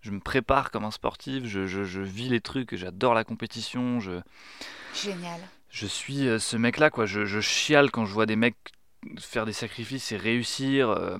[0.00, 4.00] Je me prépare comme un sportif, je, je- je vis les trucs, j'adore la compétition,
[4.00, 4.20] je,
[4.94, 5.38] Génial.
[5.72, 7.06] Je suis euh, ce mec-là, quoi.
[7.06, 8.56] Je, je chiale quand je vois des mecs
[9.18, 10.90] faire des sacrifices et réussir.
[10.90, 11.16] euh,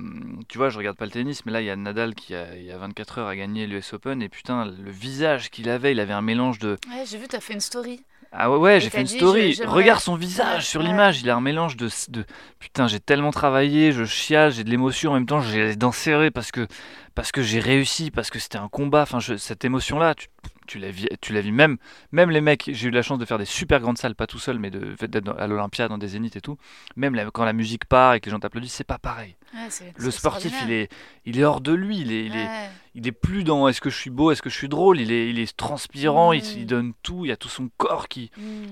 [0.48, 2.54] tu vois, je regarde pas le tennis, mais là, il y a Nadal qui, a,
[2.56, 4.22] il y a 24 heures, a gagné l'US Open.
[4.22, 6.78] Et putain, le visage qu'il avait, il avait un mélange de.
[6.88, 8.04] Ouais, j'ai vu, t'as fait une story.
[8.34, 9.52] Ah ouais, j'ai fait une dit, story.
[9.52, 12.24] je- Regarde son visage sur l'image, il a un mélange de, de.
[12.60, 15.10] Putain, j'ai tellement travaillé, je chiale, j'ai de l'émotion.
[15.10, 16.66] En même temps, j'ai les dents serrées parce que,
[17.14, 19.02] parce que j'ai réussi, parce que c'était un combat.
[19.02, 20.28] Enfin, je- cette émotion-là, tu,
[20.72, 21.76] tu la vis, tu la vis même.
[22.12, 24.38] Même les mecs, j'ai eu la chance de faire des super grandes salles, pas tout
[24.38, 26.56] seul, mais de- d'être à l'Olympia, dans des zéniths et tout.
[26.96, 29.36] Même la- quand la musique part et que les gens t'applaudissent, c'est pas pareil.
[29.54, 30.90] Ouais, Le sportif, il est,
[31.26, 31.98] il est hors de lui.
[31.98, 32.48] Il est, il est,
[32.94, 34.98] il est plus dans est-ce que je suis beau, est-ce que je suis drôle.
[34.98, 36.56] Il est, il est transpirant, il, Mm.
[36.56, 37.24] il donne tout.
[37.26, 38.30] Il y a tout son corps qui.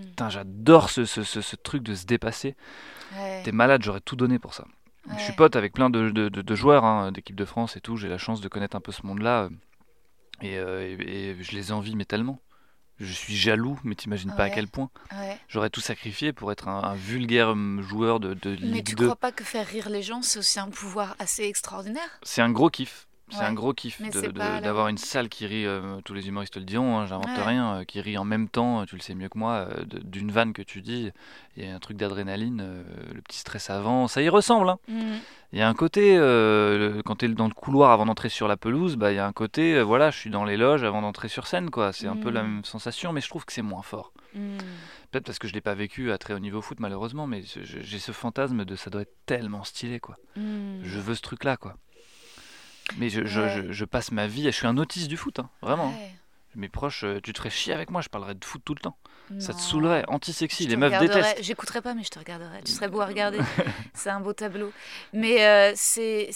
[0.08, 2.56] Putain, j'adore ce, ce, ce- ce truc de se dépasser.
[3.16, 3.42] ouais.
[3.44, 4.64] T'es malade, j'aurais tout donné pour ça.
[5.18, 7.80] Je suis pote avec plein de, de- de- de joueurs hein, d'équipe de France et
[7.80, 7.96] tout.
[7.96, 9.48] J'ai la chance de connaître un peu ce monde-là.
[10.42, 12.40] Euh, Et, euh, et- et je les envie, mais tellement.
[12.98, 14.90] Je suis jaloux, mais t'imagines pas à quel point.
[15.12, 15.38] Ouais.
[15.48, 18.94] J'aurais tout sacrifié pour être un, un vulgaire hum, joueur de, de Mais Ligue tu
[18.94, 19.04] 2.
[19.06, 22.20] crois pas que faire rire les gens, c'est aussi un pouvoir assez extraordinaire?
[22.22, 23.08] C'est un gros kiff.
[23.30, 23.44] C'est Ouais.
[23.44, 24.00] un gros kiff
[24.62, 27.42] d'avoir une salle qui rit, euh, tous les humoristes te le diront, hein, j'invente Ouais.
[27.44, 30.30] rien, euh, qui rit en même temps, tu le sais mieux que moi, euh, d'une
[30.32, 31.10] vanne que tu dis,
[31.56, 32.82] il y a un truc d'adrénaline, euh,
[33.14, 34.68] le petit stress avant, ça y ressemble.
[34.68, 34.78] hein.
[34.88, 35.18] Hmm.
[35.52, 38.28] Il y a un côté, euh, le- quand tu es dans le couloir avant d'entrer
[38.28, 40.56] sur la pelouse, bah, il y a un côté, euh, voilà, je suis dans les
[40.56, 41.92] loges avant d'entrer sur scène, quoi.
[41.92, 42.46] C'est un peu la Mm.
[42.46, 44.12] même sensation, mais je trouve que c'est moins fort.
[44.34, 44.58] Hmm.
[45.10, 47.98] Peut-être parce que je l'ai pas vécu à très haut niveau foot, malheureusement, mais j'ai
[47.98, 50.16] ce fantasme de ça doit être tellement stylé, quoi.
[50.36, 51.74] Je veux ce truc-là, quoi.
[52.98, 53.62] Mais je, je- Ouais.
[53.68, 55.88] je- je passe ma vie, je suis un autiste du foot, hein, vraiment.
[55.90, 56.14] Ouais.
[56.56, 58.80] Mes proches, euh, tu te ferais chier avec moi, je parlerais de foot tout le
[58.80, 58.96] temps.
[59.38, 61.40] Ça te saoulerait, anti-sexy, les meufs détestent.
[61.40, 62.62] J'écouterais pas, mais je te regarderais.
[62.64, 63.38] Tu serais beau à regarder.
[63.94, 64.72] c'est un beau tableau.
[65.12, 66.32] Mais euh, c'est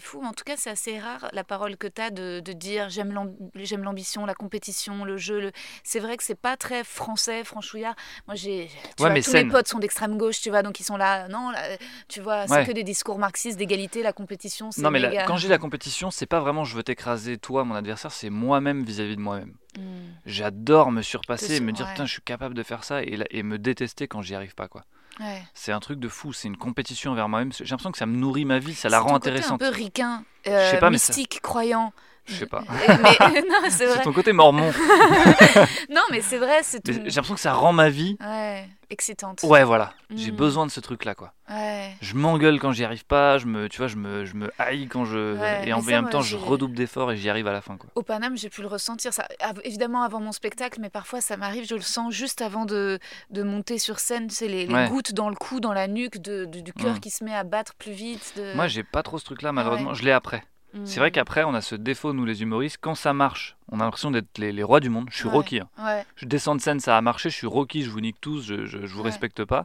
[0.00, 0.22] fou.
[0.24, 3.10] En tout cas, c'est assez rare la parole que tu as de, de dire j'aime
[3.12, 5.40] l'am- j'aime l'ambition, la compétition, le jeu.
[5.40, 5.52] Le...
[5.82, 7.96] C'est vrai que c'est pas très français, franchouillard.
[8.28, 8.68] Moi, j'ai.
[9.00, 9.46] Ouais, tous saine.
[9.48, 11.26] mes potes sont d'extrême gauche, tu vois, donc ils sont là.
[11.26, 11.60] Non, là,
[12.06, 12.66] tu vois, c'est Ouais.
[12.66, 14.70] que des discours marxistes d'égalité, la compétition.
[14.78, 17.74] Non, mais la- quand j'ai la compétition, c'est pas vraiment je veux t'écraser, toi, mon
[17.74, 19.54] adversaire, c'est moi-même vis-à-vis de moi-même.
[19.76, 20.12] Hmm.
[20.24, 21.92] J'adore me surpasser et me dire ouais.
[21.92, 24.68] putain, je suis capable de faire ça et, et me détester quand j'y arrive pas,
[24.68, 24.84] quoi.
[25.20, 25.42] Ouais.
[25.54, 27.52] C'est un truc de fou, c'est une compétition envers moi-même.
[27.52, 29.62] J'ai l'impression que ça me nourrit ma vie, ça la rend intéressante.
[29.62, 31.92] un peu ricain, euh, ça- mystique, croyant.
[32.26, 32.62] Je sais pas.
[32.62, 32.88] Et-
[33.32, 34.02] mais non, c'est vrai.
[34.02, 34.72] ton côté mormon.
[35.90, 36.92] Non, mais c'est vrai, c'est tout.
[36.92, 38.16] J'ai l'impression que ça rend ma vie.
[38.20, 39.42] Ouais, excitante.
[39.42, 39.92] Ouais, voilà.
[40.14, 40.36] J'ai Mm.
[40.36, 41.32] besoin de ce truc-là, quoi.
[41.48, 41.94] Ouais.
[42.00, 44.88] Je m'engueule quand j'y arrive pas, je me, tu vois, je me, je me haïs
[44.88, 45.36] quand je.
[45.38, 47.60] Ouais, et en ça, même moi, temps, je redouble d'efforts et j'y arrive à la
[47.60, 47.88] fin, quoi.
[47.94, 49.12] Au Paname, j'ai pu le ressentir.
[49.12, 49.26] Ça,
[49.64, 52.98] évidemment, avant mon spectacle, mais parfois ça m'arrive, je le sens juste avant de,
[53.30, 54.28] de monter sur scène.
[54.30, 54.88] C'est les, les Ouais.
[54.88, 57.00] gouttes dans le cou, dans la nuque, de, de- du cœur Mm.
[57.00, 58.40] qui se met à battre plus vite.
[58.54, 59.94] Moi, j'ai pas trop ce truc-là, malheureusement.
[59.94, 60.42] Je l'ai après.
[60.74, 60.84] Mm.
[60.86, 63.84] C'est vrai qu'après, on a ce défaut, nous les humoristes, quand ça marche, on a
[63.84, 65.06] l'impression d'être les, les rois du monde.
[65.10, 65.32] Je suis Ouais.
[65.32, 65.60] Rocky.
[65.60, 65.68] hein.
[65.78, 68.42] Ouais, Je descends de scène, ça a marché, je suis Rocky, je vous nique tous,
[68.42, 69.06] je, je, je vous Ouais.
[69.10, 69.64] respecte pas.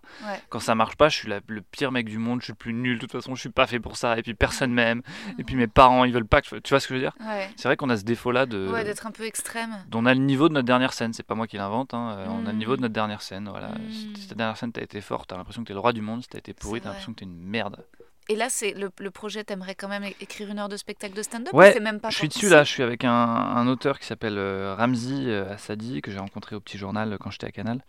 [0.49, 2.57] Quand ça marche pas, je suis la- le pire mec du monde, je suis le
[2.57, 5.01] plus nul, de toute façon, je suis pas fait pour ça, et puis personne m'aime,
[5.37, 6.55] et puis mes parents, ils veulent pas que je...
[6.57, 7.15] Tu vois ce que je veux dire?
[7.57, 8.71] C'est vrai qu'on a ce défaut-là de...
[8.83, 9.75] D'être un peu extrême.
[9.93, 12.25] on a le niveau de notre dernière scène, c'est pas moi qui l'invente, hein, euh,
[12.29, 12.57] on a le Mm.
[12.57, 13.69] niveau de notre dernière scène, voilà.
[13.69, 13.91] Mm.
[14.15, 16.21] Si ta dernière scène, t'as été fort, t'as l'impression que t'es le roi du monde,
[16.23, 17.83] si t'as été pourri, t'as l'impression que t'es une merde.
[18.29, 21.21] Et là, c'est le, le projet, t'aimerais quand même écrire une heure de spectacle de
[21.23, 24.05] stand-up Ouais, même pas Je suis dessus là, je suis avec un, un auteur qui
[24.05, 27.51] s'appelle euh, Ramzi euh, Assadi, que j'ai rencontré au Petit Journal euh, quand j'étais à
[27.51, 27.83] Canal.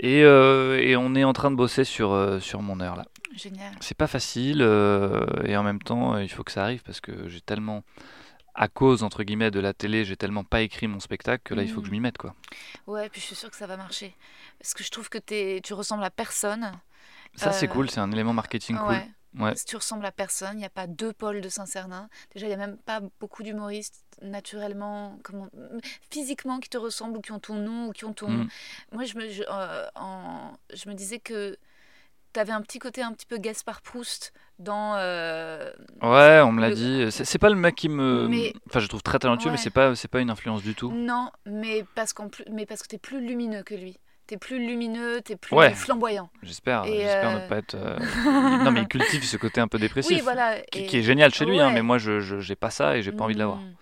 [0.00, 3.04] Et, euh, et on est en train de bosser sur, euh, sur mon heure là.
[3.34, 3.72] Génial.
[3.80, 7.40] C'est pas facile et en même temps il faut que ça arrive parce que j'ai
[7.40, 7.82] tellement,
[8.54, 11.62] à cause entre guillemets de la télé, j'ai tellement pas écrit mon spectacle que là
[11.62, 12.34] il faut que je m'y mette quoi.
[12.86, 14.14] Ouais, puis je suis sûre que ça va marcher.
[14.60, 16.72] Parce que je trouve que t'es- tu ressembles à personne.
[17.34, 18.86] Ça c'est cool, c'est un élément marketing cool.
[19.38, 19.54] Ouais.
[19.56, 22.08] Si tu ressembles à personne, il n'y a pas deux pôles de Saint-Cernin.
[22.34, 25.48] Déjà, il n'y a même pas beaucoup d'humoristes naturellement, comment,
[26.10, 28.28] physiquement qui te ressemblent ou qui ont ton nom ou qui ont ton.
[28.28, 28.48] Mm.
[28.92, 31.56] Moi, je me, je, euh, en- je me disais que
[32.32, 34.94] tu avais un petit côté un petit peu Gaspard Proust dans.
[34.96, 35.70] euh,
[36.02, 37.06] Ouais, on me l'a dit.
[37.10, 38.26] C'est pas le mec qui me.
[38.28, 40.90] Mais- Enfin, je trouve très talentueux, mais c'est pas, pas une influence du tout.
[40.92, 43.98] Non, mais parce, qu'en plus, mais parce que tu es plus lumineux que lui.
[44.28, 45.72] Tu es plus lumineux, tu es plus Ouais.
[45.74, 46.28] flamboyant.
[46.42, 46.84] J'espère.
[46.84, 47.74] J'espère euh, ne pas être.
[47.74, 47.98] euh,
[48.62, 50.16] Non, mais il cultive ce côté un peu dépressif.
[50.16, 50.60] Oui, voilà.
[50.70, 53.02] qui, et- qui est génial chez lui, hein, mais moi je j'ai pas ça et
[53.02, 53.58] j'ai pas envie de l'avoir.
[53.58, 53.74] Mm.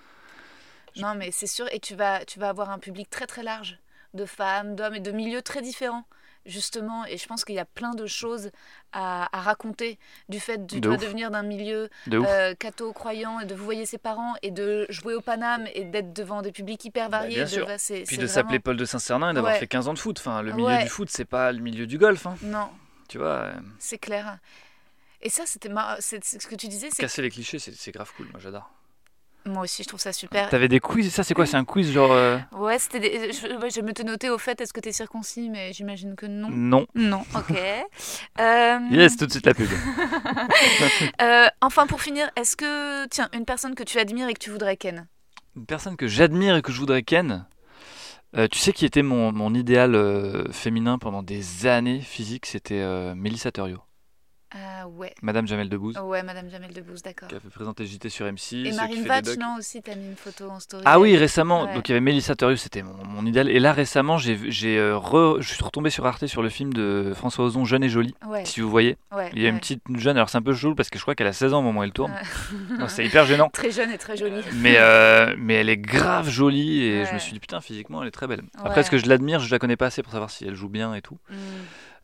[1.03, 3.79] Non, mais c'est sûr, et tu vas, tu vas avoir un public très très large
[4.15, 6.05] de femmes, d'hommes et de milieux très différents,
[6.47, 7.05] justement.
[7.07, 8.51] Et je pense qu'il y a plein de choses
[8.93, 13.65] à, à raconter du fait de, De venir d'un milieu euh, catho-croyant et de vous
[13.65, 17.29] voyer ses parents et de jouer au Paname et d'être devant des publics hyper variés.
[17.31, 17.67] Bah, bien de- sûr.
[17.67, 19.59] bah, c'est- Puis c'est de s'appeler Paul de Saint-Cernin et d'avoir Ouais.
[19.61, 20.19] fait 15 ans de foot.
[20.19, 20.83] Enfin, le milieu Ouais.
[20.85, 22.27] du foot, c'est pas le milieu du golf.
[22.27, 22.69] hein, Non,
[23.09, 24.39] tu vois, euh, c'est clair.
[25.23, 26.89] Et ça, c'était mar- c'est c'est ce que tu disais.
[26.91, 28.29] c'est casser les clichés, c'est c'est grave cool.
[28.33, 28.71] Moi j'adore.
[29.47, 30.49] Moi aussi, je trouve ça super.
[30.51, 32.13] T'avais des quiz, ça c'est quoi C'est un quiz genre.
[32.13, 34.93] euh, Ouais, c'était des- je, je me te noter au fait, est-ce que tu es
[34.93, 36.49] circoncis Mais j'imagine que non.
[36.51, 36.87] Non.
[36.95, 37.57] Non, ok.
[38.41, 39.69] Euh, Yes, tout de suite la pub.
[41.23, 44.51] Euh, enfin, pour finir, est-ce que, tiens, une personne que tu admires et que tu
[44.51, 45.07] voudrais ken?
[45.57, 47.47] Une personne que j'admire et que je voudrais ken?
[48.51, 49.97] tu sais qui était mon, mon idéal
[50.53, 52.85] féminin pendant des années physique, c'était
[53.15, 53.81] Mélissa Theriot,
[54.53, 55.13] Ah ouais.
[55.23, 57.29] Madame Jamel Debbouze, Ouais, Madame Jamel Debbouze, d'accord.
[57.29, 58.67] qui a fait présenter JT sur M6.
[58.67, 60.83] Et Marine Vatch, non, aussi, t'as mis une photo en story.
[60.87, 61.65] Ah oui, récemment.
[61.65, 61.75] Ouais.
[61.75, 63.49] Donc il y avait Mélissa Theriot, c'était mon, mon idéal.
[63.49, 64.39] Et là récemment, j'ai,
[64.79, 68.15] euh, je suis retombé sur Arte sur le film de François Ozon, Jeune et Jolie.
[68.27, 69.31] Ouais, Si vous voyez, ouais.
[69.35, 70.17] il y a une petite jeune.
[70.17, 71.81] Alors c'est un peu chelou parce que je crois qu'elle a 16 ans au moment
[71.81, 72.13] où elle tourne.
[72.89, 73.49] C'est hyper gênant.
[73.53, 74.43] Très jeune et très jolie.
[74.55, 78.09] Mais, euh, mais elle est grave jolie et je me suis dit putain physiquement elle
[78.09, 78.43] est très belle.
[78.63, 79.41] Après est-ce que je l'admire?
[79.41, 81.19] Je la connais pas assez pour savoir si elle joue bien et tout.
[81.31, 81.35] Mm.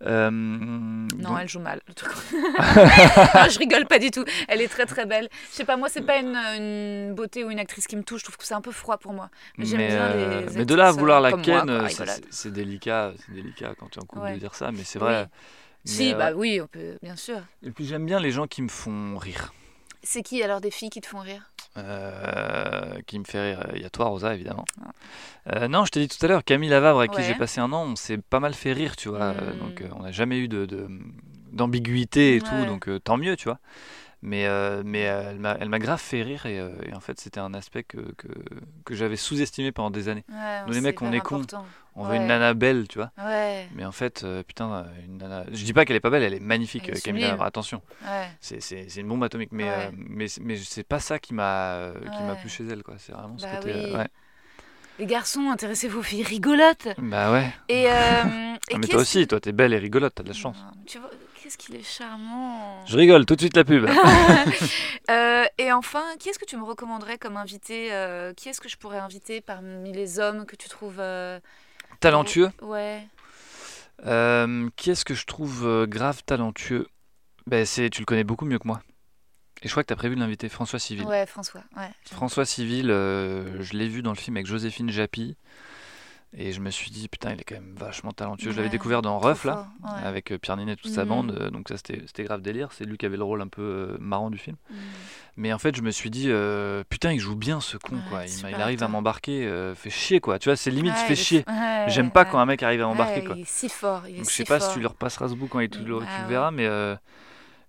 [0.05, 1.81] Euh, Non, donc- elle joue mal.
[2.33, 4.25] Non, je rigole pas du tout.
[4.49, 5.29] Elle est très très belle.
[5.51, 8.21] Je sais pas, moi, c'est pas une, une beauté ou une actrice qui me touche.
[8.21, 9.31] Je trouve que c'est un peu froid pour moi.
[9.59, 11.89] Mais mais, bien euh, les mais de là à vouloir euh, la ken,
[12.31, 14.35] c'est- délicat, c'est délicat quand tu es en couple Ouais.
[14.35, 15.05] de dire ça, mais c'est Oui.
[15.05, 15.29] vrai.
[15.85, 17.39] Si, Mais, euh, bah oui, on peut, bien sûr.
[17.65, 19.53] Et puis j'aime bien les gens qui me font rire.
[20.03, 21.53] C'est qui alors des filles qui te font rire?
[21.79, 23.67] Euh, qui me fait rire.
[23.75, 24.65] Il y a toi, Rosa, évidemment.
[25.53, 27.25] Euh, non, je t'ai dit tout à l'heure, Camille Lavavre, avec qui Ouais.
[27.25, 29.23] j'ai passé un an, on s'est pas mal fait rire, tu vois.
[29.23, 29.59] Euh, Mm.
[29.59, 30.67] Donc, euh, on n'a jamais eu de,
[31.53, 33.59] d'ambiguïté et tout, donc euh, tant mieux, tu vois.
[34.25, 37.41] Mais, euh, mais euh, elle m'a grave fait rire et, euh, et en fait, c'était
[37.41, 38.29] un aspect que, que,
[38.85, 40.25] que j'avais sous-estimé pendant des années.
[40.29, 41.43] Ouais, Nous, les mecs, on est cons.
[41.95, 43.11] On veut une nana belle, tu vois.
[43.19, 45.45] Ouais, Mais en fait, euh, putain, une nana.
[45.53, 47.23] Je dis pas qu'elle est pas belle, elle est magnifique, Elle est Camille.
[47.25, 47.83] Lavavre, attention.
[48.05, 48.29] ouais.
[48.41, 52.37] C'est- une bombe atomique, mais, euh, mais, mais c'est pas ça qui m'a qui m'a
[52.37, 52.95] plu chez elle, quoi.
[52.99, 53.75] C'est vraiment ce Bah côté.
[53.75, 54.05] oui.
[54.99, 56.89] Les garçons, intéressez-vous aux filles rigolotes.
[56.99, 57.53] Bah ouais.
[57.69, 57.83] Et,
[58.71, 60.57] et mais toi aussi, toi t'es belle et rigolote, t'as de la chance.
[60.87, 61.11] Tu vois,
[61.53, 62.85] qu'est-ce qu'il est charmant.
[62.87, 63.87] Je rigole, tout de suite la pub.
[65.11, 68.69] Euh, et enfin, qui est-ce que tu me recommanderais comme invité euh, Qui est-ce que
[68.69, 71.41] je pourrais inviter parmi les hommes que tu trouves euh,
[72.01, 72.51] Talentueux.
[72.63, 73.07] Ouais.
[74.77, 76.87] Qui est-ce que je trouve grave talentueux?
[77.47, 78.81] Ben, c'est, Tu le connais beaucoup mieux que moi.
[79.63, 81.05] Et je crois que tu as prévu de l'inviter, François Civil.
[81.05, 81.63] Ouais, François.
[81.77, 81.91] Ouais.
[82.11, 85.37] François Civil, je l'ai vu dans le film avec Joséphine Japy.
[86.35, 88.53] Et je me suis dit, putain, il est quand même vachement talentueux.
[88.53, 89.91] je l'avais découvert dans Ruff, là, ouais.
[90.07, 91.09] avec euh, Pierre Ninet et toute sa Mhm.
[91.09, 91.31] bande.
[91.39, 92.71] euh, donc ça, c'était, grave délire.
[92.73, 94.57] C'est lui qui avait le rôle un peu euh, marrant du film.
[94.71, 94.75] Mm.
[95.37, 98.03] Mais en fait, je me suis dit, euh, putain, il joue bien ce con, Ouais,
[98.09, 98.25] quoi.
[98.27, 100.39] Il, arrive à m'embarquer, euh, fait chier, quoi.
[100.39, 101.45] Tu vois, c'est limite, fait chier.
[101.89, 103.35] J'aime pas quand un mec arrive à m'embarquer, quoi.
[103.37, 104.07] Il est si fort.
[104.09, 104.69] Il est Donc je si sais pas fort.
[104.69, 106.29] si tu lui repasseras ce bout quand il- tu, le, tu le ouais.
[106.29, 106.67] verras, mais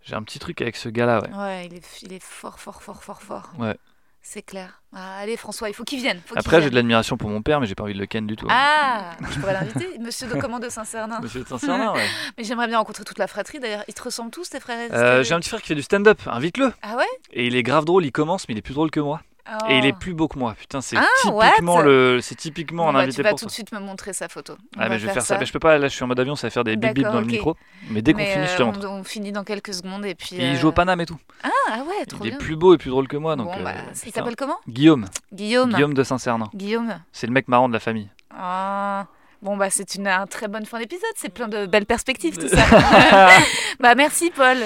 [0.03, 1.33] j'ai un petit truc avec ce gars-là, ouais.
[1.33, 3.51] Ouais, il est, il est fort, fort, fort, fort, fort.
[3.57, 3.77] Ouais.
[4.21, 4.82] C'est clair.
[4.95, 6.19] Ah, allez, François, il faut qu'il vienne.
[6.25, 8.27] faut Après, j'ai de l'admiration pour mon père, mais j'ai pas envie de le ken
[8.27, 8.45] du tout.
[8.49, 8.53] hein.
[8.55, 11.19] Ah, je pourrais l'inviter, Monsieur de Commande de Saint-Cernin.
[11.21, 12.05] Monsieur de Saint-Cernin, ouais.
[12.37, 13.59] Mais j'aimerais bien rencontrer toute la fratrie.
[13.59, 15.23] D'ailleurs, ils te ressemblent tous, tes frères et Euh, sœurs?
[15.23, 16.73] j'ai un petit frère qui fait du stand-up, invite-le.
[16.83, 17.05] Ah ouais?
[17.31, 19.21] Et il est grave drôle, il commence, mais il est plus drôle que moi.
[19.69, 19.99] Et il est Oh.
[19.99, 20.55] plus beau que moi.
[20.57, 21.83] Putain, c'est Ah, typiquement what?
[21.83, 23.47] le, c'est typiquement Bon, un bah, invité Tu vas pour tout ça.
[23.47, 24.55] de suite me montrer sa photo.
[24.77, 25.37] On Ah, mais je vais faire ça.
[25.37, 26.93] Mais je peux pas, là, je suis en mode avion, ça va faire des bip
[26.93, 27.57] bip dans le micro.
[27.89, 28.87] Mais dès qu'on finit, je te euh, montre.
[28.87, 30.37] on, on finit dans quelques secondes et puis.
[30.37, 31.17] Et il euh, joue au Paname et tout.
[31.43, 32.35] Ah, ah ouais, trop Il bien.
[32.35, 33.47] est plus beau et plus drôle que moi, donc.
[33.47, 33.73] bon, euh, bah,
[34.05, 34.57] il s'appelle comment?
[34.67, 35.05] Guillaume.
[35.33, 35.73] Guillaume.
[35.73, 36.49] Guillaume de Saint-Cernin.
[36.55, 36.95] Guillaume.
[37.11, 38.09] C'est le mec marrant de la famille.
[38.35, 39.07] Ah.
[39.43, 41.03] Bon, bah, c'est une, un très bonne fin d'épisode.
[41.17, 42.63] C'est plein de belles perspectives, tout ça.
[43.81, 44.57] bah, merci, Paul.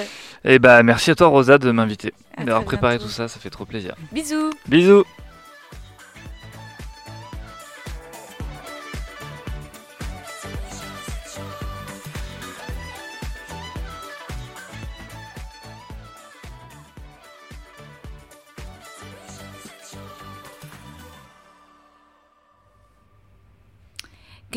[0.44, 2.14] Et bah, merci à toi, Rosa, de m'inviter.
[2.38, 3.06] D'avoir préparé bientôt.
[3.06, 3.96] tout ça, ça fait trop plaisir.
[4.12, 4.50] Bisous.
[4.68, 5.04] Bisous.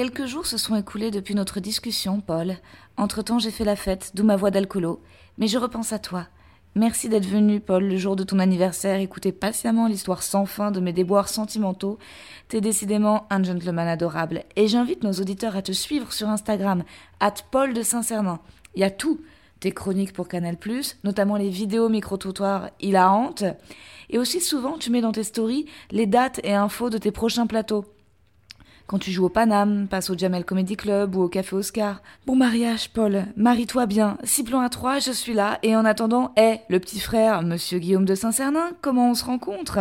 [0.01, 2.55] Quelques jours se sont écoulés depuis notre discussion, Paul.
[2.97, 4.99] Entre-temps, j'ai fait la fête, d'où ma voix d'alcoolo.
[5.37, 6.25] Mais je repense à toi.
[6.73, 10.79] Merci d'être venu, Paul, le jour de ton anniversaire, écouter patiemment l'histoire sans fin de
[10.79, 11.99] mes déboires sentimentaux.
[12.47, 14.43] T'es décidément un gentleman adorable.
[14.55, 16.83] Et j'invite nos auditeurs à te suivre sur Instagram,
[17.19, 18.39] at Paul de Saint-Cernin.
[18.73, 19.21] Il y a tout.
[19.59, 20.57] Tes chroniques pour Canal+,
[21.03, 23.43] notamment les vidéos micro-trottoirs hilarantes.
[24.09, 27.45] Et aussi souvent, tu mets dans tes stories les dates et infos de tes prochains
[27.45, 27.85] plateaux.
[28.87, 32.01] Quand tu joues au Paname, passe au Jamel Comedy Club ou au Café Oscar.
[32.25, 33.25] Bon mariage, Paul.
[33.37, 34.17] Marie-toi bien.
[34.23, 35.59] Six plans à trois, je suis là.
[35.63, 39.79] Et en attendant, hé, le petit frère, monsieur Guillaume de Saint-Cernin, comment on se rencontre?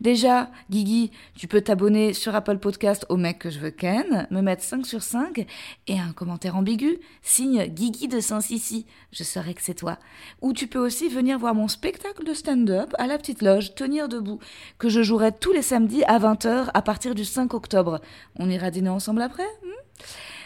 [0.00, 4.40] Déjà, Guigui, tu peux t'abonner sur Apple Podcast au mec que je veux ken, me
[4.40, 5.46] mettre 5 sur 5
[5.86, 8.86] et un commentaire ambigu, signe Guigui de Saint-Sissi.
[9.12, 9.98] Je saurai que c'est toi.
[10.40, 14.08] Ou tu peux aussi venir voir mon spectacle de stand-up à la petite loge, tenir
[14.08, 14.38] debout,
[14.78, 18.00] que je jouerai tous les samedis à 20h à partir du 5 octobre.
[18.38, 20.02] On ira dîner ensemble après hmm?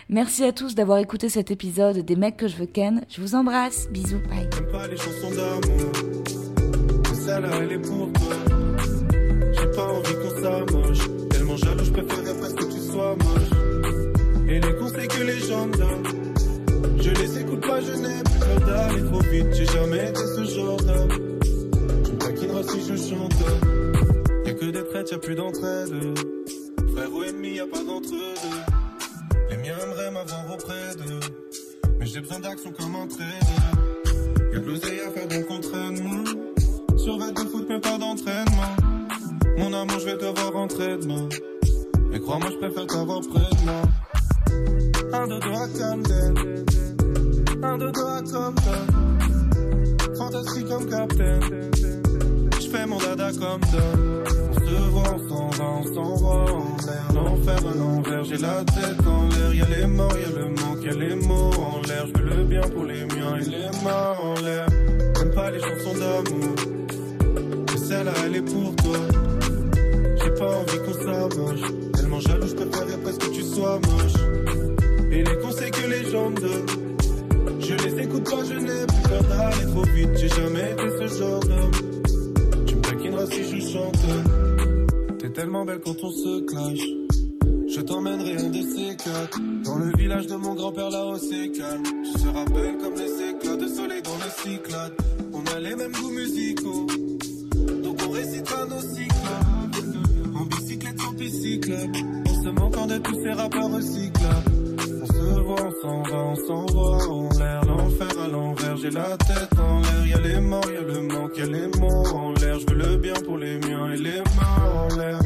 [0.08, 3.02] Merci à tous d'avoir écouté cet épisode des mecs que je veux ken.
[3.08, 3.88] Je vous embrasse.
[3.90, 4.18] Bisous.
[4.28, 4.48] Bye.
[4.52, 5.92] J'aime pas les chansons d'amour.
[7.14, 8.34] Celle-là, elle est pour toi.
[9.52, 11.28] J'ai pas envie qu'on s'amoche.
[11.30, 14.48] Tellement jaloux, je préférerais presque que tu sois moche.
[14.48, 16.98] Et les conseils que les gens me donnent.
[17.00, 19.46] Je les écoute pas, je n'ai plus peur d'aller trop vite.
[19.52, 21.38] J'ai jamais été ce genre d'homme.
[22.04, 24.19] Tu me taquineras si je chante?
[24.50, 26.18] Y'a que des traites, y'a plus d'entraide.
[26.92, 28.34] Frère ou ennemi, y'a pas d'entre-deux.
[29.48, 31.20] Les miens aimeraient m'avoir auprès d'eux.
[32.00, 33.32] Mais j'ai besoin d'action comme un trader.
[34.52, 36.24] Y'a de l'oseille à faire donc entraînement.
[36.96, 38.74] Survêt de foot mais pas d'entraînement.
[39.56, 41.28] Mon amour je vais devoir rentrer demain.
[42.10, 43.82] Mais crois-moi je préfère t'avoir près de moi.
[45.12, 46.64] Un dodo à Camden.
[47.62, 48.86] Un dodo à Compton.
[50.16, 51.38] Fantastique comme Captain.
[52.70, 54.22] Fais mon dada comme Don.
[54.48, 57.12] On se voit, on s'en va, on s'envoie en l'air.
[57.14, 59.54] L'enfer à l'envers, j'ai la tête en l'air.
[59.54, 62.06] Y'a les morts, y'a le manque, y'a les mots en l'air.
[62.06, 64.66] Je veux le bien pour les miens et les mains en l'air.
[65.18, 66.54] J'aime pas les chansons d'amour.
[67.72, 68.98] Mais celle-là, elle est pour toi.
[70.22, 71.72] J'ai pas envie qu'on s'amoche.
[71.94, 75.10] Tellement jaloux, je préférerais presque que tu sois moche.
[75.10, 76.66] Et les conseils que les gens me donnent.
[77.58, 80.10] Je les écoute pas, je n'ai plus peur d'aller trop vite.
[80.16, 81.70] J'ai jamais été ce genre d'homme.
[83.28, 83.96] Si je chante.
[85.18, 86.80] T'es tellement belle quand on se clash.
[87.68, 89.38] Je t'emmènerai un de ces quatre.
[89.64, 91.82] Dans le village de mon grand-père là-haut c'est calme.
[92.02, 94.92] Tu seras belle comme les éclats de soleil dans le cyclade.
[95.32, 96.86] On a les mêmes goûts musicaux.
[97.82, 99.14] Donc on récitera nos cycles.
[100.34, 101.96] En bicyclette sans bicyclette.
[102.26, 104.50] On se manquant de tous ces rappeurs recyclables.
[105.02, 107.64] On se voit, on s'en va, on s'envoie en l'air.
[107.66, 110.06] L'enfer à l'envers, j'ai la tête en l'air.
[110.06, 112.39] Y'a les morts, y'a le manque, y'a les mots en l'air.
[113.92, 115.18] Et les mains en l'air.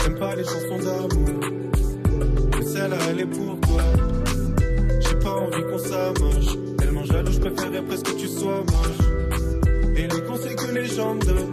[0.00, 1.40] J'aime pas les chansons d'amour.
[3.08, 3.82] aller pour toi.
[5.00, 6.76] J'ai pas envie qu'on s'amoche.
[6.78, 9.96] Tellement jaloux, je préférerais presque que tu sois moche.
[9.96, 11.50] Et les conseils que les gens donnent.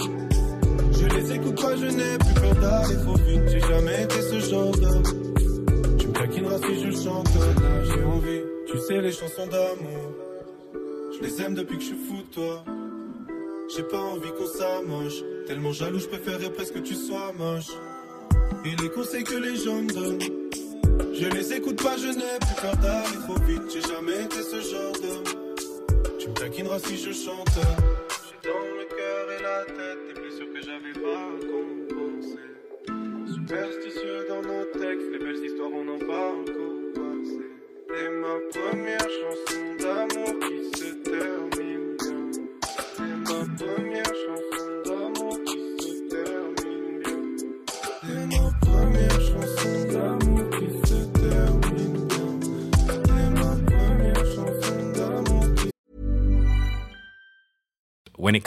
[0.91, 3.41] Je les écoute pas, je n'ai plus peur d'aller trop vite.
[3.47, 5.03] J'ai jamais été ce genre d'homme.
[5.97, 7.29] Tu me taquineras si je chante.
[7.85, 8.41] J'ai envie.
[8.67, 10.13] Tu sais, les chansons d'amour.
[11.15, 12.63] Je les aime depuis que je suis fou de toi.
[13.75, 15.21] J'ai pas envie qu'on s'amoche.
[15.45, 17.69] Tellement jaloux, je préférerais presque que tu sois moche.
[18.65, 20.19] Et les conseils que les gens me donnent.
[21.13, 23.61] Je les écoute pas, je n'ai plus peur d'aller trop vite.
[23.71, 25.23] J'ai jamais été ce genre d'homme.
[26.17, 27.59] Tu me taquineras si je chante.